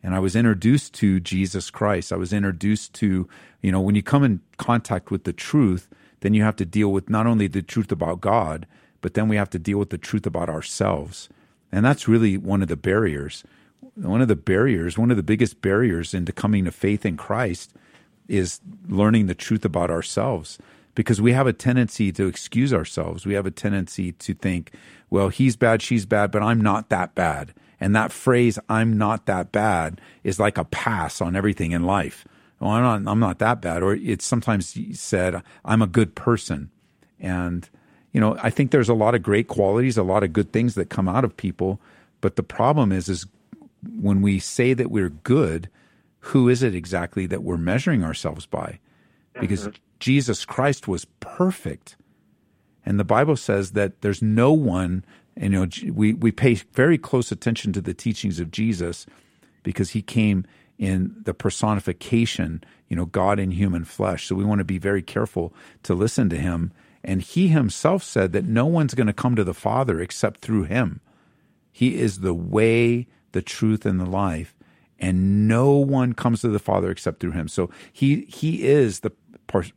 And 0.03 0.15
I 0.15 0.19
was 0.19 0.35
introduced 0.35 0.95
to 0.95 1.19
Jesus 1.19 1.69
Christ. 1.69 2.11
I 2.11 2.15
was 2.15 2.33
introduced 2.33 2.93
to, 2.95 3.29
you 3.61 3.71
know, 3.71 3.81
when 3.81 3.93
you 3.93 4.01
come 4.01 4.23
in 4.23 4.41
contact 4.57 5.11
with 5.11 5.25
the 5.25 5.33
truth, 5.33 5.87
then 6.21 6.33
you 6.33 6.43
have 6.43 6.55
to 6.55 6.65
deal 6.65 6.91
with 6.91 7.09
not 7.09 7.27
only 7.27 7.47
the 7.47 7.61
truth 7.61 7.91
about 7.91 8.19
God, 8.19 8.65
but 9.01 9.13
then 9.13 9.27
we 9.27 9.35
have 9.35 9.49
to 9.51 9.59
deal 9.59 9.77
with 9.77 9.91
the 9.91 9.97
truth 9.97 10.25
about 10.25 10.49
ourselves. 10.49 11.29
And 11.71 11.85
that's 11.85 12.07
really 12.07 12.37
one 12.37 12.61
of 12.61 12.67
the 12.67 12.75
barriers. 12.75 13.43
One 13.95 14.21
of 14.21 14.27
the 14.27 14.35
barriers, 14.35 14.97
one 14.97 15.11
of 15.11 15.17
the 15.17 15.23
biggest 15.23 15.61
barriers 15.61 16.13
into 16.13 16.31
coming 16.31 16.65
to 16.65 16.71
faith 16.71 17.05
in 17.05 17.17
Christ 17.17 17.73
is 18.27 18.59
learning 18.87 19.27
the 19.27 19.35
truth 19.35 19.65
about 19.65 19.91
ourselves 19.91 20.57
because 20.95 21.21
we 21.21 21.33
have 21.33 21.47
a 21.47 21.53
tendency 21.53 22.11
to 22.11 22.27
excuse 22.27 22.73
ourselves. 22.73 23.25
We 23.25 23.33
have 23.33 23.45
a 23.45 23.51
tendency 23.51 24.11
to 24.13 24.33
think, 24.33 24.71
well, 25.09 25.29
he's 25.29 25.55
bad, 25.55 25.81
she's 25.81 26.05
bad, 26.05 26.31
but 26.31 26.43
I'm 26.43 26.61
not 26.61 26.89
that 26.89 27.15
bad. 27.15 27.53
And 27.79 27.95
that 27.95 28.11
phrase, 28.11 28.59
I'm 28.69 28.97
not 28.97 29.25
that 29.25 29.51
bad, 29.51 29.99
is 30.23 30.39
like 30.39 30.57
a 30.57 30.65
pass 30.65 31.21
on 31.21 31.35
everything 31.35 31.71
in 31.71 31.83
life. 31.83 32.25
Well, 32.59 32.71
I'm 32.71 33.03
not, 33.03 33.11
I'm 33.11 33.19
not 33.19 33.39
that 33.39 33.61
bad. 33.61 33.81
Or 33.81 33.95
it's 33.95 34.25
sometimes 34.25 34.77
said, 34.93 35.41
I'm 35.65 35.81
a 35.81 35.87
good 35.87 36.13
person. 36.15 36.69
And, 37.19 37.67
you 38.11 38.19
know, 38.19 38.37
I 38.41 38.49
think 38.49 38.71
there's 38.71 38.89
a 38.89 38.93
lot 38.93 39.15
of 39.15 39.23
great 39.23 39.47
qualities, 39.47 39.97
a 39.97 40.03
lot 40.03 40.23
of 40.23 40.33
good 40.33 40.51
things 40.51 40.75
that 40.75 40.89
come 40.89 41.07
out 41.07 41.23
of 41.23 41.37
people. 41.37 41.79
But 42.19 42.35
the 42.35 42.43
problem 42.43 42.91
is, 42.91 43.09
is 43.09 43.25
when 43.99 44.21
we 44.21 44.39
say 44.39 44.73
that 44.73 44.91
we're 44.91 45.09
good, 45.09 45.69
who 46.19 46.49
is 46.49 46.61
it 46.61 46.75
exactly 46.75 47.25
that 47.27 47.43
we're 47.43 47.57
measuring 47.57 48.03
ourselves 48.03 48.45
by? 48.45 48.79
Because 49.39 49.61
mm-hmm. 49.61 49.81
Jesus 49.99 50.45
Christ 50.45 50.87
was 50.87 51.05
perfect. 51.19 51.95
And 52.85 52.99
the 52.99 53.05
Bible 53.05 53.37
says 53.37 53.71
that 53.71 54.01
there's 54.01 54.21
no 54.21 54.51
one, 54.51 55.05
you 55.39 55.49
know, 55.49 55.67
we, 55.91 56.13
we 56.13 56.31
pay 56.31 56.55
very 56.55 56.97
close 56.97 57.31
attention 57.31 57.73
to 57.73 57.81
the 57.81 57.93
teachings 57.93 58.39
of 58.39 58.51
Jesus 58.51 59.05
because 59.63 59.91
he 59.91 60.01
came 60.01 60.45
in 60.77 61.15
the 61.23 61.33
personification, 61.33 62.63
you 62.89 62.95
know, 62.95 63.05
God 63.05 63.39
in 63.39 63.51
human 63.51 63.85
flesh. 63.85 64.27
So 64.27 64.35
we 64.35 64.43
want 64.43 64.59
to 64.59 64.65
be 64.65 64.79
very 64.79 65.03
careful 65.03 65.53
to 65.83 65.93
listen 65.93 66.29
to 66.29 66.37
him. 66.37 66.71
And 67.03 67.21
he 67.21 67.47
himself 67.47 68.03
said 68.03 68.31
that 68.33 68.45
no 68.45 68.65
one's 68.65 68.93
going 68.93 69.07
to 69.07 69.13
come 69.13 69.35
to 69.35 69.43
the 69.43 69.53
Father 69.53 69.99
except 69.99 70.41
through 70.41 70.63
him. 70.63 71.01
He 71.71 71.99
is 71.99 72.19
the 72.19 72.33
way, 72.33 73.07
the 73.31 73.41
truth, 73.41 73.85
and 73.85 73.99
the 73.99 74.05
life. 74.05 74.55
And 74.99 75.47
no 75.47 75.71
one 75.71 76.13
comes 76.13 76.41
to 76.41 76.49
the 76.49 76.59
Father 76.59 76.91
except 76.91 77.19
through 77.19 77.31
him. 77.31 77.47
So 77.47 77.71
he 77.91 78.25
he 78.29 78.63
is 78.63 78.99
the 78.99 79.11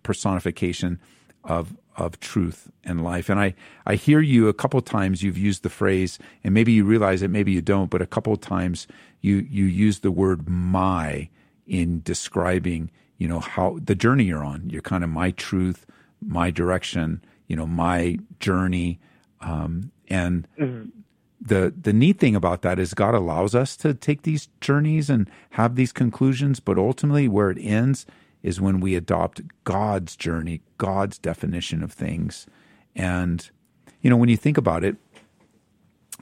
personification 0.02 1.00
of 1.44 1.74
of 1.96 2.18
truth 2.20 2.70
and 2.82 3.04
life. 3.04 3.28
And 3.28 3.38
I, 3.38 3.54
I 3.86 3.94
hear 3.94 4.20
you 4.20 4.48
a 4.48 4.54
couple 4.54 4.80
times 4.80 5.22
you've 5.22 5.38
used 5.38 5.62
the 5.62 5.70
phrase, 5.70 6.18
and 6.42 6.52
maybe 6.52 6.72
you 6.72 6.84
realize 6.84 7.22
it, 7.22 7.28
maybe 7.28 7.52
you 7.52 7.62
don't, 7.62 7.90
but 7.90 8.02
a 8.02 8.06
couple 8.06 8.36
times 8.36 8.86
you 9.20 9.46
you 9.48 9.64
use 9.64 10.00
the 10.00 10.10
word 10.10 10.48
my 10.48 11.28
in 11.66 12.02
describing, 12.02 12.90
you 13.16 13.28
know, 13.28 13.40
how 13.40 13.78
the 13.82 13.94
journey 13.94 14.24
you're 14.24 14.44
on. 14.44 14.68
You're 14.68 14.82
kind 14.82 15.04
of 15.04 15.10
my 15.10 15.30
truth, 15.30 15.86
my 16.26 16.50
direction, 16.50 17.22
you 17.48 17.56
know, 17.56 17.66
my 17.66 18.18
journey. 18.40 19.00
Um, 19.40 19.92
and 20.08 20.48
Mm-hmm. 20.58 20.90
the 21.40 21.74
the 21.80 21.92
neat 21.92 22.18
thing 22.18 22.36
about 22.36 22.62
that 22.62 22.78
is 22.78 22.94
God 22.94 23.14
allows 23.14 23.54
us 23.54 23.76
to 23.78 23.94
take 23.94 24.22
these 24.22 24.48
journeys 24.60 25.10
and 25.10 25.28
have 25.50 25.76
these 25.76 25.92
conclusions, 25.92 26.60
but 26.60 26.78
ultimately 26.78 27.28
where 27.28 27.50
it 27.50 27.58
ends 27.60 28.06
is 28.42 28.60
when 28.60 28.80
we 28.80 28.94
adopt 28.96 29.42
God's 29.64 30.16
journey, 30.16 30.62
God's 30.78 31.18
definition 31.18 31.82
of 31.82 31.92
things. 31.92 32.46
And 32.96 33.50
you 34.02 34.10
know, 34.10 34.16
when 34.16 34.28
you 34.30 34.36
think 34.36 34.58
about 34.58 34.84
it, 34.84 34.96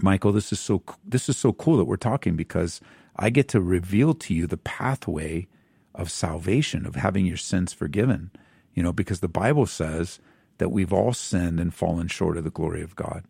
Michael, 0.00 0.32
this 0.32 0.52
is 0.52 0.60
so 0.60 0.82
this 1.04 1.28
is 1.28 1.36
so 1.36 1.52
cool 1.52 1.76
that 1.78 1.84
we're 1.86 1.96
talking 1.96 2.36
because 2.36 2.80
I 3.16 3.30
get 3.30 3.48
to 3.48 3.60
reveal 3.60 4.14
to 4.14 4.34
you 4.34 4.46
the 4.46 4.56
pathway 4.58 5.48
of 5.94 6.10
salvation, 6.10 6.86
of 6.86 6.96
having 6.96 7.26
your 7.26 7.36
sins 7.36 7.72
forgiven. 7.72 8.30
You 8.74 8.82
know, 8.82 8.92
because 8.92 9.20
the 9.20 9.28
Bible 9.28 9.66
says 9.66 10.18
that 10.58 10.70
we've 10.70 10.92
all 10.92 11.12
sinned 11.12 11.60
and 11.60 11.74
fallen 11.74 12.08
short 12.08 12.36
of 12.36 12.44
the 12.44 12.50
glory 12.50 12.82
of 12.82 12.96
God. 12.96 13.24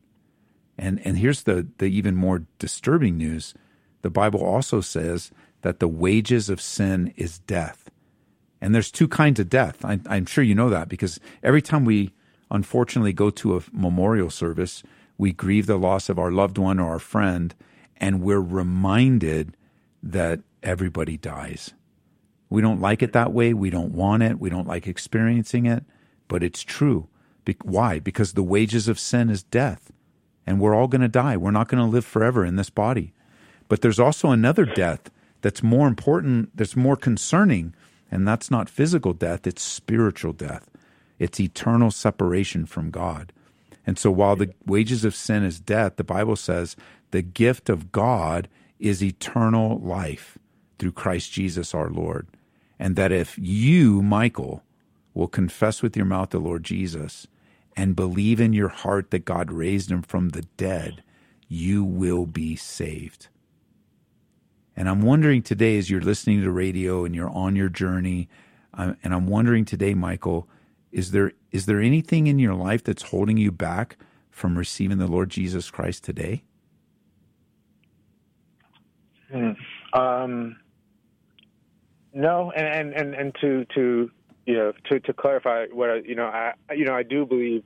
And 0.79 1.01
and 1.05 1.19
here's 1.19 1.43
the 1.45 1.67
the 1.79 1.87
even 1.87 2.17
more 2.17 2.45
disturbing 2.59 3.17
news. 3.17 3.55
The 4.03 4.11
Bible 4.11 4.45
also 4.45 4.81
says 4.81 5.31
that 5.63 5.79
the 5.79 5.89
wages 5.89 6.49
of 6.49 6.61
sin 6.61 7.13
is 7.17 7.39
death. 7.39 7.89
And 8.61 8.75
there's 8.75 8.91
two 8.91 9.09
kinds 9.09 9.41
of 9.41 9.49
death. 9.49 9.85
I, 9.85 10.01
I'm 10.07 10.27
sure 10.27 10.45
you 10.45 10.55
know 10.55 10.71
that 10.71 10.89
because 10.89 11.19
every 11.43 11.63
time 11.63 11.85
we 11.85 12.13
unfortunately 12.51 13.13
go 13.13 13.31
to 13.31 13.57
a 13.57 13.63
memorial 13.73 14.31
service, 14.31 14.83
we 15.19 15.33
grieve 15.33 15.67
the 15.67 15.77
loss 15.77 16.09
of 16.09 16.19
our 16.19 16.31
loved 16.31 16.59
one 16.59 16.79
or 16.79 16.91
our 16.91 16.99
friend, 16.99 17.55
and 17.97 18.23
we're 18.23 18.41
reminded 18.41 19.57
that 20.03 20.41
everybody 20.63 21.17
dies. 21.17 21.73
We 22.53 22.61
don't 22.61 22.83
like 22.83 23.03
it 23.03 23.15
that 23.15 23.33
way. 23.33 23.55
We 23.55 23.71
don't 23.71 23.95
want 23.95 24.23
it. 24.23 24.39
We 24.39 24.51
don't 24.51 24.69
like 24.69 24.87
experiencing 24.87 25.65
it, 25.65 25.85
but 26.29 26.43
it's 26.43 26.63
true. 26.63 27.09
Be- 27.47 27.57
why? 27.63 27.99
Because 27.99 28.35
the 28.35 28.43
wages 28.43 28.89
of 28.89 29.01
sin 29.01 29.31
is 29.31 29.43
death, 29.43 29.91
and 30.47 30.61
we're 30.61 30.75
all 30.75 30.87
going 30.87 31.01
to 31.01 31.09
die. 31.09 31.39
We're 31.39 31.51
not 31.51 31.69
going 31.69 31.83
to 31.83 31.91
live 31.91 32.05
forever 32.05 32.45
in 32.45 32.57
this 32.57 32.69
body. 32.69 33.15
But 33.69 33.81
there's 33.81 33.99
also 33.99 34.31
another 34.31 34.67
death 34.67 35.11
that's 35.41 35.63
more 35.63 35.89
important, 35.89 36.55
that's 36.55 36.77
more 36.77 36.95
concerning, 36.95 37.75
and 38.11 38.29
that's 38.29 38.51
not 38.51 38.69
physical 38.69 39.15
death, 39.15 39.47
it's 39.47 39.63
spiritual 39.63 40.35
death. 40.35 40.69
It's 41.19 41.41
eternal 41.41 41.91
separation 41.91 42.67
from 42.67 42.91
God. 42.91 43.33
And 43.87 43.99
so 43.99 44.11
while 44.11 44.37
the 44.37 44.53
wages 44.67 45.07
of 45.07 45.15
sin 45.15 45.43
is 45.43 45.59
death, 45.59 45.97
the 45.97 46.05
Bible 46.05 46.37
says 46.37 46.77
the 47.13 47.23
gift 47.23 47.71
of 47.71 47.93
God 47.93 48.49
is 48.79 49.03
eternal 49.03 49.79
life 49.79 50.37
through 50.79 50.93
Christ 50.93 51.33
Jesus 51.33 51.75
our 51.75 51.89
Lord. 51.89 52.27
And 52.83 52.97
that 52.97 53.13
if 53.13 53.39
you, 53.39 54.03
Michael, 54.03 54.65
will 55.15 55.29
confess 55.29 55.83
with 55.83 55.97
your 55.97 56.05
mouth 56.05 56.31
the 56.31 56.41
Lord 56.41 56.65
Jesus 56.65 57.29
and 57.77 57.95
believe 57.95 58.41
in 58.41 58.53
your 58.53 58.71
heart 58.71 59.13
that 59.13 59.25
God 59.25 59.53
raised 59.53 59.89
him 59.89 60.03
from 60.03 60.31
the 60.31 60.43
dead, 60.57 61.05
you 61.47 61.85
will 61.85 62.27
be 62.27 62.57
saved. 62.57 63.29
And 64.75 64.89
I'm 64.89 65.01
wondering 65.01 65.43
today, 65.43 65.79
as 65.79 65.91
you're 65.91 66.01
listening 66.01 66.39
to 66.39 66.43
the 66.43 66.51
radio 66.51 67.05
and 67.05 67.15
you're 67.15 67.31
on 67.31 67.55
your 67.55 67.69
journey, 67.69 68.29
uh, 68.75 68.95
and 69.05 69.15
I'm 69.15 69.29
wondering 69.29 69.65
today, 69.65 69.95
Michael, 69.95 70.49
is 70.91 71.13
there 71.13 71.35
is 71.53 71.67
there 71.67 71.81
anything 71.81 72.27
in 72.27 72.41
your 72.41 72.55
life 72.55 72.83
that's 72.83 73.05
holding 73.05 73.37
you 73.37 73.53
back 73.53 73.97
from 74.29 74.59
receiving 74.59 74.99
the 74.99 75.07
Lord 75.07 75.31
Jesus 75.31 75.71
Christ 75.71 76.03
today? 76.03 76.43
Hmm. 79.31 79.53
Um, 79.93 80.57
no, 82.15 82.51
and, 82.53 82.67
and, 82.67 82.95
and 82.95 83.15
and 83.15 83.35
to 83.41 83.65
to 83.75 84.11
you 84.47 84.55
know 84.55 84.73
to, 84.91 85.01
to 85.01 85.13
clarify 85.13 85.67
what 85.73 85.91
I, 85.91 85.95
you 85.97 86.15
know 86.15 86.27
I 86.27 86.53
you 86.75 86.85
know 86.85 86.95
I 86.95 87.03
do 87.03 87.25
believe 87.27 87.63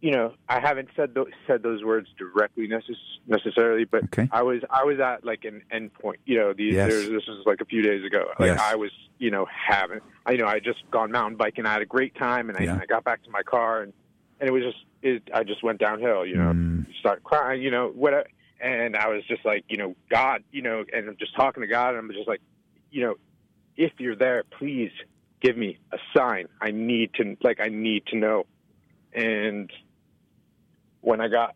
you 0.00 0.10
know 0.12 0.34
I 0.48 0.60
haven't 0.60 0.88
said 0.94 1.14
those, 1.14 1.28
said 1.46 1.62
those 1.62 1.82
words 1.82 2.08
directly 2.18 2.68
necess- 2.68 3.18
necessarily, 3.26 3.84
but 3.84 4.04
okay. 4.04 4.28
I 4.30 4.42
was 4.42 4.60
I 4.70 4.84
was 4.84 5.00
at 5.00 5.24
like 5.24 5.44
an 5.44 5.62
end 5.70 5.94
point. 5.94 6.20
You 6.26 6.38
know, 6.38 6.52
these 6.52 6.74
Yes. 6.74 6.90
there's, 6.90 7.08
this 7.08 7.26
was 7.26 7.42
like 7.46 7.60
a 7.60 7.64
few 7.64 7.82
days 7.82 8.04
ago. 8.04 8.26
Like 8.38 8.48
Yes. 8.48 8.60
I 8.60 8.74
was 8.76 8.90
you 9.18 9.30
know 9.30 9.46
having 9.46 10.00
I 10.26 10.32
you 10.32 10.38
know 10.38 10.46
I 10.46 10.54
had 10.54 10.64
just 10.64 10.88
gone 10.90 11.10
mountain 11.12 11.36
biking. 11.36 11.64
I 11.66 11.72
had 11.72 11.82
a 11.82 11.86
great 11.86 12.14
time, 12.16 12.48
and 12.50 12.58
I, 12.58 12.64
Yeah. 12.64 12.78
I 12.80 12.86
got 12.86 13.04
back 13.04 13.22
to 13.24 13.30
my 13.30 13.42
car 13.42 13.82
and 13.82 13.92
and 14.40 14.48
it 14.48 14.52
was 14.52 14.62
just 14.64 14.78
it, 15.02 15.22
I 15.32 15.44
just 15.44 15.62
went 15.62 15.78
downhill. 15.80 16.26
You 16.26 16.36
know, 16.36 16.52
Mm. 16.52 16.86
start 17.00 17.22
crying. 17.24 17.62
You 17.62 17.70
know 17.70 17.88
what? 17.94 18.26
And 18.60 18.96
I 18.96 19.08
was 19.08 19.22
just 19.26 19.44
like 19.44 19.64
you 19.68 19.76
know 19.78 19.94
God. 20.10 20.42
You 20.52 20.62
know, 20.62 20.84
and 20.92 21.08
I'm 21.08 21.16
just 21.16 21.34
talking 21.34 21.62
to 21.62 21.66
God, 21.66 21.90
and 21.94 21.98
I'm 21.98 22.10
just 22.12 22.28
like 22.28 22.40
you 22.96 23.02
know 23.02 23.14
if 23.76 23.92
you're 23.98 24.16
there, 24.16 24.42
please 24.58 24.90
give 25.42 25.54
me 25.54 25.76
a 25.92 25.98
sign. 26.16 26.46
I 26.62 26.70
need 26.70 27.12
to 27.14 27.36
like 27.42 27.60
I 27.60 27.68
need 27.68 28.06
to 28.06 28.16
know. 28.16 28.46
And 29.12 29.70
when 31.02 31.20
I 31.20 31.28
got 31.28 31.54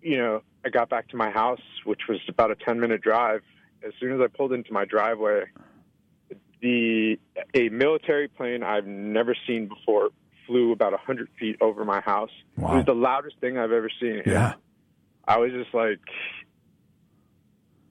you 0.00 0.16
know, 0.16 0.42
I 0.64 0.68
got 0.68 0.88
back 0.88 1.08
to 1.08 1.16
my 1.16 1.30
house, 1.30 1.60
which 1.84 2.02
was 2.08 2.20
about 2.28 2.52
a 2.52 2.54
10 2.54 2.78
minute 2.78 3.00
drive. 3.00 3.42
As 3.84 3.92
soon 3.98 4.12
as 4.12 4.20
I 4.20 4.28
pulled 4.28 4.52
into 4.52 4.72
my 4.72 4.84
driveway, 4.84 5.46
the 6.62 7.18
a 7.52 7.68
military 7.70 8.28
plane 8.28 8.62
I've 8.62 8.86
never 8.86 9.34
seen 9.44 9.66
before 9.66 10.10
flew 10.46 10.70
about 10.70 10.92
100 10.92 11.30
feet 11.38 11.56
over 11.60 11.84
my 11.84 12.00
house. 12.00 12.30
It 12.56 12.62
was 12.62 12.84
the 12.86 12.94
loudest 12.94 13.40
thing 13.40 13.58
I've 13.58 13.72
ever 13.72 13.90
seen. 14.00 14.22
Yeah. 14.24 14.54
I 15.26 15.38
was 15.38 15.50
just 15.52 15.74
like, 15.74 16.00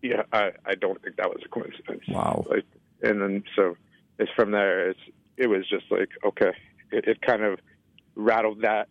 yeah, 0.10 0.24
I, 0.32 0.52
I 0.66 0.76
don't 0.76 1.02
think 1.02 1.18
that 1.18 1.30
was 1.30 1.42
a 1.46 1.50
coincidence. 1.50 2.04
Wow. 2.08 2.46
Like, 2.50 2.66
and 3.02 3.22
then 3.22 3.44
so 3.56 3.76
it's 4.20 4.32
from 4.36 4.52
there. 4.52 4.90
It's 4.90 5.00
it 5.38 5.48
was 5.48 5.68
just 5.70 5.86
like 5.92 6.10
okay, 6.26 6.52
it, 6.92 7.06
it 7.08 7.22
kind 7.22 7.44
of 7.44 7.60
rattled 8.16 8.62
that 8.62 8.88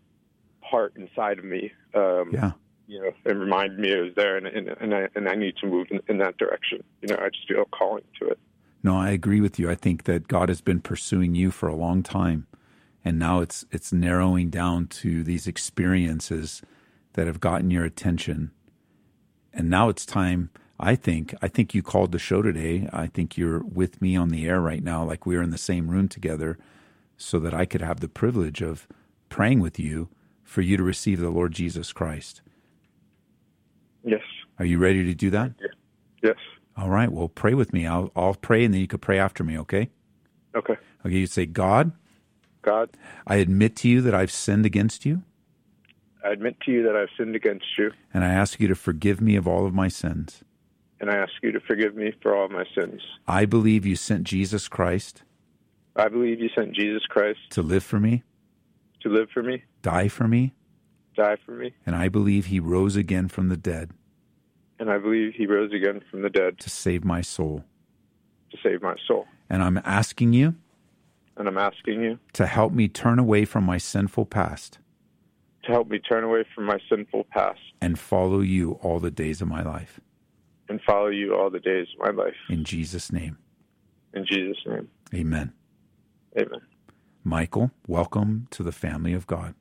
part 0.68 0.96
inside 0.96 1.38
of 1.38 1.44
me. 1.44 1.72
Um, 1.94 2.30
Yeah. 2.32 2.52
You 2.88 3.02
know, 3.02 3.10
and 3.24 3.40
reminded 3.40 3.80
me 3.80 3.90
it 3.90 4.00
was 4.00 4.14
there, 4.14 4.36
and 4.36 4.46
and, 4.46 4.68
and 4.68 4.94
I 4.94 5.08
and 5.16 5.28
I 5.28 5.34
need 5.34 5.56
to 5.56 5.66
move 5.66 5.88
in, 5.90 6.00
in 6.06 6.18
that 6.18 6.36
direction. 6.36 6.84
You 7.02 7.08
know, 7.08 7.20
I 7.20 7.30
just 7.30 7.48
feel 7.48 7.64
calling 7.64 8.04
to 8.20 8.28
it. 8.28 8.38
No, 8.84 8.96
I 8.96 9.10
agree 9.10 9.40
with 9.40 9.58
you. 9.58 9.68
I 9.68 9.74
think 9.74 10.04
that 10.04 10.28
God 10.28 10.48
has 10.48 10.60
been 10.60 10.80
pursuing 10.80 11.34
you 11.34 11.50
for 11.50 11.68
a 11.68 11.74
long 11.74 12.04
time, 12.04 12.46
and 13.04 13.18
now 13.18 13.40
it's 13.40 13.64
it's 13.72 13.92
narrowing 13.92 14.50
down 14.50 14.86
to 15.02 15.24
these 15.24 15.48
experiences 15.48 16.62
that 17.14 17.26
have 17.26 17.40
gotten 17.40 17.72
your 17.72 17.84
attention. 17.84 18.52
And 19.52 19.68
now 19.68 19.88
it's 19.88 20.06
time. 20.06 20.50
I 20.78 20.94
think. 20.94 21.34
I 21.40 21.48
think 21.48 21.74
you 21.74 21.82
called 21.82 22.12
the 22.12 22.18
show 22.18 22.42
today. 22.42 22.88
I 22.92 23.06
think 23.06 23.36
you're 23.36 23.60
with 23.60 24.02
me 24.02 24.16
on 24.16 24.28
the 24.28 24.46
air 24.46 24.60
right 24.60 24.82
now, 24.82 25.04
like 25.04 25.24
we're 25.26 25.42
in 25.42 25.50
the 25.50 25.58
same 25.58 25.88
room 25.88 26.08
together, 26.08 26.58
so 27.16 27.38
that 27.40 27.54
I 27.54 27.64
could 27.64 27.80
have 27.80 28.00
the 28.00 28.08
privilege 28.08 28.60
of 28.60 28.86
praying 29.28 29.60
with 29.60 29.78
you 29.78 30.08
for 30.42 30.60
you 30.60 30.76
to 30.76 30.82
receive 30.82 31.18
the 31.18 31.30
Lord 31.30 31.52
Jesus 31.52 31.92
Christ. 31.92 32.42
Yes. 34.04 34.22
Are 34.58 34.64
you 34.64 34.78
ready 34.78 35.04
to 35.04 35.14
do 35.14 35.30
that? 35.30 35.52
Yes. 36.22 36.36
All 36.76 36.90
right. 36.90 37.10
Well, 37.10 37.28
pray 37.28 37.54
with 37.54 37.72
me. 37.72 37.86
I'll 37.86 38.10
I'll 38.14 38.34
pray, 38.34 38.64
and 38.64 38.74
then 38.74 38.80
you 38.80 38.86
could 38.86 39.02
pray 39.02 39.18
after 39.18 39.42
me. 39.42 39.58
Okay. 39.58 39.88
Okay. 40.54 40.76
Okay. 41.04 41.16
You 41.16 41.26
say, 41.26 41.46
God, 41.46 41.92
God, 42.62 42.90
I 43.26 43.36
admit 43.36 43.76
to 43.76 43.88
you 43.88 44.00
that 44.02 44.14
I've 44.14 44.30
sinned 44.30 44.66
against 44.66 45.06
you, 45.06 45.22
I 46.22 46.30
admit 46.30 46.60
to 46.66 46.72
you 46.72 46.82
that 46.82 46.96
I've 46.96 47.08
sinned 47.16 47.34
against 47.34 47.66
you, 47.78 47.92
and 48.12 48.24
I 48.24 48.28
ask 48.28 48.60
you 48.60 48.68
to 48.68 48.74
forgive 48.74 49.20
me 49.20 49.36
of 49.36 49.48
all 49.48 49.66
of 49.66 49.74
my 49.74 49.88
sins. 49.88 50.42
And 51.00 51.10
I 51.10 51.16
ask 51.16 51.32
you 51.42 51.52
to 51.52 51.60
forgive 51.60 51.94
me 51.94 52.12
for 52.22 52.34
all 52.34 52.48
my 52.48 52.64
sins. 52.74 53.00
I 53.26 53.44
believe 53.44 53.84
you 53.84 53.96
sent 53.96 54.24
Jesus 54.24 54.68
Christ 54.68 55.22
I 55.98 56.08
believe 56.08 56.40
you 56.40 56.50
sent 56.54 56.74
Jesus 56.74 57.06
Christ 57.06 57.38
to 57.50 57.62
live 57.62 57.82
for 57.82 57.98
me, 57.98 58.22
to 59.00 59.08
live 59.08 59.30
for 59.32 59.42
me, 59.42 59.64
die 59.80 60.08
for 60.08 60.28
me, 60.28 60.52
die 61.16 61.36
for 61.46 61.52
me, 61.52 61.72
and 61.86 61.96
I 61.96 62.08
believe 62.08 62.46
he 62.46 62.60
rose 62.60 62.96
again 62.96 63.28
from 63.28 63.48
the 63.48 63.56
dead 63.56 63.92
and 64.78 64.90
I 64.90 64.98
believe 64.98 65.32
he 65.34 65.46
rose 65.46 65.72
again 65.72 66.02
from 66.10 66.20
the 66.20 66.28
dead 66.28 66.58
to 66.60 66.68
save 66.70 67.02
my 67.02 67.22
soul. 67.22 67.64
to 68.50 68.58
save 68.62 68.82
my 68.82 68.94
soul. 69.08 69.26
And 69.48 69.62
I'm 69.62 69.78
asking 69.84 70.34
you 70.34 70.54
And 71.38 71.48
I'm 71.48 71.56
asking 71.58 72.02
you 72.02 72.18
to 72.34 72.46
help 72.46 72.72
me 72.72 72.88
turn 72.88 73.18
away 73.18 73.44
from 73.46 73.64
my 73.64 73.78
sinful 73.78 74.26
past 74.26 74.78
to 75.64 75.72
help 75.72 75.88
me 75.88 75.98
turn 75.98 76.24
away 76.24 76.44
from 76.54 76.64
my 76.64 76.78
sinful 76.88 77.24
past 77.30 77.58
and 77.80 77.98
follow 77.98 78.40
you 78.40 78.72
all 78.82 79.00
the 79.00 79.10
days 79.10 79.42
of 79.42 79.48
my 79.48 79.62
life. 79.62 79.98
And 80.68 80.80
follow 80.82 81.08
you 81.08 81.34
all 81.34 81.50
the 81.50 81.60
days 81.60 81.86
of 81.98 82.06
my 82.06 82.22
life. 82.24 82.34
In 82.48 82.64
Jesus' 82.64 83.12
name, 83.12 83.38
In 84.14 84.24
Jesus' 84.26 84.58
name, 84.66 84.88
amen. 85.14 85.52
amen. 86.38 86.60
Michael, 87.24 87.70
welcome 87.86 88.46
to 88.50 88.62
the 88.62 88.72
family 88.72 89.12
of 89.12 89.26
God. 89.26 89.54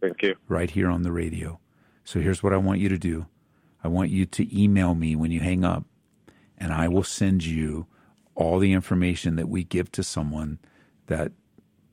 Thank 0.00 0.22
you. 0.22 0.34
right 0.48 0.70
here 0.70 0.88
on 0.90 1.02
the 1.02 1.12
radio. 1.12 1.58
So 2.04 2.20
here's 2.20 2.42
what 2.42 2.52
I 2.52 2.58
want 2.58 2.80
you 2.80 2.88
to 2.90 2.98
do 2.98 3.26
I 3.82 3.88
want 3.88 4.10
you 4.10 4.26
to 4.26 4.62
email 4.62 4.94
me 4.94 5.16
when 5.16 5.30
you 5.30 5.40
hang 5.40 5.64
up, 5.64 5.84
and 6.58 6.72
I 6.72 6.88
will 6.88 7.02
send 7.02 7.44
you 7.44 7.86
all 8.34 8.58
the 8.58 8.72
information 8.72 9.36
that 9.36 9.48
we 9.48 9.64
give 9.64 9.90
to 9.92 10.02
someone 10.02 10.58
that 11.06 11.32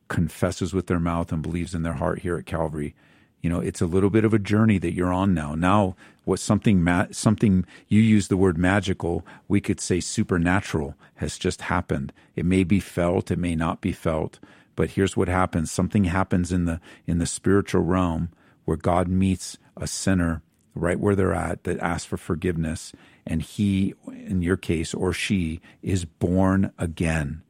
confesses 0.08 0.74
with 0.74 0.88
their 0.88 1.00
mouth 1.00 1.32
and 1.32 1.42
believes 1.42 1.74
in 1.74 1.84
their 1.84 1.94
heart 1.94 2.20
here 2.20 2.38
at 2.38 2.46
Calvary. 2.46 2.94
You 3.42 3.50
know, 3.50 3.60
it's 3.62 3.82
a 3.82 3.86
little 3.86 4.10
bit 4.10 4.26
of 4.26 4.34
a 4.34 4.40
journey 4.40 4.78
that 4.80 4.94
you're 4.94 5.14
on 5.14 5.34
now. 5.34 5.56
Now, 5.56 5.96
what 6.24 6.40
something 6.40 6.84
ma- 6.84 7.08
something 7.12 7.66
you 7.88 8.02
use 8.02 8.28
the 8.28 8.38
word 8.38 8.58
magical, 8.58 9.26
we 9.48 9.60
could 9.62 9.80
say 9.80 10.00
supernatural 10.00 10.96
has 11.16 11.38
just 11.38 11.62
happened. 11.62 12.14
It 12.36 12.46
may 12.46 12.64
be 12.64 12.80
felt, 12.80 13.32
it 13.32 13.40
may 13.40 13.56
not 13.56 13.82
be 13.82 13.92
felt, 13.92 14.40
but 14.76 14.92
here's 14.92 15.18
what 15.18 15.28
happens. 15.28 15.72
Something 15.72 16.06
happens 16.06 16.52
in 16.52 16.66
the 16.66 16.80
in 17.08 17.20
the 17.20 17.26
spiritual 17.26 17.82
realm 17.82 18.30
where 18.66 18.78
God 18.78 19.08
meets 19.08 19.58
a 19.76 19.88
sinner 19.88 20.42
right 20.74 21.00
where 21.00 21.16
they're 21.16 21.34
at 21.34 21.64
that 21.64 21.80
asks 21.80 22.06
for 22.06 22.18
forgiveness 22.18 22.94
and 23.26 23.42
he 23.42 23.94
in 24.08 24.42
your 24.42 24.58
case 24.58 24.94
or 24.94 25.12
she 25.14 25.60
is 25.82 26.06
born 26.06 26.72
again 26.78 27.42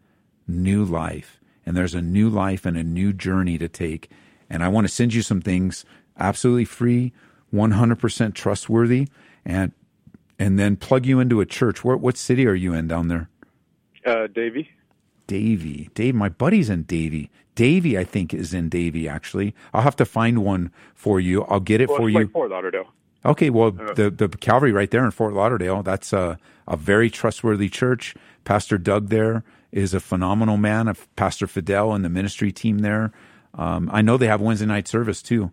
new 0.48 0.84
life 0.84 1.40
and 1.66 1.78
there's 1.78 1.94
a 1.94 2.02
new 2.02 2.30
life 2.30 2.66
and 2.66 2.76
a 2.76 2.84
new 2.84 3.14
journey 3.14 3.58
to 3.58 3.70
take 3.70 4.10
and 4.50 4.64
i 4.64 4.68
want 4.68 4.88
to 4.88 4.94
send 4.94 5.14
you 5.14 5.22
some 5.22 5.42
things 5.42 5.86
absolutely 6.18 6.66
free 6.66 7.14
100% 7.54 8.34
trustworthy 8.34 9.08
and 9.46 9.72
and 10.40 10.58
then 10.58 10.76
plug 10.76 11.06
you 11.06 11.20
into 11.20 11.40
a 11.42 11.46
church 11.46 11.84
Where, 11.84 11.98
what 11.98 12.18
city 12.18 12.48
are 12.48 12.56
you 12.56 12.74
in 12.74 12.88
down 12.88 13.08
there 13.08 13.30
Uh, 14.06 14.28
Davie? 14.28 14.70
davie 15.28 15.90
dave 15.94 16.14
my 16.16 16.28
buddy's 16.28 16.70
in 16.70 16.84
davie 16.84 17.30
davie 17.56 17.98
i 17.98 18.04
think 18.04 18.34
is 18.34 18.54
in 18.54 18.68
davie 18.68 19.08
actually 19.08 19.56
i'll 19.74 19.84
have 19.84 19.96
to 19.96 20.04
find 20.04 20.44
one 20.44 20.70
for 20.94 21.20
you 21.22 21.44
i'll 21.44 21.60
get 21.62 21.80
it 21.80 21.88
Well, 21.88 22.00
for 22.00 22.10
you 22.10 22.20
like 22.20 22.32
Fort 22.32 22.50
Lauderdale. 22.52 22.92
Okay, 23.24 23.50
well, 23.52 23.68
Uh, 23.80 23.94
the 23.94 24.10
the 24.10 24.28
Calvary 24.28 24.72
right 24.72 24.90
there 24.90 25.06
in 25.06 25.12
Fort 25.12 25.34
Lauderdale, 25.36 25.84
that's 25.84 26.12
a 26.12 26.40
a 26.68 26.76
very 26.76 27.08
trustworthy 27.12 27.70
church. 27.70 28.16
Pastor 28.46 28.80
Doug 28.80 29.10
there 29.10 29.44
is 29.72 29.94
a 29.94 30.00
phenomenal 30.00 30.58
man. 30.58 30.88
Of 30.88 31.08
Pastor 31.16 31.46
Fidel 31.46 31.94
and 31.94 32.04
the 32.04 32.10
ministry 32.10 32.52
team 32.52 32.80
there. 32.80 33.12
Um, 33.54 33.92
I 33.94 34.02
know 34.02 34.18
they 34.18 34.26
have 34.26 34.42
Wednesday 34.42 34.66
night 34.66 34.88
service 34.88 35.22
too. 35.22 35.52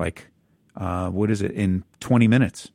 Like, 0.00 0.31
uh, 0.76 1.10
what 1.10 1.30
is 1.30 1.42
it 1.42 1.52
in 1.52 1.84
twenty 2.00 2.28
minutes? 2.28 2.70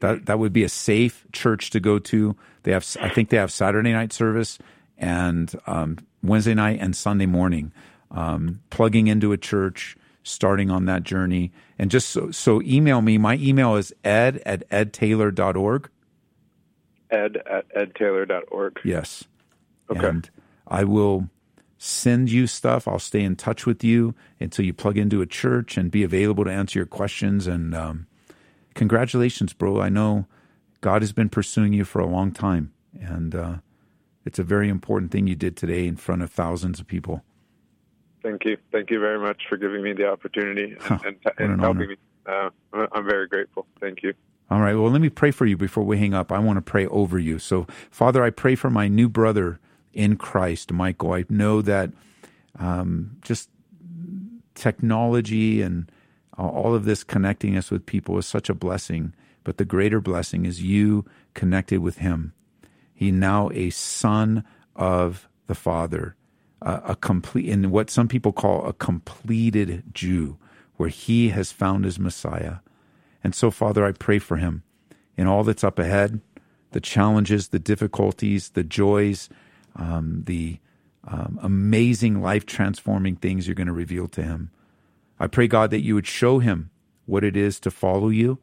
That 0.00 0.26
that 0.26 0.38
would 0.38 0.52
be 0.52 0.64
a 0.64 0.68
safe 0.68 1.24
church 1.32 1.70
to 1.70 1.80
go 1.80 1.98
to. 1.98 2.36
They 2.62 2.72
have, 2.72 2.96
I 3.00 3.08
think 3.08 3.30
they 3.30 3.36
have 3.36 3.50
Saturday 3.50 3.92
night 3.92 4.12
service 4.12 4.58
and 4.98 5.52
um, 5.66 5.98
Wednesday 6.22 6.54
night 6.54 6.78
and 6.80 6.94
Sunday 6.94 7.26
morning. 7.26 7.72
Um, 8.10 8.60
plugging 8.68 9.06
into 9.06 9.32
a 9.32 9.38
church, 9.38 9.96
starting 10.22 10.70
on 10.70 10.84
that 10.84 11.02
journey, 11.02 11.50
and 11.78 11.90
just 11.90 12.10
so, 12.10 12.30
so 12.30 12.60
email 12.62 13.00
me. 13.00 13.16
My 13.16 13.36
email 13.36 13.76
is 13.76 13.92
ed 14.04 14.42
at 14.44 14.68
edtaylor.org. 14.68 15.88
Ed 17.10 17.38
at 17.46 17.74
edtaylor.org. 17.74 18.80
Yes. 18.84 19.24
Okay. 19.90 20.06
And 20.06 20.30
I 20.66 20.84
will 20.84 21.28
send 21.84 22.30
you 22.30 22.46
stuff. 22.46 22.86
I'll 22.86 23.00
stay 23.00 23.22
in 23.22 23.34
touch 23.34 23.66
with 23.66 23.82
you 23.82 24.14
until 24.38 24.64
you 24.64 24.72
plug 24.72 24.96
into 24.96 25.20
a 25.20 25.26
church 25.26 25.76
and 25.76 25.90
be 25.90 26.04
available 26.04 26.44
to 26.44 26.50
answer 26.50 26.78
your 26.78 26.86
questions. 26.86 27.48
And 27.48 27.74
um, 27.74 28.06
congratulations, 28.74 29.52
bro. 29.52 29.80
I 29.80 29.88
know 29.88 30.26
God 30.80 31.02
has 31.02 31.12
been 31.12 31.28
pursuing 31.28 31.72
you 31.72 31.84
for 31.84 32.00
a 32.00 32.06
long 32.06 32.30
time. 32.30 32.72
And 33.00 33.34
uh, 33.34 33.54
It's 34.24 34.38
a 34.38 34.44
very 34.44 34.68
important 34.68 35.10
thing 35.10 35.26
you 35.26 35.34
did 35.34 35.56
today 35.56 35.88
in 35.88 35.96
front 35.96 36.22
of 36.22 36.30
thousands 36.30 36.78
of 36.78 36.86
people. 36.86 37.24
Thank 38.22 38.44
you. 38.44 38.58
Thank 38.70 38.90
you 38.90 39.00
very 39.00 39.18
much 39.18 39.42
for 39.48 39.56
giving 39.56 39.82
me 39.82 39.92
the 39.92 40.08
opportunity 40.08 40.76
and, 40.88 41.04
and, 41.04 41.16
what 41.24 41.40
an 41.40 41.58
helping 41.58 41.64
honor. 41.64 41.86
me. 41.88 41.96
Uh, 42.24 42.86
I'm 42.92 43.04
very 43.04 43.26
grateful. 43.26 43.66
Thank 43.80 44.04
you. 44.04 44.14
All 44.52 44.60
right. 44.60 44.76
Well, 44.76 44.92
let 44.92 45.00
me 45.00 45.08
pray 45.08 45.32
for 45.32 45.46
you 45.46 45.56
before 45.56 45.82
we 45.82 45.98
hang 45.98 46.14
up. 46.14 46.30
I 46.30 46.38
want 46.38 46.58
to 46.58 46.62
pray 46.62 46.86
over 46.86 47.18
you. 47.18 47.40
So, 47.40 47.66
Father, 47.90 48.22
I 48.22 48.30
pray 48.30 48.54
for 48.54 48.70
my 48.70 48.86
new 48.86 49.08
brother 49.08 49.58
in 49.92 50.16
Christ, 50.16 50.72
Michael. 50.72 51.12
I 51.12 51.24
know 51.28 51.62
that 51.62 51.90
um, 52.58 53.16
just 53.22 53.50
technology 54.54 55.62
and 55.62 55.90
all 56.38 56.74
of 56.74 56.84
this 56.84 57.04
connecting 57.04 57.56
us 57.56 57.70
with 57.70 57.86
people 57.86 58.18
is 58.18 58.26
such 58.26 58.48
a 58.48 58.54
blessing. 58.54 59.14
But 59.44 59.56
the 59.58 59.64
greater 59.64 60.00
blessing 60.00 60.46
is 60.46 60.62
you 60.62 61.04
connected 61.34 61.80
with 61.80 61.98
him. 61.98 62.32
He 62.94 63.10
now 63.10 63.50
a 63.52 63.70
son 63.70 64.44
of 64.76 65.28
the 65.46 65.54
Father, 65.54 66.16
uh, 66.60 66.80
a 66.84 66.96
complete, 66.96 67.48
in 67.48 67.70
what 67.70 67.90
some 67.90 68.08
people 68.08 68.32
call 68.32 68.64
a 68.64 68.72
completed 68.72 69.82
Jew, 69.92 70.38
where 70.76 70.88
he 70.88 71.30
has 71.30 71.50
found 71.50 71.84
his 71.84 71.98
Messiah. 71.98 72.56
And 73.24 73.34
so, 73.34 73.50
Father, 73.50 73.84
I 73.84 73.92
pray 73.92 74.18
for 74.18 74.36
him 74.36 74.62
in 75.16 75.26
all 75.26 75.44
that's 75.44 75.64
up 75.64 75.78
ahead, 75.78 76.20
the 76.70 76.80
challenges, 76.80 77.48
the 77.48 77.58
difficulties, 77.58 78.50
the 78.50 78.64
joys, 78.64 79.28
um, 79.76 80.22
the 80.26 80.58
um, 81.06 81.38
amazing 81.42 82.22
life 82.22 82.46
transforming 82.46 83.16
things 83.16 83.46
you're 83.46 83.54
going 83.54 83.66
to 83.66 83.72
reveal 83.72 84.08
to 84.08 84.22
him. 84.22 84.50
I 85.18 85.26
pray, 85.26 85.48
God, 85.48 85.70
that 85.70 85.82
you 85.82 85.94
would 85.94 86.06
show 86.06 86.38
him 86.38 86.70
what 87.06 87.24
it 87.24 87.36
is 87.36 87.58
to 87.60 87.70
follow 87.70 88.08
you 88.08 88.38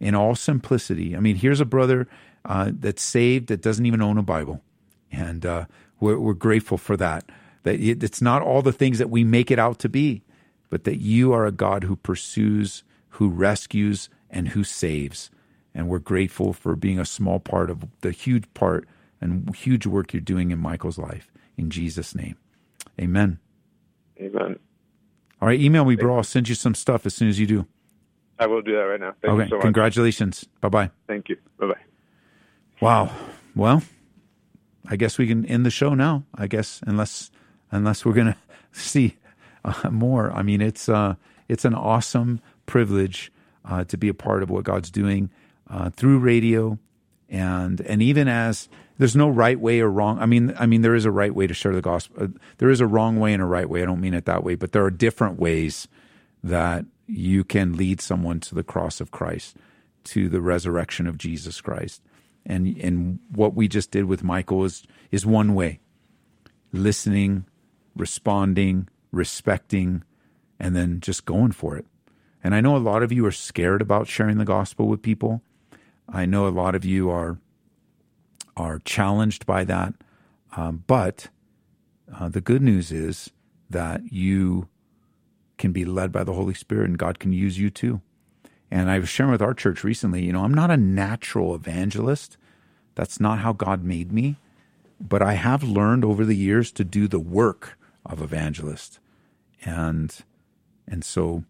in 0.00 0.14
all 0.14 0.34
simplicity. 0.34 1.16
I 1.16 1.20
mean, 1.20 1.36
here's 1.36 1.60
a 1.60 1.64
brother 1.64 2.08
uh, 2.44 2.72
that's 2.72 3.02
saved 3.02 3.48
that 3.48 3.62
doesn't 3.62 3.86
even 3.86 4.02
own 4.02 4.18
a 4.18 4.22
Bible. 4.22 4.60
And 5.12 5.46
uh, 5.46 5.66
we're, 6.00 6.18
we're 6.18 6.34
grateful 6.34 6.78
for 6.78 6.96
that. 6.96 7.24
That 7.62 7.78
it, 7.78 8.02
it's 8.02 8.20
not 8.20 8.42
all 8.42 8.62
the 8.62 8.72
things 8.72 8.98
that 8.98 9.10
we 9.10 9.22
make 9.22 9.50
it 9.50 9.58
out 9.58 9.78
to 9.80 9.88
be, 9.88 10.22
but 10.70 10.84
that 10.84 11.00
you 11.00 11.32
are 11.32 11.46
a 11.46 11.52
God 11.52 11.84
who 11.84 11.94
pursues, 11.94 12.82
who 13.10 13.28
rescues, 13.28 14.08
and 14.28 14.48
who 14.48 14.64
saves. 14.64 15.30
And 15.74 15.88
we're 15.88 16.00
grateful 16.00 16.52
for 16.52 16.74
being 16.74 16.98
a 16.98 17.04
small 17.04 17.38
part 17.38 17.70
of 17.70 17.84
the 18.00 18.10
huge 18.10 18.52
part 18.54 18.88
and 19.22 19.54
huge 19.56 19.86
work 19.86 20.12
you're 20.12 20.20
doing 20.20 20.50
in 20.50 20.58
Michael's 20.58 20.98
life. 20.98 21.32
In 21.56 21.70
Jesus' 21.70 22.14
name. 22.14 22.36
Amen. 23.00 23.38
Amen. 24.20 24.58
All 25.40 25.48
right, 25.48 25.58
email 25.58 25.84
me, 25.84 25.96
bro. 25.96 26.16
I'll 26.16 26.22
send 26.22 26.48
you 26.48 26.54
some 26.54 26.74
stuff 26.74 27.06
as 27.06 27.14
soon 27.14 27.28
as 27.28 27.40
you 27.40 27.46
do. 27.46 27.66
I 28.38 28.46
will 28.46 28.62
do 28.62 28.72
that 28.72 28.82
right 28.82 29.00
now. 29.00 29.14
Thank 29.22 29.34
okay, 29.34 29.42
you 29.44 29.48
so 29.50 29.56
much. 29.56 29.62
congratulations. 29.62 30.44
Bye 30.60 30.68
bye. 30.68 30.90
Thank 31.06 31.28
you. 31.28 31.36
Bye 31.58 31.66
bye. 31.68 31.80
Wow. 32.80 33.10
Well, 33.54 33.82
I 34.86 34.96
guess 34.96 35.18
we 35.18 35.26
can 35.26 35.46
end 35.46 35.64
the 35.64 35.70
show 35.70 35.94
now. 35.94 36.24
I 36.34 36.46
guess 36.46 36.80
unless 36.86 37.30
unless 37.70 38.04
we're 38.04 38.14
gonna 38.14 38.36
see 38.72 39.16
uh, 39.64 39.90
more. 39.90 40.32
I 40.32 40.42
mean, 40.42 40.60
it's 40.60 40.88
uh, 40.88 41.14
it's 41.48 41.64
an 41.64 41.74
awesome 41.74 42.40
privilege 42.66 43.32
uh, 43.64 43.84
to 43.84 43.96
be 43.96 44.08
a 44.08 44.14
part 44.14 44.42
of 44.42 44.50
what 44.50 44.64
God's 44.64 44.90
doing 44.90 45.30
uh, 45.68 45.90
through 45.90 46.18
radio, 46.18 46.78
and 47.28 47.80
and 47.80 48.02
even 48.02 48.28
as 48.28 48.68
there's 48.98 49.16
no 49.16 49.28
right 49.28 49.58
way 49.58 49.80
or 49.80 49.90
wrong. 49.90 50.18
I 50.18 50.26
mean, 50.26 50.54
I 50.58 50.66
mean 50.66 50.82
there 50.82 50.94
is 50.94 51.04
a 51.04 51.10
right 51.10 51.34
way 51.34 51.46
to 51.46 51.54
share 51.54 51.74
the 51.74 51.82
gospel. 51.82 52.24
Uh, 52.24 52.28
there 52.58 52.70
is 52.70 52.80
a 52.80 52.86
wrong 52.86 53.18
way 53.18 53.32
and 53.32 53.42
a 53.42 53.46
right 53.46 53.68
way. 53.68 53.82
I 53.82 53.86
don't 53.86 54.00
mean 54.00 54.14
it 54.14 54.26
that 54.26 54.44
way, 54.44 54.54
but 54.54 54.72
there 54.72 54.84
are 54.84 54.90
different 54.90 55.38
ways 55.38 55.88
that 56.42 56.84
you 57.06 57.44
can 57.44 57.76
lead 57.76 58.00
someone 58.00 58.40
to 58.40 58.54
the 58.54 58.62
cross 58.62 59.00
of 59.00 59.10
Christ, 59.10 59.56
to 60.04 60.28
the 60.28 60.40
resurrection 60.40 61.06
of 61.06 61.18
Jesus 61.18 61.60
Christ. 61.60 62.02
And 62.44 62.76
and 62.78 63.18
what 63.30 63.54
we 63.54 63.68
just 63.68 63.90
did 63.90 64.04
with 64.06 64.24
Michael 64.24 64.64
is 64.64 64.84
is 65.10 65.24
one 65.24 65.54
way. 65.54 65.80
Listening, 66.72 67.44
responding, 67.94 68.88
respecting, 69.12 70.02
and 70.58 70.74
then 70.74 71.00
just 71.00 71.24
going 71.24 71.52
for 71.52 71.76
it. 71.76 71.86
And 72.42 72.54
I 72.54 72.60
know 72.60 72.76
a 72.76 72.78
lot 72.78 73.02
of 73.02 73.12
you 73.12 73.24
are 73.26 73.32
scared 73.32 73.82
about 73.82 74.08
sharing 74.08 74.38
the 74.38 74.44
gospel 74.44 74.88
with 74.88 75.02
people. 75.02 75.42
I 76.08 76.26
know 76.26 76.48
a 76.48 76.50
lot 76.50 76.74
of 76.74 76.84
you 76.84 77.10
are 77.10 77.38
are 78.56 78.78
challenged 78.84 79.46
by 79.46 79.64
that. 79.64 79.94
Um, 80.56 80.84
but 80.86 81.28
uh, 82.14 82.28
the 82.28 82.40
good 82.40 82.62
news 82.62 82.92
is 82.92 83.30
that 83.70 84.12
you 84.12 84.68
can 85.58 85.72
be 85.72 85.84
led 85.84 86.12
by 86.12 86.24
the 86.24 86.34
Holy 86.34 86.54
Spirit 86.54 86.88
and 86.88 86.98
God 86.98 87.18
can 87.18 87.32
use 87.32 87.58
you 87.58 87.70
too. 87.70 88.00
And 88.70 88.90
I 88.90 88.98
was 88.98 89.08
sharing 89.08 89.32
with 89.32 89.42
our 89.42 89.54
church 89.54 89.84
recently, 89.84 90.24
you 90.24 90.32
know, 90.32 90.44
I'm 90.44 90.54
not 90.54 90.70
a 90.70 90.76
natural 90.76 91.54
evangelist. 91.54 92.36
That's 92.94 93.20
not 93.20 93.40
how 93.40 93.52
God 93.52 93.84
made 93.84 94.12
me. 94.12 94.36
But 95.00 95.22
I 95.22 95.34
have 95.34 95.62
learned 95.62 96.04
over 96.04 96.24
the 96.24 96.36
years 96.36 96.72
to 96.72 96.84
do 96.84 97.08
the 97.08 97.20
work 97.20 97.78
of 98.06 98.22
evangelist. 98.22 98.98
And 99.64 100.14
and 100.86 101.04
so 101.04 101.44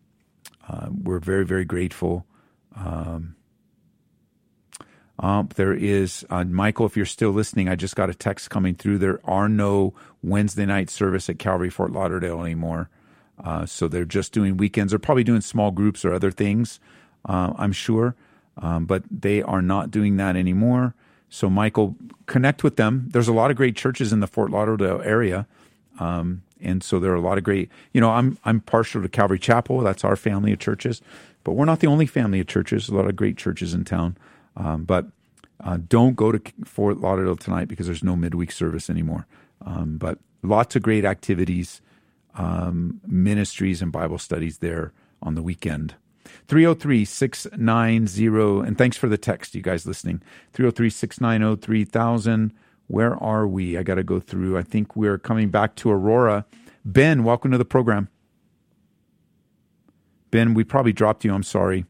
uh, 0.69 0.89
we're 0.91 1.19
very, 1.19 1.45
very 1.45 1.65
grateful. 1.65 2.27
Um, 2.77 3.37
um, 5.19 5.49
there 5.57 5.75
is, 5.75 6.25
uh, 6.31 6.45
Michael, 6.45 6.87
if 6.87 6.97
you're 6.97 7.07
still 7.07 7.31
listening, 7.31 7.69
I 7.69 7.77
just 7.77 7.97
got 7.97 8.11
a 8.11 8.15
text 8.15 8.51
coming 8.51 8.75
through. 8.75 8.99
There 8.99 9.21
are 9.25 9.49
no 9.49 9.95
Wednesday 10.23 10.67
night 10.67 10.91
service 10.91 11.29
at 11.29 11.39
Calvary 11.39 11.71
Fort 11.71 11.93
Lauderdale 11.93 12.41
anymore. 12.41 12.89
Uh, 13.43 13.67
so 13.67 13.89
they're 13.89 14.05
just 14.05 14.33
doing 14.33 14.57
weekends. 14.57 14.93
They're 14.93 14.99
probably 14.99 15.25
doing 15.25 15.41
small 15.41 15.71
groups 15.71 16.05
or 16.05 16.13
other 16.13 16.31
things, 16.31 16.81
uh, 17.27 17.53
I'm 17.57 17.73
sure. 17.73 18.15
Um, 18.59 18.85
but 18.85 19.05
they 19.11 19.43
are 19.43 19.63
not 19.63 19.91
doing 19.91 20.17
that 20.19 20.37
anymore. 20.37 20.95
So, 21.29 21.49
Michael, 21.49 21.97
connect 22.27 22.63
with 22.63 22.77
them. 22.77 23.09
There's 23.11 23.29
a 23.29 23.33
lot 23.33 23.51
of 23.51 23.57
great 23.57 23.75
churches 23.77 24.13
in 24.13 24.21
the 24.21 24.27
Fort 24.27 24.51
Lauderdale 24.51 25.01
area. 25.03 25.47
Um, 25.99 26.43
and 26.61 26.83
so 26.83 27.01
there 27.01 27.11
are 27.13 27.17
a 27.17 27.21
lot 27.21 27.39
of 27.39 27.45
great, 27.45 27.71
you 27.93 28.01
know, 28.01 28.11
I'm, 28.11 28.39
I'm 28.45 28.61
partial 28.61 29.03
to 29.03 29.09
Calvary 29.09 29.39
Chapel. 29.39 29.81
That's 29.81 30.05
our 30.05 30.17
family 30.17 30.53
of 30.53 30.59
churches. 30.59 31.01
But 31.43 31.53
we're 31.53 31.65
not 31.65 31.81
the 31.81 31.87
only 31.87 32.07
family 32.07 32.41
of 32.41 32.47
churches. 32.47 32.89
A 32.89 32.95
lot 32.95 33.07
of 33.07 33.17
great 33.17 33.37
churches 33.37 33.75
in 33.75 33.85
town. 33.85 34.17
Um, 34.57 34.85
but 34.85 35.07
uh, 35.63 35.79
don't 35.89 36.17
go 36.17 36.33
to 36.33 36.41
Fort 36.65 36.99
Lauderdale 36.99 37.37
tonight 37.37 37.69
because 37.69 37.87
there's 37.87 38.05
no 38.05 38.17
midweek 38.17 38.53
service 38.53 38.91
anymore. 38.91 39.27
Um, 39.65 39.97
but 39.97 40.19
lots 40.43 40.75
of 40.77 40.83
great 40.83 41.05
activities, 41.05 41.81
um, 42.35 43.01
ministries, 43.07 43.81
and 43.81 43.93
Bible 43.93 44.19
studies 44.19 44.59
there 44.59 44.93
on 45.23 45.35
the 45.35 45.43
weekend. 45.43 45.95
303 46.49 47.05
690, 47.05 48.67
and 48.67 48.79
thanks 48.79 48.97
for 48.97 49.09
the 49.09 49.19
text, 49.19 49.55
you 49.55 49.63
guys 49.63 49.87
listening. 49.87 50.23
303 50.53 50.91
690 50.91 51.61
3000. 51.61 52.53
Where 52.89 53.15
are 53.23 53.47
we? 53.47 53.79
I 53.79 53.83
got 53.83 53.95
to 53.95 54.03
go 54.03 54.21
through. 54.21 54.59
I 54.59 54.63
think 54.63 54.97
we're 54.97 55.19
coming 55.19 55.49
back 55.49 55.77
to 55.77 55.91
Aurora. 55.91 56.45
Ben, 56.85 57.25
welcome 57.25 57.51
to 57.53 57.59
the 57.59 57.65
program. 57.65 58.09
Ben, 60.31 60.55
we 60.55 60.65
probably 60.65 60.93
dropped 60.93 61.25
you. 61.25 61.33
I'm 61.33 61.43
sorry. 61.43 61.85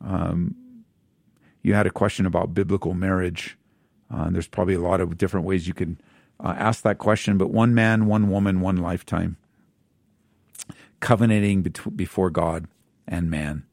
Um, 0.00 0.56
you 1.62 1.74
had 1.74 1.86
a 1.86 1.90
question 1.90 2.26
about 2.26 2.54
biblical 2.54 2.94
marriage. 2.94 3.56
Uh, 4.12 4.30
there's 4.30 4.48
probably 4.48 4.74
a 4.74 4.80
lot 4.80 5.00
of 5.00 5.16
different 5.18 5.46
ways 5.46 5.68
you 5.68 5.74
can 5.74 6.00
uh, 6.42 6.54
ask 6.56 6.82
that 6.82 6.98
question, 6.98 7.38
but 7.38 7.50
one 7.50 7.74
man, 7.74 8.06
one 8.06 8.30
woman, 8.30 8.60
one 8.60 8.76
lifetime, 8.76 9.36
covenanting 11.00 11.62
bet- 11.62 11.96
before 11.96 12.30
God 12.30 12.66
and 13.06 13.30
man, 13.30 13.64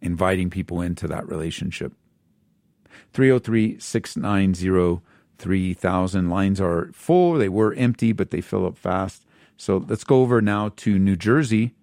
inviting 0.00 0.50
people 0.50 0.80
into 0.80 1.08
that 1.08 1.28
relationship. 1.28 1.92
303 3.12 3.78
690 3.78 5.02
3000. 5.38 6.28
Lines 6.28 6.60
are 6.60 6.90
full. 6.92 7.34
They 7.34 7.48
were 7.48 7.72
empty, 7.74 8.12
but 8.12 8.30
they 8.30 8.40
fill 8.40 8.66
up 8.66 8.76
fast. 8.76 9.24
So 9.56 9.84
let's 9.88 10.04
go 10.04 10.20
over 10.22 10.40
now 10.40 10.70
to 10.76 10.98
New 10.98 11.16
Jersey. 11.16 11.74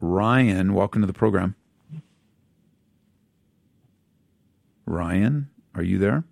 Ryan, 0.00 0.74
welcome 0.74 1.02
to 1.02 1.06
the 1.06 1.12
program. 1.12 1.56
Ryan, 4.88 5.50
are 5.74 5.82
you 5.82 5.98
there? 5.98 6.24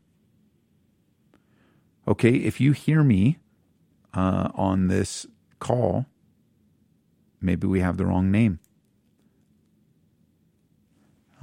Okay, 2.09 2.37
if 2.37 2.61
you 2.61 2.73
hear 2.73 3.03
me 3.03 3.39
uh, 4.15 4.49
on 4.55 4.89
this 4.89 5.27
call, 5.59 6.07
maybe 7.41 7.67
we 7.67 7.81
have 7.81 7.97
the 7.99 8.07
wrong 8.07 8.31
name. 8.31 8.61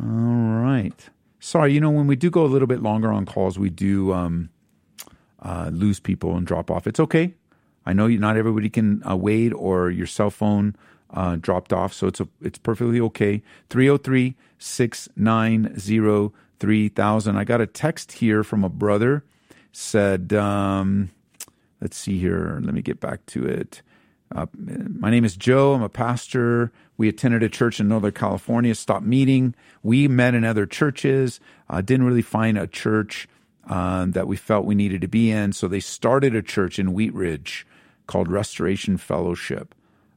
All 0.02 0.08
right. 0.08 1.10
Sorry, 1.40 1.74
you 1.74 1.80
know, 1.80 1.92
when 1.92 2.08
we 2.08 2.16
do 2.16 2.32
go 2.32 2.46
a 2.46 2.48
little 2.48 2.68
bit 2.68 2.82
longer 2.82 3.12
on 3.12 3.26
calls, 3.26 3.60
we 3.60 3.70
do 3.70 4.12
um, 4.14 4.50
uh, 5.42 5.70
lose 5.72 6.00
people 6.00 6.36
and 6.36 6.48
drop 6.48 6.72
off. 6.72 6.88
It's 6.88 7.00
okay. 7.00 7.36
I 7.86 7.94
know 7.94 8.08
you, 8.08 8.18
not 8.18 8.38
everybody 8.38 8.70
can 8.70 9.04
uh, 9.08 9.16
wait 9.16 9.52
or 9.52 9.92
your 9.92 10.08
cell 10.08 10.32
phone 10.32 10.76
uh, 11.14 11.36
dropped 11.36 11.72
off, 11.74 11.94
so 11.94 12.08
it's 12.08 12.22
a, 12.22 12.28
it's 12.42 12.58
perfectly 12.58 13.00
okay. 13.02 13.44
303 13.70 14.36
690 14.58 16.32
3000. 16.64 17.36
I 17.36 17.44
got 17.44 17.60
a 17.60 17.68
text 17.68 18.14
here 18.14 18.42
from 18.42 18.64
a 18.64 18.70
brother 18.70 19.26
said, 19.74 20.32
um, 20.32 21.10
let's 21.82 21.98
see 21.98 22.18
here. 22.18 22.62
Let 22.64 22.74
me 22.74 22.82
get 22.82 23.02
back 23.02 23.26
to 23.28 23.46
it. 23.46 23.82
Uh, 24.34 24.46
my 24.56 25.12
name 25.12 25.26
is 25.26 25.36
Joe. 25.36 25.74
I'm 25.74 25.82
a 25.82 25.90
pastor. 25.90 26.72
We 26.96 27.10
attended 27.10 27.44
a 27.44 27.50
church 27.50 27.82
in 27.82 27.90
Northern 27.90 28.14
California, 28.14 28.74
stopped 28.76 29.06
meeting. 29.06 29.56
We 29.82 30.08
met 30.08 30.36
in 30.36 30.46
other 30.46 30.66
churches. 30.66 31.42
Uh, 31.70 31.82
didn't 31.82 32.06
really 32.06 32.22
find 32.22 32.58
a 32.58 32.66
church 32.66 33.28
uh, 33.68 34.06
that 34.08 34.30
we 34.30 34.38
felt 34.38 34.66
we 34.66 34.74
needed 34.74 35.02
to 35.02 35.10
be 35.10 35.32
in. 35.32 35.52
So 35.52 35.68
they 35.68 35.82
started 35.82 36.34
a 36.34 36.42
church 36.42 36.80
in 36.80 36.94
Wheat 36.94 37.14
Ridge 37.14 37.68
called 38.08 38.30
Restoration 38.30 38.96
Fellowship, 38.96 39.76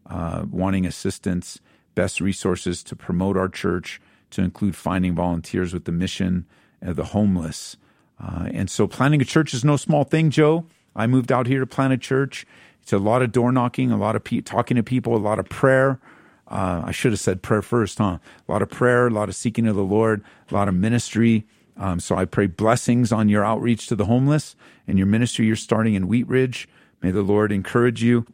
uh, 0.09 0.45
wanting 0.49 0.87
assistance, 0.87 1.59
best 1.97 2.21
resources 2.21 2.85
to 2.85 2.95
promote 2.95 3.37
our 3.37 3.49
church, 3.49 4.01
to 4.31 4.43
include 4.43 4.77
finding 4.77 5.15
volunteers 5.15 5.73
with 5.73 5.85
the 5.85 5.93
mission 5.93 6.47
of 6.83 6.97
the 6.97 7.05
homeless. 7.05 7.77
Uh, 8.21 8.49
and 8.53 8.71
so 8.71 8.87
planning 8.87 9.21
a 9.21 9.25
church 9.25 9.55
is 9.55 9.65
no 9.65 9.77
small 9.77 10.05
thing, 10.05 10.31
Joe. 10.31 10.67
I 10.95 11.07
moved 11.07 11.31
out 11.31 11.47
here 11.47 11.61
to 11.61 11.67
plant 11.67 11.93
a 11.93 11.99
church. 11.99 12.47
It's 12.83 12.93
a 12.93 12.99
lot 12.99 13.23
of 13.23 13.33
door 13.33 13.53
knocking, 13.53 13.91
a 13.91 13.97
lot 13.97 14.17
of 14.17 14.25
pe- 14.25 14.41
talking 14.41 14.77
to 14.77 14.83
people, 14.83 15.17
a 15.17 15.19
lot 15.19 15.39
of 15.39 15.49
prayer. 15.49 16.01
Uh, 16.49 16.83
I 16.85 16.93
should 16.93 17.13
have 17.13 17.21
said 17.21 17.43
prayer 17.43 17.63
first, 17.63 17.99
huh? 17.99 18.19
A 18.49 18.53
lot 18.53 18.63
of 18.63 18.71
prayer, 18.71 19.09
a 19.09 19.11
lot 19.11 19.29
of 19.29 19.35
seeking 19.35 19.67
of 19.67 19.75
the 19.75 19.83
Lord, 19.83 20.25
a 20.51 20.55
lot 20.55 20.69
of 20.69 20.75
ministry. 20.75 21.47
Um, 21.77 22.01
so 22.01 22.17
I 22.17 22.25
pray 22.25 22.47
blessings 22.47 23.13
on 23.13 23.29
your 23.29 23.45
outreach 23.45 23.89
to 23.89 23.97
the 23.97 24.07
homeless 24.07 24.57
and 24.87 24.97
your 24.97 25.07
ministry 25.07 25.47
you're 25.47 25.57
starting 25.57 25.95
in 25.95 26.09
Wheat 26.09 26.29
Ridge. 26.29 26.69
May 27.03 27.11
the 27.11 27.23
Lord 27.23 27.53
encourage 27.53 28.03
you. 28.03 28.27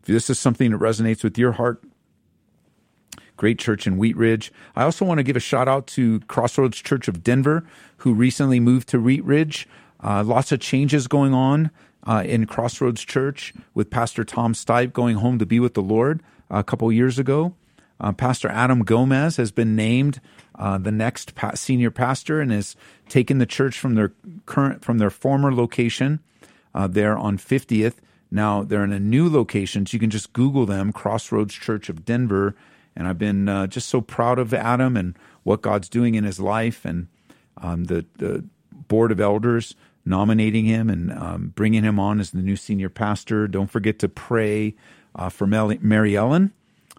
If 0.00 0.06
this 0.06 0.30
is 0.30 0.38
something 0.38 0.70
that 0.70 0.78
resonates 0.78 1.22
with 1.22 1.36
your 1.36 1.52
heart, 1.52 1.82
great 3.40 3.58
church 3.58 3.86
in 3.86 3.96
Wheat 3.96 4.18
Ridge. 4.18 4.52
I 4.76 4.82
also 4.82 5.06
want 5.06 5.16
to 5.16 5.22
give 5.22 5.34
a 5.34 5.40
shout 5.40 5.66
out 5.66 5.86
to 5.88 6.20
Crossroads 6.28 6.76
Church 6.76 7.08
of 7.08 7.24
Denver, 7.24 7.64
who 7.96 8.12
recently 8.12 8.60
moved 8.60 8.86
to 8.90 9.00
Wheat 9.00 9.24
Ridge. 9.24 9.66
Uh, 10.04 10.22
lots 10.22 10.52
of 10.52 10.60
changes 10.60 11.06
going 11.06 11.32
on 11.32 11.70
uh, 12.06 12.22
in 12.26 12.44
Crossroads 12.44 13.02
Church 13.02 13.54
with 13.72 13.88
Pastor 13.88 14.24
Tom 14.24 14.52
Stipe 14.52 14.92
going 14.92 15.16
home 15.16 15.38
to 15.38 15.46
be 15.46 15.58
with 15.58 15.72
the 15.72 15.80
Lord 15.80 16.22
a 16.50 16.62
couple 16.62 16.92
years 16.92 17.18
ago. 17.18 17.54
Uh, 17.98 18.12
pastor 18.12 18.48
Adam 18.48 18.80
Gomez 18.80 19.38
has 19.38 19.50
been 19.50 19.74
named 19.74 20.20
uh, 20.58 20.76
the 20.76 20.92
next 20.92 21.34
pa- 21.34 21.54
senior 21.54 21.90
pastor 21.90 22.42
and 22.42 22.52
has 22.52 22.76
taken 23.08 23.38
the 23.38 23.46
church 23.46 23.78
from 23.78 23.94
their 23.94 24.12
current 24.44 24.84
from 24.84 24.98
their 24.98 25.10
former 25.10 25.54
location 25.54 26.20
uh, 26.74 26.86
there 26.86 27.16
on 27.16 27.38
50th. 27.38 27.94
Now 28.30 28.64
they're 28.64 28.84
in 28.84 28.92
a 28.92 29.00
new 29.00 29.30
location, 29.30 29.86
so 29.86 29.94
you 29.94 29.98
can 29.98 30.10
just 30.10 30.34
Google 30.34 30.66
them, 30.66 30.92
Crossroads 30.92 31.54
Church 31.54 31.88
of 31.88 32.04
Denver. 32.04 32.54
And 32.96 33.06
I've 33.06 33.18
been 33.18 33.48
uh, 33.48 33.66
just 33.66 33.88
so 33.88 34.00
proud 34.00 34.38
of 34.38 34.52
Adam 34.52 34.96
and 34.96 35.16
what 35.42 35.62
God's 35.62 35.88
doing 35.88 36.14
in 36.14 36.24
his 36.24 36.40
life, 36.40 36.84
and 36.84 37.08
um, 37.56 37.84
the 37.84 38.04
the 38.16 38.44
board 38.88 39.12
of 39.12 39.20
elders 39.20 39.74
nominating 40.04 40.64
him 40.64 40.90
and 40.90 41.12
um, 41.12 41.52
bringing 41.54 41.82
him 41.82 41.98
on 41.98 42.20
as 42.20 42.30
the 42.30 42.42
new 42.42 42.56
senior 42.56 42.88
pastor. 42.88 43.46
Don't 43.46 43.70
forget 43.70 43.98
to 44.00 44.08
pray 44.08 44.74
uh, 45.14 45.28
for 45.28 45.46
Mary 45.46 46.16
Ellen, 46.16 46.52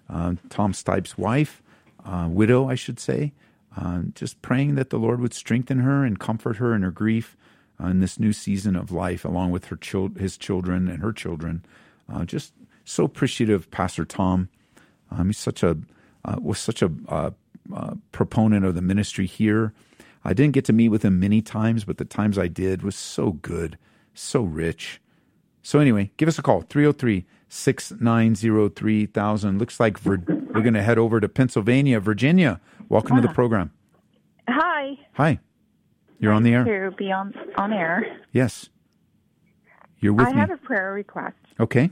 uh, 0.09 0.35
Tom 0.49 0.73
Stipe's 0.73 1.17
wife, 1.17 1.61
uh, 2.05 2.27
widow, 2.29 2.69
I 2.69 2.75
should 2.75 2.99
say. 2.99 3.33
Uh, 3.77 4.01
just 4.13 4.41
praying 4.41 4.75
that 4.75 4.89
the 4.89 4.97
Lord 4.97 5.21
would 5.21 5.33
strengthen 5.33 5.79
her 5.79 6.03
and 6.03 6.19
comfort 6.19 6.57
her 6.57 6.75
in 6.75 6.81
her 6.81 6.91
grief 6.91 7.37
uh, 7.81 7.87
in 7.87 7.99
this 7.99 8.19
new 8.19 8.33
season 8.33 8.75
of 8.75 8.91
life, 8.91 9.23
along 9.23 9.51
with 9.51 9.65
her 9.65 9.77
chil- 9.77 10.11
his 10.17 10.37
children 10.37 10.89
and 10.89 11.01
her 11.01 11.13
children. 11.13 11.63
Uh, 12.11 12.25
just 12.25 12.53
so 12.83 13.05
appreciative, 13.05 13.71
Pastor 13.71 14.03
Tom. 14.03 14.49
Um, 15.11 15.27
he's 15.27 15.37
such 15.37 15.63
a 15.63 15.77
uh, 16.23 16.37
was 16.41 16.59
such 16.59 16.81
a 16.81 16.91
uh, 17.07 17.31
uh, 17.73 17.95
proponent 18.11 18.65
of 18.65 18.75
the 18.75 18.81
ministry 18.81 19.25
here. 19.25 19.73
I 20.23 20.33
didn't 20.33 20.53
get 20.53 20.65
to 20.65 20.73
meet 20.73 20.89
with 20.89 21.03
him 21.03 21.19
many 21.19 21.41
times, 21.41 21.83
but 21.83 21.97
the 21.97 22.05
times 22.05 22.37
I 22.37 22.47
did 22.47 22.83
was 22.83 22.95
so 22.95 23.33
good, 23.33 23.77
so 24.13 24.43
rich. 24.43 25.01
So 25.63 25.79
anyway, 25.79 26.11
give 26.17 26.27
us 26.27 26.37
a 26.37 26.41
call 26.41 26.61
303 26.61 27.25
690 27.49 28.69
3000. 28.69 29.59
Looks 29.59 29.79
like 29.79 30.03
we're, 30.05 30.21
we're 30.27 30.61
going 30.61 30.73
to 30.73 30.83
head 30.83 30.97
over 30.97 31.19
to 31.19 31.27
Pennsylvania. 31.27 31.99
Virginia, 31.99 32.61
welcome 32.87 33.15
to 33.15 33.21
the 33.21 33.29
ah. 33.29 33.33
program. 33.33 33.71
Hi. 34.47 34.97
Hi. 35.13 35.39
You're 36.19 36.33
on 36.33 36.43
the 36.43 36.53
air. 36.53 36.89
To 36.89 36.95
be 36.95 37.11
on 37.11 37.33
on 37.57 37.73
air. 37.73 38.05
Yes. 38.31 38.69
You're 39.99 40.13
with 40.13 40.27
I 40.27 40.31
me. 40.31 40.37
have 40.39 40.51
a 40.51 40.57
prayer 40.57 40.93
request 40.93 41.35
Okay. 41.59 41.89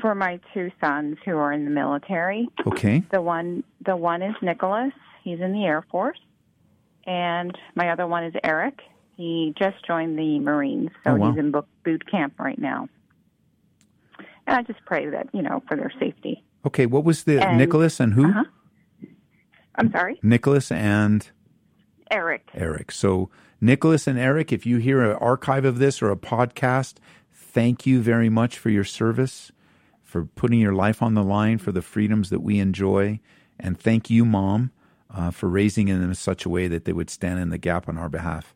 For 0.00 0.14
my 0.14 0.38
two 0.54 0.70
sons 0.80 1.16
who 1.24 1.36
are 1.36 1.52
in 1.52 1.64
the 1.64 1.70
military. 1.70 2.48
Okay. 2.66 3.02
The 3.10 3.20
one 3.22 3.64
the 3.84 3.96
one 3.96 4.22
is 4.22 4.34
Nicholas. 4.42 4.92
He's 5.22 5.40
in 5.40 5.52
the 5.52 5.64
Air 5.64 5.84
Force. 5.90 6.18
And 7.06 7.56
my 7.74 7.90
other 7.90 8.06
one 8.06 8.24
is 8.24 8.34
Eric. 8.42 8.80
He 9.16 9.54
just 9.58 9.76
joined 9.86 10.18
the 10.18 10.38
Marines, 10.40 10.90
so 11.04 11.12
Oh, 11.12 11.14
wow. 11.16 11.30
he's 11.30 11.38
in 11.38 11.52
boot 11.84 12.10
camp 12.10 12.34
right 12.38 12.58
now. 12.58 12.88
And 14.46 14.56
I 14.56 14.62
just 14.62 14.84
pray 14.84 15.08
that, 15.10 15.28
you 15.32 15.42
know, 15.42 15.62
for 15.68 15.76
their 15.76 15.92
safety. 15.98 16.44
Okay. 16.66 16.86
What 16.86 17.04
was 17.04 17.24
the 17.24 17.40
And- 17.44 17.58
Nicholas 17.58 17.98
and 18.00 18.14
who? 18.14 18.28
Uh-huh. 18.28 18.44
I'm 19.76 19.90
sorry? 19.92 20.18
Nicholas 20.22 20.70
and 20.72 21.30
Eric. 22.10 22.48
Eric. 22.54 22.90
So, 22.90 23.30
Nicholas 23.60 24.06
and 24.06 24.18
Eric, 24.18 24.52
if 24.52 24.64
you 24.66 24.78
hear 24.78 25.02
an 25.02 25.16
archive 25.16 25.64
of 25.64 25.78
this 25.78 26.00
or 26.02 26.10
a 26.10 26.16
podcast, 26.16 26.94
thank 27.32 27.86
you 27.86 28.00
very 28.00 28.28
much 28.28 28.58
for 28.58 28.70
your 28.70 28.84
service, 28.84 29.52
for 30.06 30.24
putting 30.24 30.60
your 30.60 30.72
life 30.72 31.02
on 31.02 31.14
the 31.14 31.24
line 31.24 31.58
for 31.58 31.72
the 31.72 31.82
freedoms 31.82 32.30
that 32.30 32.40
we 32.40 32.60
enjoy. 32.60 33.18
And 33.58 33.78
thank 33.78 34.08
you, 34.08 34.24
Mom, 34.24 34.70
uh, 35.12 35.32
for 35.32 35.48
raising 35.48 35.86
them 35.86 36.02
in 36.02 36.14
such 36.14 36.44
a 36.44 36.48
way 36.48 36.68
that 36.68 36.84
they 36.84 36.92
would 36.92 37.10
stand 37.10 37.40
in 37.40 37.50
the 37.50 37.58
gap 37.58 37.88
on 37.88 37.98
our 37.98 38.08
behalf. 38.08 38.54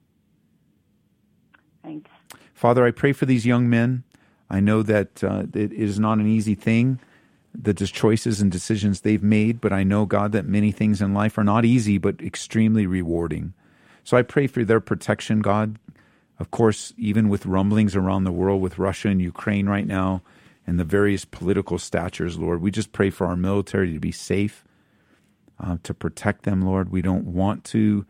Thanks. 1.82 2.08
Father, 2.54 2.86
I 2.86 2.92
pray 2.92 3.12
for 3.12 3.26
these 3.26 3.44
young 3.44 3.68
men. 3.68 4.04
I 4.48 4.60
know 4.60 4.82
that 4.82 5.24
uh, 5.24 5.44
it 5.52 5.72
is 5.72 5.98
not 5.98 6.18
an 6.18 6.26
easy 6.26 6.54
thing, 6.54 7.00
the 7.52 7.74
choices 7.74 8.40
and 8.40 8.50
decisions 8.50 9.00
they've 9.00 9.22
made, 9.22 9.60
but 9.60 9.72
I 9.72 9.82
know, 9.82 10.06
God, 10.06 10.30
that 10.32 10.46
many 10.46 10.70
things 10.70 11.02
in 11.02 11.14
life 11.14 11.36
are 11.36 11.44
not 11.44 11.64
easy, 11.64 11.98
but 11.98 12.20
extremely 12.20 12.86
rewarding. 12.86 13.54
So 14.04 14.16
I 14.16 14.22
pray 14.22 14.46
for 14.46 14.64
their 14.64 14.80
protection, 14.80 15.40
God. 15.40 15.78
Of 16.38 16.52
course, 16.52 16.92
even 16.96 17.28
with 17.28 17.44
rumblings 17.44 17.96
around 17.96 18.22
the 18.22 18.32
world 18.32 18.62
with 18.62 18.78
Russia 18.78 19.08
and 19.08 19.20
Ukraine 19.20 19.68
right 19.68 19.86
now 19.86 20.22
and 20.70 20.78
the 20.78 20.84
various 20.84 21.24
political 21.24 21.78
statures, 21.78 22.38
Lord, 22.38 22.62
we 22.62 22.70
just 22.70 22.92
pray 22.92 23.10
for 23.10 23.26
our 23.26 23.34
military 23.34 23.92
to 23.92 23.98
be 23.98 24.12
safe, 24.12 24.62
uh, 25.58 25.78
to 25.82 25.92
protect 25.92 26.44
them, 26.44 26.62
Lord. 26.62 26.92
We 26.92 27.02
don't 27.02 27.24
want 27.24 27.64
to 27.64 28.06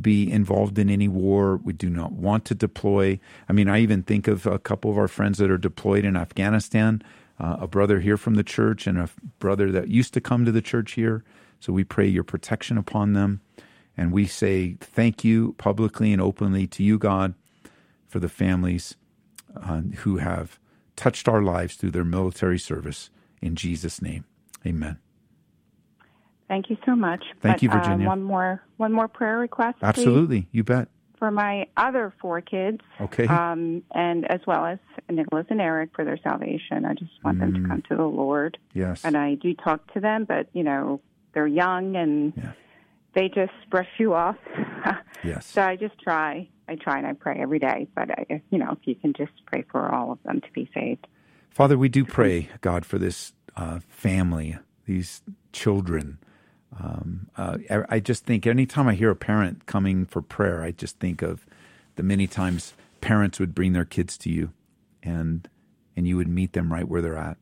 be 0.00 0.30
involved 0.30 0.78
in 0.78 0.88
any 0.88 1.08
war. 1.08 1.56
We 1.56 1.72
do 1.72 1.90
not 1.90 2.12
want 2.12 2.44
to 2.44 2.54
deploy. 2.54 3.18
I 3.48 3.52
mean, 3.52 3.68
I 3.68 3.80
even 3.80 4.04
think 4.04 4.28
of 4.28 4.46
a 4.46 4.60
couple 4.60 4.88
of 4.88 4.98
our 4.98 5.08
friends 5.08 5.38
that 5.38 5.50
are 5.50 5.58
deployed 5.58 6.04
in 6.04 6.16
Afghanistan, 6.16 7.02
uh, 7.40 7.56
a 7.58 7.66
brother 7.66 7.98
here 7.98 8.16
from 8.16 8.36
the 8.36 8.44
church 8.44 8.86
and 8.86 8.98
a 8.98 9.08
brother 9.40 9.72
that 9.72 9.88
used 9.88 10.14
to 10.14 10.20
come 10.20 10.44
to 10.44 10.52
the 10.52 10.62
church 10.62 10.92
here. 10.92 11.24
So 11.58 11.72
we 11.72 11.82
pray 11.82 12.06
your 12.06 12.22
protection 12.22 12.78
upon 12.78 13.14
them. 13.14 13.40
And 13.96 14.12
we 14.12 14.26
say 14.26 14.76
thank 14.78 15.24
you 15.24 15.56
publicly 15.58 16.12
and 16.12 16.22
openly 16.22 16.68
to 16.68 16.84
you, 16.84 16.98
God, 16.98 17.34
for 18.06 18.20
the 18.20 18.28
families 18.28 18.94
uh, 19.60 19.80
who 20.04 20.18
have 20.18 20.60
touched 20.96 21.28
our 21.28 21.42
lives 21.42 21.76
through 21.76 21.90
their 21.92 22.04
military 22.04 22.58
service. 22.58 23.10
In 23.42 23.54
Jesus' 23.54 24.00
name, 24.02 24.24
amen. 24.66 24.98
Thank 26.48 26.70
you 26.70 26.76
so 26.86 26.94
much. 26.94 27.24
Thank 27.42 27.56
But, 27.56 27.62
you, 27.62 27.70
uh, 27.70 27.78
Virginia. 27.78 28.06
one 28.06 28.22
more 28.22 28.62
one 28.76 28.92
more 28.92 29.08
prayer 29.08 29.38
request. 29.38 29.78
please, 29.80 29.86
Absolutely. 29.88 30.48
You 30.52 30.62
bet. 30.64 30.88
for 31.18 31.30
my 31.30 31.66
other 31.78 32.12
four 32.20 32.40
kids. 32.42 32.82
Okay. 33.00 33.26
Um, 33.26 33.82
and 33.94 34.30
as 34.30 34.40
well 34.46 34.66
as 34.66 34.78
Nicholas 35.10 35.46
and 35.48 35.60
Eric 35.62 35.90
for 35.96 36.04
their 36.04 36.18
salvation. 36.18 36.84
I 36.84 36.92
just 36.92 37.10
want 37.24 37.38
them 37.40 37.52
Mm. 37.52 37.62
to 37.62 37.68
come 37.68 37.82
to 37.88 37.96
the 37.96 38.04
Lord. 38.04 38.58
Yes. 38.74 39.02
And 39.04 39.16
I 39.16 39.34
do 39.34 39.54
talk 39.54 39.92
to 39.94 40.00
them, 40.00 40.24
but 40.24 40.48
you 40.52 40.62
know 40.62 41.00
they're 41.32 41.46
young 41.46 41.96
and 41.96 42.32
they 43.14 43.28
just 43.28 43.52
brush 43.70 43.88
you 43.98 44.14
off. 44.14 44.36
Yes. 45.24 45.46
so 45.46 45.62
I 45.62 45.74
just 45.76 45.98
try. 45.98 46.48
I 46.68 46.76
try 46.76 46.98
and 46.98 47.06
I 47.06 47.12
pray 47.12 47.38
every 47.40 47.58
day. 47.58 47.86
But 47.94 48.10
I, 48.10 48.42
you 48.50 48.58
know, 48.58 48.72
if 48.72 48.78
you 48.84 48.94
can 48.94 49.12
just 49.12 49.32
pray 49.46 49.64
for 49.70 49.92
all 49.92 50.12
of 50.12 50.22
them 50.24 50.40
to 50.40 50.52
be 50.52 50.70
saved. 50.74 51.06
Father, 51.50 51.78
we 51.78 51.88
do 51.88 52.04
pray, 52.04 52.50
God, 52.60 52.84
for 52.84 52.98
this 52.98 53.32
uh, 53.56 53.80
family, 53.88 54.58
these 54.84 55.22
children. 55.52 56.18
Um, 56.78 57.28
uh, 57.36 57.58
I 57.88 58.00
just 58.00 58.24
think 58.24 58.46
anytime 58.46 58.88
I 58.88 58.94
hear 58.94 59.10
a 59.10 59.16
parent 59.16 59.66
coming 59.66 60.04
for 60.04 60.20
prayer, 60.20 60.62
I 60.62 60.72
just 60.72 60.98
think 60.98 61.22
of 61.22 61.46
the 61.94 62.02
many 62.02 62.26
times 62.26 62.74
parents 63.00 63.40
would 63.40 63.54
bring 63.54 63.72
their 63.72 63.84
kids 63.84 64.18
to 64.18 64.30
you, 64.30 64.52
and 65.02 65.48
and 65.96 66.06
you 66.06 66.16
would 66.16 66.28
meet 66.28 66.52
them 66.52 66.72
right 66.72 66.86
where 66.86 67.00
they're 67.00 67.16
at. 67.16 67.38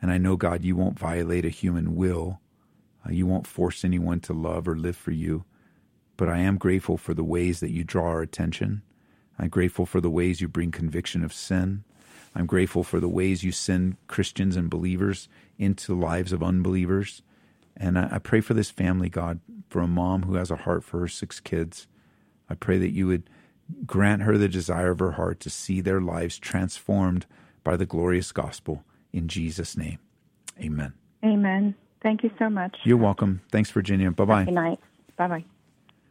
And 0.00 0.12
I 0.12 0.18
know, 0.18 0.36
God, 0.36 0.64
you 0.64 0.76
won't 0.76 0.98
violate 0.98 1.44
a 1.44 1.50
human 1.50 1.96
will. 1.96 2.40
Uh, 3.04 3.10
you 3.10 3.26
won't 3.26 3.46
force 3.46 3.84
anyone 3.84 4.20
to 4.20 4.32
love 4.32 4.68
or 4.68 4.76
live 4.76 4.96
for 4.96 5.10
you. 5.10 5.44
But 6.18 6.28
I 6.28 6.38
am 6.38 6.58
grateful 6.58 6.98
for 6.98 7.14
the 7.14 7.24
ways 7.24 7.60
that 7.60 7.70
you 7.70 7.84
draw 7.84 8.08
our 8.08 8.20
attention. 8.20 8.82
I'm 9.38 9.48
grateful 9.48 9.86
for 9.86 10.02
the 10.02 10.10
ways 10.10 10.42
you 10.42 10.48
bring 10.48 10.70
conviction 10.70 11.24
of 11.24 11.32
sin. 11.32 11.84
I'm 12.34 12.44
grateful 12.44 12.82
for 12.82 13.00
the 13.00 13.08
ways 13.08 13.44
you 13.44 13.52
send 13.52 13.96
Christians 14.08 14.56
and 14.56 14.68
believers 14.68 15.28
into 15.58 15.86
the 15.94 16.00
lives 16.00 16.32
of 16.32 16.42
unbelievers. 16.42 17.22
And 17.76 17.98
I, 17.98 18.08
I 18.12 18.18
pray 18.18 18.40
for 18.40 18.52
this 18.52 18.68
family, 18.68 19.08
God, 19.08 19.40
for 19.70 19.80
a 19.80 19.86
mom 19.86 20.24
who 20.24 20.34
has 20.34 20.50
a 20.50 20.56
heart 20.56 20.84
for 20.84 20.98
her 21.00 21.08
six 21.08 21.40
kids. 21.40 21.86
I 22.50 22.54
pray 22.54 22.78
that 22.78 22.90
you 22.90 23.06
would 23.06 23.30
grant 23.86 24.22
her 24.22 24.36
the 24.36 24.48
desire 24.48 24.90
of 24.90 24.98
her 24.98 25.12
heart 25.12 25.38
to 25.40 25.50
see 25.50 25.80
their 25.80 26.00
lives 26.00 26.38
transformed 26.38 27.26
by 27.62 27.76
the 27.76 27.86
glorious 27.86 28.32
gospel. 28.32 28.82
In 29.12 29.28
Jesus' 29.28 29.76
name, 29.76 29.98
amen. 30.60 30.94
Amen. 31.24 31.74
Thank 32.02 32.22
you 32.22 32.30
so 32.38 32.48
much. 32.48 32.76
You're 32.84 32.96
welcome. 32.96 33.42
Thanks, 33.50 33.70
Virginia. 33.70 34.10
Bye 34.10 34.24
bye. 34.24 34.44
Good 34.44 34.54
night. 34.54 34.80
Bye 35.16 35.28
bye. 35.28 35.44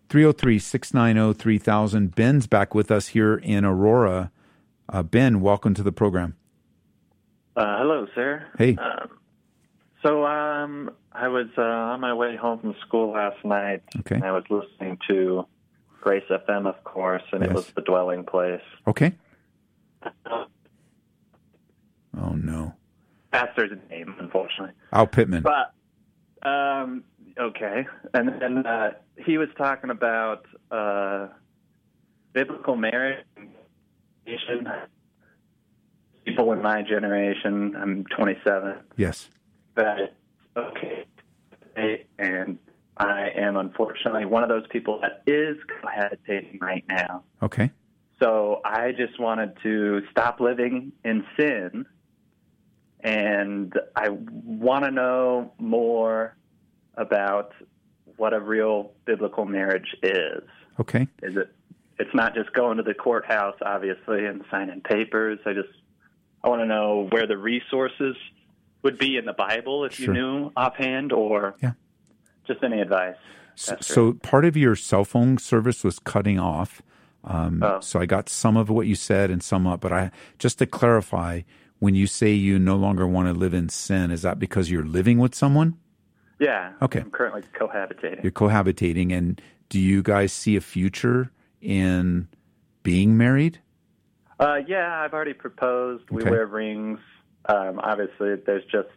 303 0.09 0.59
690 0.59 1.37
3000. 1.37 2.15
Ben's 2.15 2.47
back 2.47 2.73
with 2.73 2.91
us 2.91 3.07
here 3.09 3.35
in 3.35 3.65
Aurora. 3.65 4.31
Uh, 4.89 5.03
ben, 5.03 5.41
welcome 5.41 5.73
to 5.73 5.83
the 5.83 5.91
program. 5.91 6.35
Uh, 7.55 7.79
hello, 7.79 8.07
sir. 8.15 8.45
Hey. 8.57 8.75
Um, 8.77 9.09
so 10.03 10.25
um, 10.25 10.91
I 11.11 11.27
was 11.27 11.47
uh, 11.57 11.61
on 11.61 11.99
my 11.99 12.13
way 12.13 12.35
home 12.35 12.59
from 12.59 12.75
school 12.85 13.11
last 13.11 13.43
night. 13.43 13.83
Okay. 13.99 14.15
And 14.15 14.23
I 14.23 14.31
was 14.31 14.43
listening 14.49 14.97
to 15.09 15.45
Grace 16.01 16.23
FM, 16.29 16.67
of 16.67 16.81
course, 16.83 17.23
and 17.33 17.43
it 17.43 17.51
was 17.51 17.67
the 17.75 17.81
dwelling 17.81 18.23
place. 18.23 18.61
Okay. 18.87 19.13
Oh, 22.19 22.31
no. 22.31 22.73
Pastor's 23.31 23.77
name, 23.91 24.15
unfortunately. 24.19 24.73
Al 24.91 25.05
Pittman. 25.05 25.43
But 25.43 25.71
um, 26.47 27.03
okay, 27.39 27.85
and 28.13 28.41
then 28.41 28.65
uh, 28.65 28.91
he 29.17 29.37
was 29.37 29.49
talking 29.57 29.89
about 29.89 30.45
uh, 30.71 31.27
biblical 32.33 32.75
marriage. 32.75 33.25
People 36.25 36.51
in 36.51 36.61
my 36.61 36.81
generation, 36.81 37.75
I'm 37.77 38.03
27. 38.15 38.75
Yes. 38.97 39.29
That 39.75 40.13
okay, 40.57 41.05
and 42.19 42.57
I 42.97 43.29
am 43.35 43.57
unfortunately 43.57 44.25
one 44.25 44.43
of 44.43 44.49
those 44.49 44.67
people 44.69 44.99
that 45.01 45.23
is 45.25 45.57
cohabitating 45.83 46.61
right 46.61 46.83
now. 46.89 47.23
Okay. 47.41 47.71
So 48.21 48.61
I 48.65 48.91
just 48.93 49.19
wanted 49.19 49.57
to 49.63 50.01
stop 50.11 50.39
living 50.39 50.91
in 51.05 51.23
sin, 51.39 51.85
and 53.01 53.73
I 53.95 54.09
want 54.09 54.85
to 54.85 54.91
know 54.91 55.53
more 55.59 56.36
about 56.97 57.53
what 58.17 58.33
a 58.33 58.39
real 58.39 58.91
biblical 59.05 59.45
marriage 59.45 59.95
is. 60.03 60.41
Okay. 60.79 61.07
Is 61.23 61.37
it? 61.37 61.53
It's 61.99 62.13
not 62.13 62.35
just 62.35 62.53
going 62.53 62.77
to 62.77 62.83
the 62.83 62.93
courthouse, 62.93 63.55
obviously, 63.65 64.25
and 64.25 64.43
signing 64.51 64.81
papers. 64.81 65.39
I 65.45 65.53
just 65.53 65.69
I 66.43 66.49
want 66.49 66.61
to 66.61 66.65
know 66.67 67.07
where 67.11 67.25
the 67.25 67.37
resources 67.37 68.15
would 68.83 68.97
be 68.99 69.17
in 69.17 69.25
the 69.25 69.33
Bible, 69.33 69.83
if 69.85 69.93
Sure. 69.93 70.13
you 70.13 70.21
knew 70.21 70.51
offhand, 70.55 71.11
or 71.11 71.55
Yeah. 71.61 71.71
just 72.45 72.63
any 72.63 72.79
advice. 72.81 73.15
So, 73.55 73.75
so 73.81 74.13
part 74.13 74.45
of 74.45 74.55
your 74.55 74.75
cell 74.75 75.03
phone 75.03 75.39
service 75.39 75.83
was 75.83 75.97
cutting 75.97 76.39
off. 76.39 76.83
Um, 77.23 77.63
Oh. 77.63 77.79
So 77.81 77.99
I 77.99 78.05
got 78.05 78.29
some 78.29 78.55
of 78.55 78.69
what 78.69 78.85
you 78.85 78.93
said 78.93 79.31
and 79.31 79.41
some 79.41 79.65
up. 79.65 79.81
But 79.81 79.91
I 79.91 80.11
just 80.37 80.59
to 80.59 80.67
clarify, 80.67 81.41
when 81.79 81.95
you 81.95 82.05
say 82.05 82.31
you 82.33 82.59
no 82.59 82.75
longer 82.75 83.07
want 83.07 83.27
to 83.27 83.33
live 83.33 83.55
in 83.55 83.67
sin, 83.69 84.11
is 84.11 84.21
that 84.21 84.37
because 84.37 84.69
you're 84.69 84.85
living 84.85 85.17
with 85.17 85.33
someone? 85.33 85.75
Yeah, 86.39 86.73
Okay. 86.81 86.99
I'm 86.99 87.11
currently 87.11 87.43
cohabitating. 87.59 88.23
You're 88.23 88.31
cohabitating, 88.31 89.11
and 89.11 89.41
do 89.69 89.79
you 89.79 90.01
guys 90.03 90.31
see 90.31 90.55
a 90.55 90.61
future 90.61 91.31
in 91.61 92.27
being 92.83 93.17
married? 93.17 93.59
Uh, 94.39 94.59
yeah, 94.67 95.01
I've 95.01 95.13
already 95.13 95.33
proposed. 95.33 96.09
We 96.11 96.23
wear 96.23 96.45
rings. 96.45 96.99
Um, 97.49 97.79
obviously, 97.79 98.35
there's 98.35 98.63
just 98.65 98.89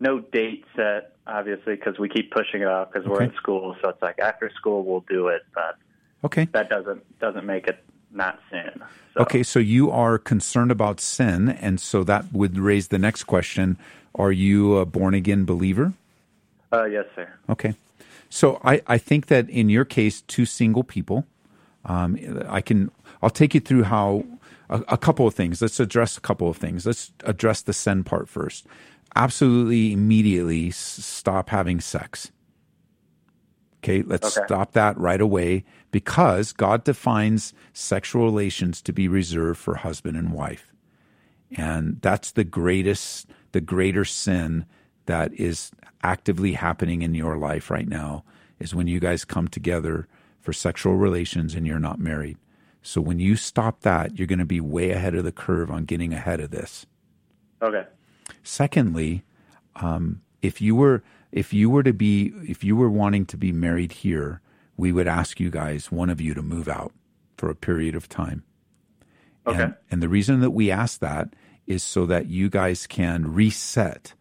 no 0.00 0.20
date 0.20 0.64
set, 0.76 1.16
obviously, 1.26 1.74
because 1.74 1.98
we 1.98 2.08
keep 2.08 2.30
pushing 2.30 2.60
it 2.62 2.68
off 2.68 2.92
because 2.92 3.08
we're 3.08 3.22
in 3.22 3.34
school. 3.34 3.76
So 3.82 3.88
it's 3.90 4.02
like 4.02 4.18
after 4.18 4.50
school 4.56 4.84
we'll 4.84 5.04
do 5.08 5.28
it, 5.28 5.42
but 5.54 5.76
Okay. 6.24 6.46
that 6.52 6.68
doesn't 6.68 7.18
doesn't 7.18 7.46
make 7.46 7.66
it 7.66 7.82
not 8.12 8.40
sin. 8.50 8.82
So, 9.14 9.20
Okay, 9.22 9.42
so 9.42 9.58
you 9.58 9.90
are 9.90 10.18
concerned 10.18 10.70
about 10.70 11.00
sin, 11.00 11.48
and 11.48 11.80
so 11.80 12.04
that 12.04 12.32
would 12.32 12.58
raise 12.58 12.88
the 12.88 12.98
next 12.98 13.24
question: 13.24 13.78
Are 14.14 14.32
you 14.32 14.76
a 14.76 14.84
born 14.86 15.14
again 15.14 15.44
believer? 15.44 15.92
Uh, 16.72 16.84
yes, 16.84 17.06
sir. 17.14 17.32
Okay. 17.48 17.74
So 18.28 18.60
I, 18.62 18.82
I 18.86 18.98
think 18.98 19.26
that 19.26 19.48
in 19.48 19.68
your 19.70 19.84
case, 19.84 20.20
two 20.22 20.44
single 20.44 20.84
people, 20.84 21.24
um, 21.84 22.18
I 22.48 22.60
can, 22.60 22.90
I'll 23.22 23.30
take 23.30 23.54
you 23.54 23.60
through 23.60 23.84
how 23.84 24.24
a, 24.68 24.82
a 24.88 24.98
couple 24.98 25.26
of 25.26 25.34
things. 25.34 25.62
Let's 25.62 25.80
address 25.80 26.18
a 26.18 26.20
couple 26.20 26.48
of 26.48 26.56
things. 26.56 26.84
Let's 26.84 27.12
address 27.24 27.62
the 27.62 27.72
sin 27.72 28.04
part 28.04 28.28
first. 28.28 28.66
Absolutely 29.16 29.92
immediately 29.92 30.68
s- 30.68 30.76
stop 30.76 31.48
having 31.48 31.80
sex. 31.80 32.30
Okay, 33.82 34.02
let's 34.02 34.36
Okay. 34.36 34.44
stop 34.46 34.72
that 34.72 34.98
right 34.98 35.20
away 35.20 35.64
because 35.90 36.52
God 36.52 36.84
defines 36.84 37.54
sexual 37.72 38.24
relations 38.24 38.82
to 38.82 38.92
be 38.92 39.08
reserved 39.08 39.58
for 39.58 39.76
husband 39.76 40.16
and 40.16 40.32
wife. 40.32 40.74
And 41.56 41.98
that's 42.02 42.32
the 42.32 42.44
greatest, 42.44 43.30
the 43.52 43.60
greater 43.62 44.04
sin 44.04 44.66
that 45.08 45.34
is 45.34 45.72
actively 46.02 46.52
happening 46.52 47.02
in 47.02 47.14
your 47.14 47.36
life 47.36 47.70
right 47.70 47.88
now 47.88 48.24
is 48.60 48.74
when 48.74 48.86
you 48.86 49.00
guys 49.00 49.24
come 49.24 49.48
together 49.48 50.06
for 50.40 50.52
sexual 50.52 50.94
relations 50.94 51.54
and 51.54 51.66
you're 51.66 51.78
not 51.78 51.98
married. 51.98 52.38
So 52.82 53.00
when 53.00 53.18
you 53.18 53.36
stop 53.36 53.80
that, 53.80 54.16
you're 54.16 54.26
going 54.26 54.38
to 54.38 54.44
be 54.44 54.60
way 54.60 54.90
ahead 54.90 55.14
of 55.14 55.24
the 55.24 55.32
curve 55.32 55.70
on 55.70 55.84
getting 55.84 56.14
ahead 56.14 56.40
of 56.40 56.50
this. 56.50 56.86
Okay. 57.60 57.84
Secondly, 58.42 59.24
um, 59.76 60.22
if 60.40 60.60
you 60.60 60.76
were 60.76 61.02
if 61.32 61.52
you 61.52 61.68
were 61.68 61.82
to 61.82 61.92
be 61.92 62.32
if 62.46 62.62
you 62.64 62.76
were 62.76 62.88
wanting 62.88 63.26
to 63.26 63.36
be 63.36 63.52
married 63.52 63.92
here, 63.92 64.40
we 64.76 64.92
would 64.92 65.08
ask 65.08 65.40
you 65.40 65.50
guys, 65.50 65.90
one 65.90 66.08
of 66.08 66.20
you, 66.20 66.34
to 66.34 66.42
move 66.42 66.68
out 66.68 66.92
for 67.36 67.50
a 67.50 67.54
period 67.54 67.94
of 67.94 68.08
time. 68.08 68.44
Okay. 69.46 69.62
And, 69.62 69.74
and 69.90 70.02
the 70.02 70.08
reason 70.08 70.40
that 70.40 70.50
we 70.50 70.70
ask 70.70 71.00
that 71.00 71.34
is 71.66 71.82
so 71.82 72.06
that 72.06 72.26
you 72.26 72.48
guys 72.48 72.86
can 72.86 73.34
reset 73.34 74.14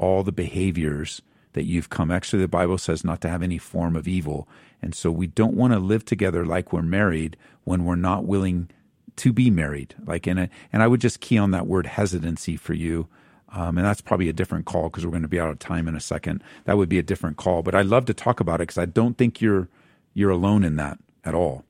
all 0.00 0.22
the 0.22 0.32
behaviors 0.32 1.22
that 1.52 1.64
you've 1.64 1.90
come. 1.90 2.10
Actually, 2.10 2.42
the 2.42 2.48
Bible 2.48 2.78
says 2.78 3.04
not 3.04 3.20
to 3.20 3.28
have 3.28 3.42
any 3.42 3.58
form 3.58 3.96
of 3.96 4.08
evil. 4.08 4.48
And 4.82 4.94
so 4.94 5.10
we 5.10 5.26
don't 5.26 5.54
want 5.54 5.72
to 5.72 5.78
live 5.78 6.04
together 6.04 6.44
like 6.46 6.72
we're 6.72 6.82
married 6.82 7.36
when 7.64 7.84
we're 7.84 7.96
not 7.96 8.24
willing 8.24 8.70
to 9.16 9.32
be 9.32 9.50
married. 9.50 9.94
Like 10.04 10.26
in 10.26 10.38
a, 10.38 10.48
and 10.72 10.82
I 10.82 10.86
would 10.86 11.00
just 11.00 11.20
key 11.20 11.36
on 11.36 11.50
that 11.50 11.66
word 11.66 11.86
hesitancy 11.86 12.56
for 12.56 12.72
you. 12.72 13.08
Um, 13.52 13.76
and 13.76 13.86
that's 13.86 14.00
probably 14.00 14.28
a 14.28 14.32
different 14.32 14.64
call 14.64 14.84
because 14.84 15.04
we're 15.04 15.10
going 15.10 15.22
to 15.22 15.28
be 15.28 15.40
out 15.40 15.50
of 15.50 15.58
time 15.58 15.88
in 15.88 15.96
a 15.96 16.00
second. 16.00 16.42
That 16.64 16.78
would 16.78 16.88
be 16.88 16.98
a 16.98 17.02
different 17.02 17.36
call. 17.36 17.62
But 17.62 17.74
I'd 17.74 17.86
love 17.86 18.06
to 18.06 18.14
talk 18.14 18.40
about 18.40 18.60
it 18.60 18.68
because 18.68 18.78
I 18.78 18.86
don't 18.86 19.18
think 19.18 19.40
you're 19.40 19.68
you're 20.14 20.30
alone 20.30 20.64
in 20.64 20.76
that 20.76 20.98
at 21.24 21.34
all. 21.34 21.64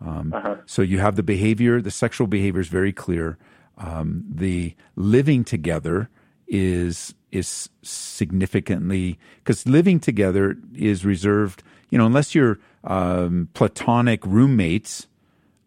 Um, 0.00 0.32
So 0.66 0.82
you 0.82 0.98
have 0.98 1.16
the 1.16 1.22
behavior, 1.22 1.80
the 1.80 1.90
sexual 1.90 2.26
behavior 2.26 2.60
is 2.60 2.68
very 2.68 2.92
clear. 2.92 3.38
Um, 3.76 4.24
the 4.28 4.74
living 4.96 5.44
together 5.44 6.08
is 6.46 7.14
is 7.30 7.68
significantly 7.82 9.18
because 9.38 9.66
living 9.66 10.00
together 10.00 10.56
is 10.74 11.04
reserved. 11.04 11.62
You 11.90 11.98
know, 11.98 12.06
unless 12.06 12.34
you're 12.34 12.58
um, 12.84 13.48
platonic 13.54 14.24
roommates, 14.26 15.06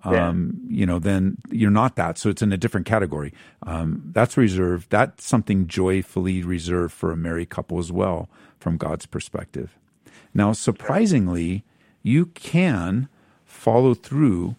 um, 0.04 0.60
you 0.68 0.86
know, 0.86 1.00
then 1.00 1.38
you're 1.52 1.72
not 1.72 1.96
that. 1.96 2.18
So 2.18 2.30
it's 2.30 2.42
in 2.42 2.52
a 2.52 2.58
different 2.58 2.88
category. 2.88 3.34
Um, 3.64 4.10
that's 4.14 4.38
reserved. 4.38 4.90
That's 4.90 5.26
something 5.26 5.68
joyfully 5.68 6.44
reserved 6.44 6.94
for 6.94 7.12
a 7.12 7.18
married 7.18 7.50
couple 7.50 7.80
as 7.80 7.92
well, 7.92 8.30
from 8.60 8.78
God's 8.78 9.06
perspective. 9.06 9.78
Now, 10.34 10.54
surprisingly, 10.54 11.64
you 12.02 12.28
can 12.28 13.10
follow 13.46 13.94
through 13.94 14.56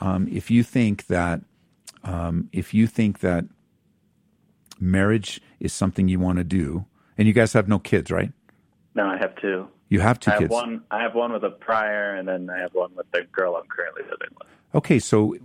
um, 0.00 0.28
if 0.30 0.50
you 0.50 0.62
think 0.62 1.06
that 1.06 1.40
um, 2.02 2.50
if 2.52 2.74
you 2.74 2.86
think 2.86 3.20
that 3.20 3.46
marriage 4.78 5.40
is 5.60 5.72
something 5.72 6.08
you 6.08 6.18
want 6.18 6.38
to 6.38 6.44
do, 6.44 6.86
and 7.18 7.26
you 7.28 7.34
guys 7.34 7.52
have 7.52 7.68
no 7.68 7.78
kids, 7.78 8.10
right? 8.10 8.32
No, 8.94 9.06
I 9.06 9.16
have 9.18 9.34
two. 9.36 9.68
You 9.88 10.00
have 10.00 10.18
two 10.18 10.30
I 10.30 10.34
have 10.34 10.40
kids. 10.42 10.50
one. 10.52 10.82
I 10.90 11.02
have 11.02 11.14
one 11.14 11.32
with 11.32 11.44
a 11.44 11.50
prior, 11.50 12.14
and 12.14 12.26
then 12.26 12.50
I 12.50 12.58
have 12.58 12.74
one 12.74 12.94
with 12.96 13.10
the 13.12 13.22
girl 13.32 13.56
I'm 13.56 13.66
currently 13.68 14.02
living 14.04 14.34
with. 14.38 14.48
Okay, 14.74 14.98
so 14.98 15.36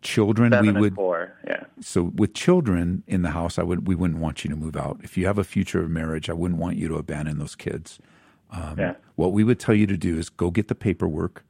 children, 0.00 0.52
Seven 0.52 0.74
we 0.74 0.80
would 0.80 0.94
four. 0.94 1.34
Yeah. 1.46 1.64
So 1.80 2.04
with 2.14 2.34
children 2.34 3.02
in 3.06 3.22
the 3.22 3.30
house, 3.30 3.58
I 3.58 3.62
would 3.62 3.86
we 3.86 3.94
wouldn't 3.94 4.20
want 4.20 4.44
you 4.44 4.50
to 4.50 4.56
move 4.56 4.76
out. 4.76 5.00
If 5.02 5.16
you 5.18 5.26
have 5.26 5.38
a 5.38 5.44
future 5.44 5.82
of 5.82 5.90
marriage, 5.90 6.30
I 6.30 6.32
wouldn't 6.32 6.60
want 6.60 6.76
you 6.76 6.88
to 6.88 6.96
abandon 6.96 7.38
those 7.38 7.54
kids. 7.54 7.98
Um, 8.50 8.76
Yeah. 8.78 8.94
What 9.16 9.32
we 9.32 9.44
would 9.44 9.58
tell 9.58 9.74
you 9.74 9.86
to 9.86 9.96
do 9.96 10.16
is 10.18 10.28
go 10.28 10.50
get 10.50 10.68
the 10.68 10.74
paperwork 10.74 11.44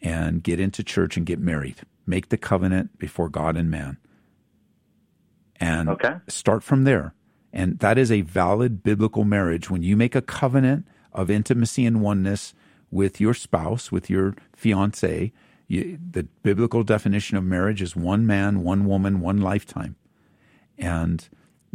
and 0.00 0.42
get 0.42 0.60
into 0.60 0.84
church 0.84 1.16
and 1.16 1.24
get 1.24 1.38
married. 1.38 1.76
Make 2.06 2.28
the 2.28 2.36
covenant 2.36 2.98
before 2.98 3.28
God 3.28 3.56
and 3.56 3.70
man, 3.70 3.96
and 5.62 5.88
Okay. 5.88 6.16
start 6.28 6.62
from 6.62 6.84
there. 6.84 7.14
And 7.52 7.78
that 7.78 7.98
is 7.98 8.10
a 8.10 8.22
valid 8.22 8.82
biblical 8.82 9.24
marriage 9.24 9.70
when 9.70 9.82
you 9.82 9.96
make 9.96 10.14
a 10.14 10.22
covenant 10.22 10.86
of 11.12 11.30
intimacy 11.30 11.86
and 11.86 12.00
oneness 12.00 12.54
with 12.90 13.20
your 13.20 13.34
spouse, 13.34 13.92
with 13.92 14.10
your 14.10 14.34
fiance. 14.56 15.32
You, 15.68 15.98
the 16.10 16.24
biblical 16.42 16.82
definition 16.82 17.36
of 17.36 17.44
marriage 17.44 17.80
is 17.82 17.94
one 17.94 18.26
man, 18.26 18.62
one 18.62 18.86
woman, 18.86 19.20
one 19.20 19.40
lifetime. 19.40 19.96
And, 20.78 21.28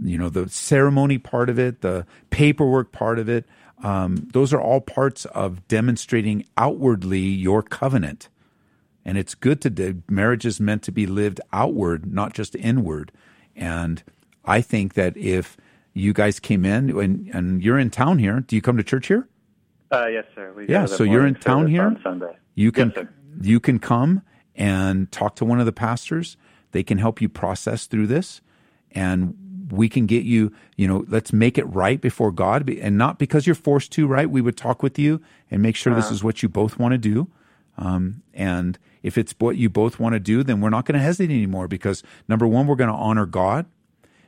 you 0.03 0.17
know, 0.17 0.29
the 0.29 0.49
ceremony 0.49 1.17
part 1.17 1.49
of 1.49 1.57
it, 1.57 1.81
the 1.81 2.05
paperwork 2.29 2.91
part 2.91 3.19
of 3.19 3.29
it, 3.29 3.45
um, 3.83 4.27
those 4.33 4.53
are 4.53 4.61
all 4.61 4.81
parts 4.81 5.25
of 5.25 5.67
demonstrating 5.67 6.45
outwardly 6.57 7.19
your 7.21 7.61
covenant. 7.61 8.29
And 9.05 9.17
it's 9.17 9.35
good 9.35 9.61
to 9.61 9.69
do. 9.69 10.03
Marriage 10.09 10.45
is 10.45 10.59
meant 10.59 10.81
to 10.83 10.91
be 10.91 11.05
lived 11.05 11.39
outward, 11.53 12.11
not 12.11 12.33
just 12.33 12.55
inward. 12.55 13.11
And 13.57 14.03
I 14.45 14.61
think 14.61 14.93
that 14.93 15.17
if 15.17 15.57
you 15.93 16.13
guys 16.13 16.39
came 16.39 16.63
in 16.63 16.89
and, 16.97 17.29
and 17.33 17.61
you're 17.63 17.79
in 17.79 17.89
town 17.89 18.19
here, 18.19 18.39
do 18.39 18.55
you 18.55 18.61
come 18.61 18.77
to 18.77 18.83
church 18.83 19.07
here? 19.07 19.27
Uh, 19.91 20.07
yes, 20.07 20.25
sir. 20.35 20.53
We 20.55 20.67
Yeah, 20.67 20.81
go 20.81 20.85
to 20.85 20.91
the 20.91 20.97
so 20.97 21.03
you're 21.03 21.25
in 21.25 21.35
town 21.35 21.67
here. 21.67 21.97
Sunday. 22.03 22.35
You 22.55 22.71
can 22.71 22.93
Yes, 22.95 23.05
you 23.41 23.59
can 23.59 23.79
come 23.79 24.21
and 24.55 25.11
talk 25.11 25.35
to 25.37 25.45
one 25.45 25.59
of 25.59 25.65
the 25.65 25.71
pastors. 25.71 26.37
They 26.71 26.83
can 26.83 26.97
help 26.97 27.21
you 27.21 27.29
process 27.29 27.85
through 27.85 28.07
this, 28.07 28.41
and 28.91 29.35
we 29.71 29.89
can 29.89 30.05
get 30.05 30.23
you. 30.23 30.51
You 30.75 30.87
know, 30.87 31.05
let's 31.07 31.31
make 31.33 31.57
it 31.57 31.65
right 31.65 31.99
before 32.01 32.31
God, 32.31 32.69
and 32.69 32.97
not 32.97 33.17
because 33.19 33.45
you're 33.47 33.55
forced 33.55 33.91
to. 33.93 34.07
Right? 34.07 34.29
We 34.29 34.41
would 34.41 34.57
talk 34.57 34.83
with 34.83 34.99
you 34.99 35.21
and 35.49 35.61
make 35.61 35.75
sure 35.75 35.93
this 35.95 36.05
Uh-huh. 36.05 36.15
is 36.15 36.23
what 36.23 36.43
you 36.43 36.49
both 36.49 36.77
want 36.79 36.91
to 36.93 36.97
do. 36.97 37.27
Um, 37.77 38.23
and 38.33 38.77
if 39.07 39.17
it's 39.17 39.33
what 39.39 39.55
you 39.55 39.69
both 39.69 39.99
want 39.99 40.13
to 40.13 40.19
do, 40.19 40.43
then 40.43 40.59
we're 40.59 40.69
not 40.69 40.85
going 40.85 40.97
to 40.99 41.03
hesitate 41.03 41.33
anymore. 41.33 41.69
Because 41.69 42.03
number 42.27 42.45
one, 42.45 42.67
we're 42.67 42.75
going 42.75 42.89
to 42.89 42.95
honor 42.95 43.25
God. 43.25 43.65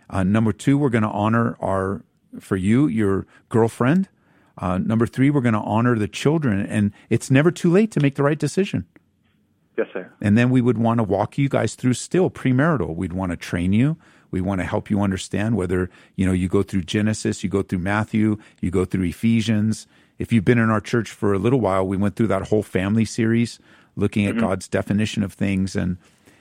Uh, 0.10 0.24
number 0.24 0.54
two, 0.54 0.78
we're 0.78 0.90
going 0.90 1.04
to 1.04 1.10
honor 1.10 1.58
our 1.60 2.02
for 2.40 2.56
you 2.56 2.88
your 2.88 3.28
girlfriend. 3.50 4.08
Uh, 4.58 4.78
number 4.78 5.06
three, 5.06 5.30
we're 5.30 5.42
going 5.42 5.54
to 5.54 5.60
honor 5.60 5.98
the 5.98 6.08
children, 6.08 6.66
and 6.66 6.94
it's 7.10 7.30
never 7.30 7.52
too 7.52 7.70
late 7.70 7.92
to 7.92 8.00
make 8.00 8.16
the 8.16 8.24
right 8.24 8.40
decision. 8.40 8.86
Yes, 9.78 9.88
sir. 9.94 10.12
And 10.22 10.38
then 10.38 10.50
we 10.50 10.62
would 10.62 10.78
want 10.78 11.00
to 11.00 11.04
walk 11.04 11.38
you 11.38 11.50
guys 11.50 11.76
through 11.76 11.94
still 11.94 12.30
premarital. 12.30 12.96
We'd 12.96 13.14
want 13.14 13.32
to 13.32 13.38
train 13.38 13.74
you. 13.74 13.98
We 14.32 14.42
want 14.42 14.62
to 14.62 14.66
help 14.66 14.90
you 14.90 15.02
understand 15.02 15.56
whether, 15.56 15.90
you 16.16 16.26
know, 16.26 16.34
you 16.34 16.48
go 16.48 16.64
through 16.64 16.84
Genesis, 16.84 17.44
you 17.44 17.50
go 17.50 17.64
through 17.64 17.80
Matthew, 17.80 18.38
you 18.62 18.72
go 18.72 18.86
through 18.86 19.06
Ephesians. 19.06 19.88
If 20.20 20.34
you've 20.34 20.46
been 20.46 20.60
in 20.60 20.70
our 20.70 20.82
church 20.82 21.10
for 21.10 21.34
a 21.34 21.40
little 21.40 21.62
while, 21.62 21.88
we 21.88 21.98
went 21.98 22.16
through 22.16 22.28
that 22.28 22.50
whole 22.50 22.64
family 22.64 23.06
series 23.06 23.60
looking 24.00 24.26
at 24.26 24.36
Mhm. 24.36 24.40
God's 24.42 24.68
definition 24.68 25.24
of 25.24 25.34
things 25.34 25.76
and 25.76 25.98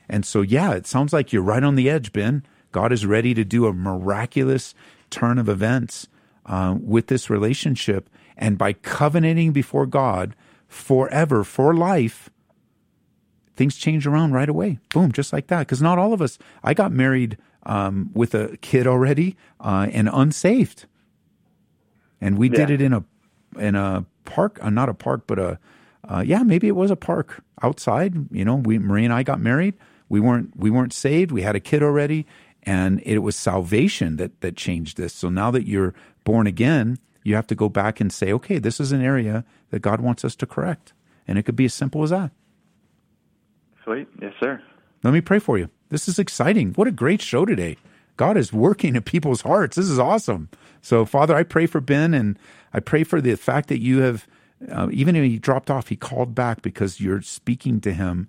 and 0.08 0.24
so 0.24 0.40
yeah, 0.40 0.72
it 0.72 0.86
sounds 0.86 1.12
like 1.12 1.32
you're 1.34 1.42
right 1.42 1.62
on 1.62 1.74
the 1.74 1.90
edge, 1.90 2.12
Ben. 2.12 2.42
God 2.72 2.92
is 2.92 3.04
ready 3.04 3.34
to 3.34 3.44
do 3.44 3.66
a 3.66 3.72
miraculous 3.74 4.74
turn 5.10 5.38
of 5.38 5.48
events 5.48 6.08
uh, 6.46 6.76
with 6.80 7.08
this 7.08 7.28
relationship 7.28 8.08
and 8.36 8.56
by 8.56 8.72
covenanting 8.72 9.52
before 9.52 9.84
God 9.86 10.34
forever 10.66 11.44
for 11.44 11.74
life 11.74 12.30
things 13.56 13.76
change 13.76 14.06
around 14.06 14.32
right 14.32 14.48
away. 14.48 14.78
Boom, 14.94 15.10
just 15.10 15.32
like 15.32 15.48
that. 15.48 15.60
Because 15.60 15.82
not 15.82 15.98
all 15.98 16.12
of 16.12 16.22
us. 16.22 16.38
I 16.62 16.74
got 16.74 16.92
married 16.92 17.36
um, 17.64 18.10
with 18.14 18.32
a 18.34 18.56
kid 18.60 18.86
already 18.86 19.36
uh, 19.60 19.88
and 19.92 20.08
unsaved, 20.12 20.86
and 22.20 22.38
we 22.38 22.48
did 22.48 22.70
it 22.70 22.80
in 22.80 22.92
a 22.92 23.04
in 23.58 23.74
a 23.74 24.04
park, 24.24 24.58
uh, 24.62 24.70
not 24.70 24.88
a 24.88 24.94
park, 24.94 25.24
but 25.26 25.38
a 25.38 25.58
uh, 26.08 26.22
yeah, 26.26 26.42
maybe 26.42 26.68
it 26.68 26.76
was 26.76 26.90
a 26.90 26.96
park 26.96 27.42
outside. 27.62 28.14
You 28.30 28.44
know, 28.44 28.56
we 28.56 28.78
Marie 28.78 29.04
and 29.04 29.12
I 29.12 29.22
got 29.22 29.40
married. 29.40 29.74
We 30.08 30.20
weren't 30.20 30.56
we 30.56 30.70
weren't 30.70 30.92
saved. 30.92 31.30
We 31.30 31.42
had 31.42 31.56
a 31.56 31.60
kid 31.60 31.82
already, 31.82 32.26
and 32.62 33.00
it 33.04 33.18
was 33.18 33.36
salvation 33.36 34.16
that 34.16 34.40
that 34.40 34.56
changed 34.56 34.96
this. 34.96 35.12
So 35.12 35.28
now 35.28 35.50
that 35.50 35.66
you're 35.66 35.94
born 36.24 36.46
again, 36.46 36.98
you 37.22 37.34
have 37.34 37.46
to 37.48 37.54
go 37.54 37.68
back 37.68 38.00
and 38.00 38.12
say, 38.12 38.32
okay, 38.32 38.58
this 38.58 38.80
is 38.80 38.92
an 38.92 39.02
area 39.02 39.44
that 39.70 39.80
God 39.80 40.00
wants 40.00 40.24
us 40.24 40.34
to 40.36 40.46
correct, 40.46 40.92
and 41.26 41.38
it 41.38 41.42
could 41.42 41.56
be 41.56 41.66
as 41.66 41.74
simple 41.74 42.02
as 42.02 42.10
that. 42.10 42.30
Sweet. 43.84 44.08
Yes, 44.20 44.32
sir. 44.40 44.62
Let 45.02 45.12
me 45.12 45.20
pray 45.20 45.38
for 45.38 45.58
you. 45.58 45.70
This 45.90 46.08
is 46.08 46.18
exciting. 46.18 46.72
What 46.74 46.88
a 46.88 46.92
great 46.92 47.22
show 47.22 47.44
today. 47.44 47.76
God 48.16 48.36
is 48.36 48.52
working 48.52 48.96
in 48.96 49.02
people's 49.02 49.42
hearts. 49.42 49.76
This 49.76 49.88
is 49.88 49.98
awesome. 49.98 50.48
So, 50.82 51.04
Father, 51.04 51.34
I 51.36 51.44
pray 51.44 51.66
for 51.66 51.80
Ben 51.80 52.12
and 52.14 52.38
I 52.74 52.80
pray 52.80 53.04
for 53.04 53.20
the 53.20 53.36
fact 53.36 53.68
that 53.68 53.80
you 53.80 54.00
have, 54.00 54.26
uh, 54.70 54.88
even 54.90 55.14
if 55.14 55.24
he 55.24 55.38
dropped 55.38 55.70
off, 55.70 55.88
he 55.88 55.96
called 55.96 56.34
back 56.34 56.62
because 56.62 57.00
you're 57.00 57.22
speaking 57.22 57.80
to 57.80 57.92
him 57.92 58.28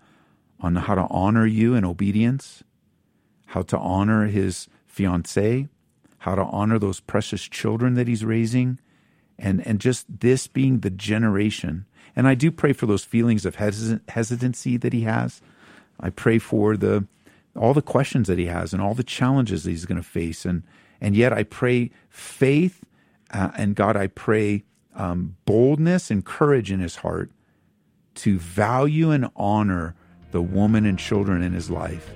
on 0.60 0.76
how 0.76 0.96
to 0.96 1.08
honor 1.10 1.46
you 1.46 1.74
in 1.74 1.86
obedience, 1.86 2.64
how 3.48 3.62
to 3.64 3.78
honor 3.78 4.28
his 4.28 4.68
fiancee, 4.86 5.68
how 6.20 6.36
to 6.36 6.44
honor 6.44 6.78
those 6.78 7.00
precious 7.00 7.48
children 7.48 7.94
that 7.96 8.08
he's 8.08 8.26
raising, 8.26 8.80
and, 9.38 9.66
and 9.66 9.80
just 9.80 10.06
this 10.20 10.48
being 10.48 10.80
the 10.80 10.90
generation. 10.90 11.86
And 12.16 12.28
I 12.28 12.36
do 12.36 12.52
pray 12.52 12.74
for 12.74 12.86
those 12.86 13.06
feelings 13.06 13.46
of 13.46 13.56
hesit- 13.56 14.02
hesitancy 14.10 14.78
that 14.78 14.94
he 14.94 15.02
has. 15.02 15.42
I 16.00 16.10
pray 16.10 16.40
for 16.40 16.78
the 16.78 17.08
all 17.56 17.74
the 17.74 17.82
questions 17.82 18.28
that 18.28 18.38
he 18.38 18.46
has 18.46 18.74
and 18.74 18.82
all 18.82 18.94
the 18.94 19.04
challenges 19.04 19.64
that 19.64 19.72
he's 19.72 19.86
going 19.86 20.02
to 20.02 20.08
face, 20.08 20.46
and 20.46 20.64
and 21.02 21.16
yet 21.16 21.34
I 21.34 21.44
pray 21.44 21.92
faith, 22.10 22.84
uh, 23.32 23.52
and 23.56 23.76
God, 23.76 23.98
I 23.98 24.08
pray 24.08 24.64
um, 24.96 25.36
boldness 25.46 26.12
and 26.12 26.26
courage 26.26 26.72
in 26.72 26.80
his 26.80 26.98
heart 26.98 27.32
to 28.16 28.38
value 28.40 29.12
and 29.12 29.30
honor 29.36 29.96
the 30.32 30.42
woman 30.42 30.86
and 30.86 31.00
children 31.00 31.42
in 31.42 31.54
his 31.54 31.70
life 31.70 32.12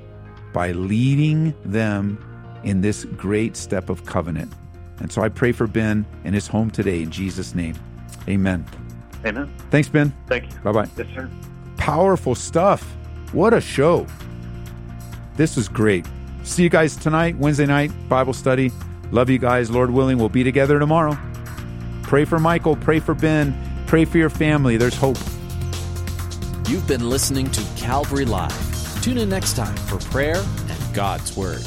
by 0.51 0.71
leading 0.71 1.53
them 1.65 2.17
in 2.63 2.81
this 2.81 3.05
great 3.05 3.55
step 3.55 3.89
of 3.89 4.05
covenant. 4.05 4.53
And 4.99 5.11
so 5.11 5.21
I 5.21 5.29
pray 5.29 5.51
for 5.51 5.67
Ben 5.67 6.05
and 6.23 6.35
his 6.35 6.47
home 6.47 6.69
today 6.69 7.01
in 7.01 7.11
Jesus' 7.11 7.55
name. 7.55 7.75
Amen. 8.27 8.65
Amen. 9.25 9.53
Thanks, 9.71 9.89
Ben. 9.89 10.13
Thank 10.27 10.51
you. 10.51 10.59
Bye 10.59 10.71
bye. 10.71 10.89
Yes, 10.97 11.07
sir. 11.15 11.29
Powerful 11.77 12.35
stuff. 12.35 12.83
What 13.31 13.53
a 13.53 13.61
show. 13.61 14.05
This 15.35 15.57
is 15.57 15.67
great. 15.67 16.05
See 16.43 16.63
you 16.63 16.69
guys 16.69 16.95
tonight, 16.95 17.37
Wednesday 17.37 17.65
night, 17.65 17.91
Bible 18.07 18.33
study. 18.33 18.71
Love 19.11 19.29
you 19.29 19.39
guys. 19.39 19.71
Lord 19.71 19.89
willing, 19.89 20.17
we'll 20.17 20.29
be 20.29 20.43
together 20.43 20.77
tomorrow. 20.77 21.17
Pray 22.13 22.25
for 22.25 22.37
Michael. 22.37 22.75
Pray 22.75 22.99
for 22.99 23.15
Ben. 23.15 23.55
Pray 23.87 24.05
for 24.05 24.19
your 24.19 24.29
family. 24.29 24.77
There's 24.77 24.95
hope. 24.95 25.17
You've 26.69 26.85
been 26.87 27.09
listening 27.09 27.49
to 27.49 27.65
Calvary 27.75 28.23
Live. 28.23 29.01
Tune 29.01 29.17
in 29.17 29.29
next 29.29 29.55
time 29.55 29.75
for 29.75 29.97
prayer 30.11 30.37
and 30.37 30.93
God's 30.93 31.35
Word. 31.35 31.65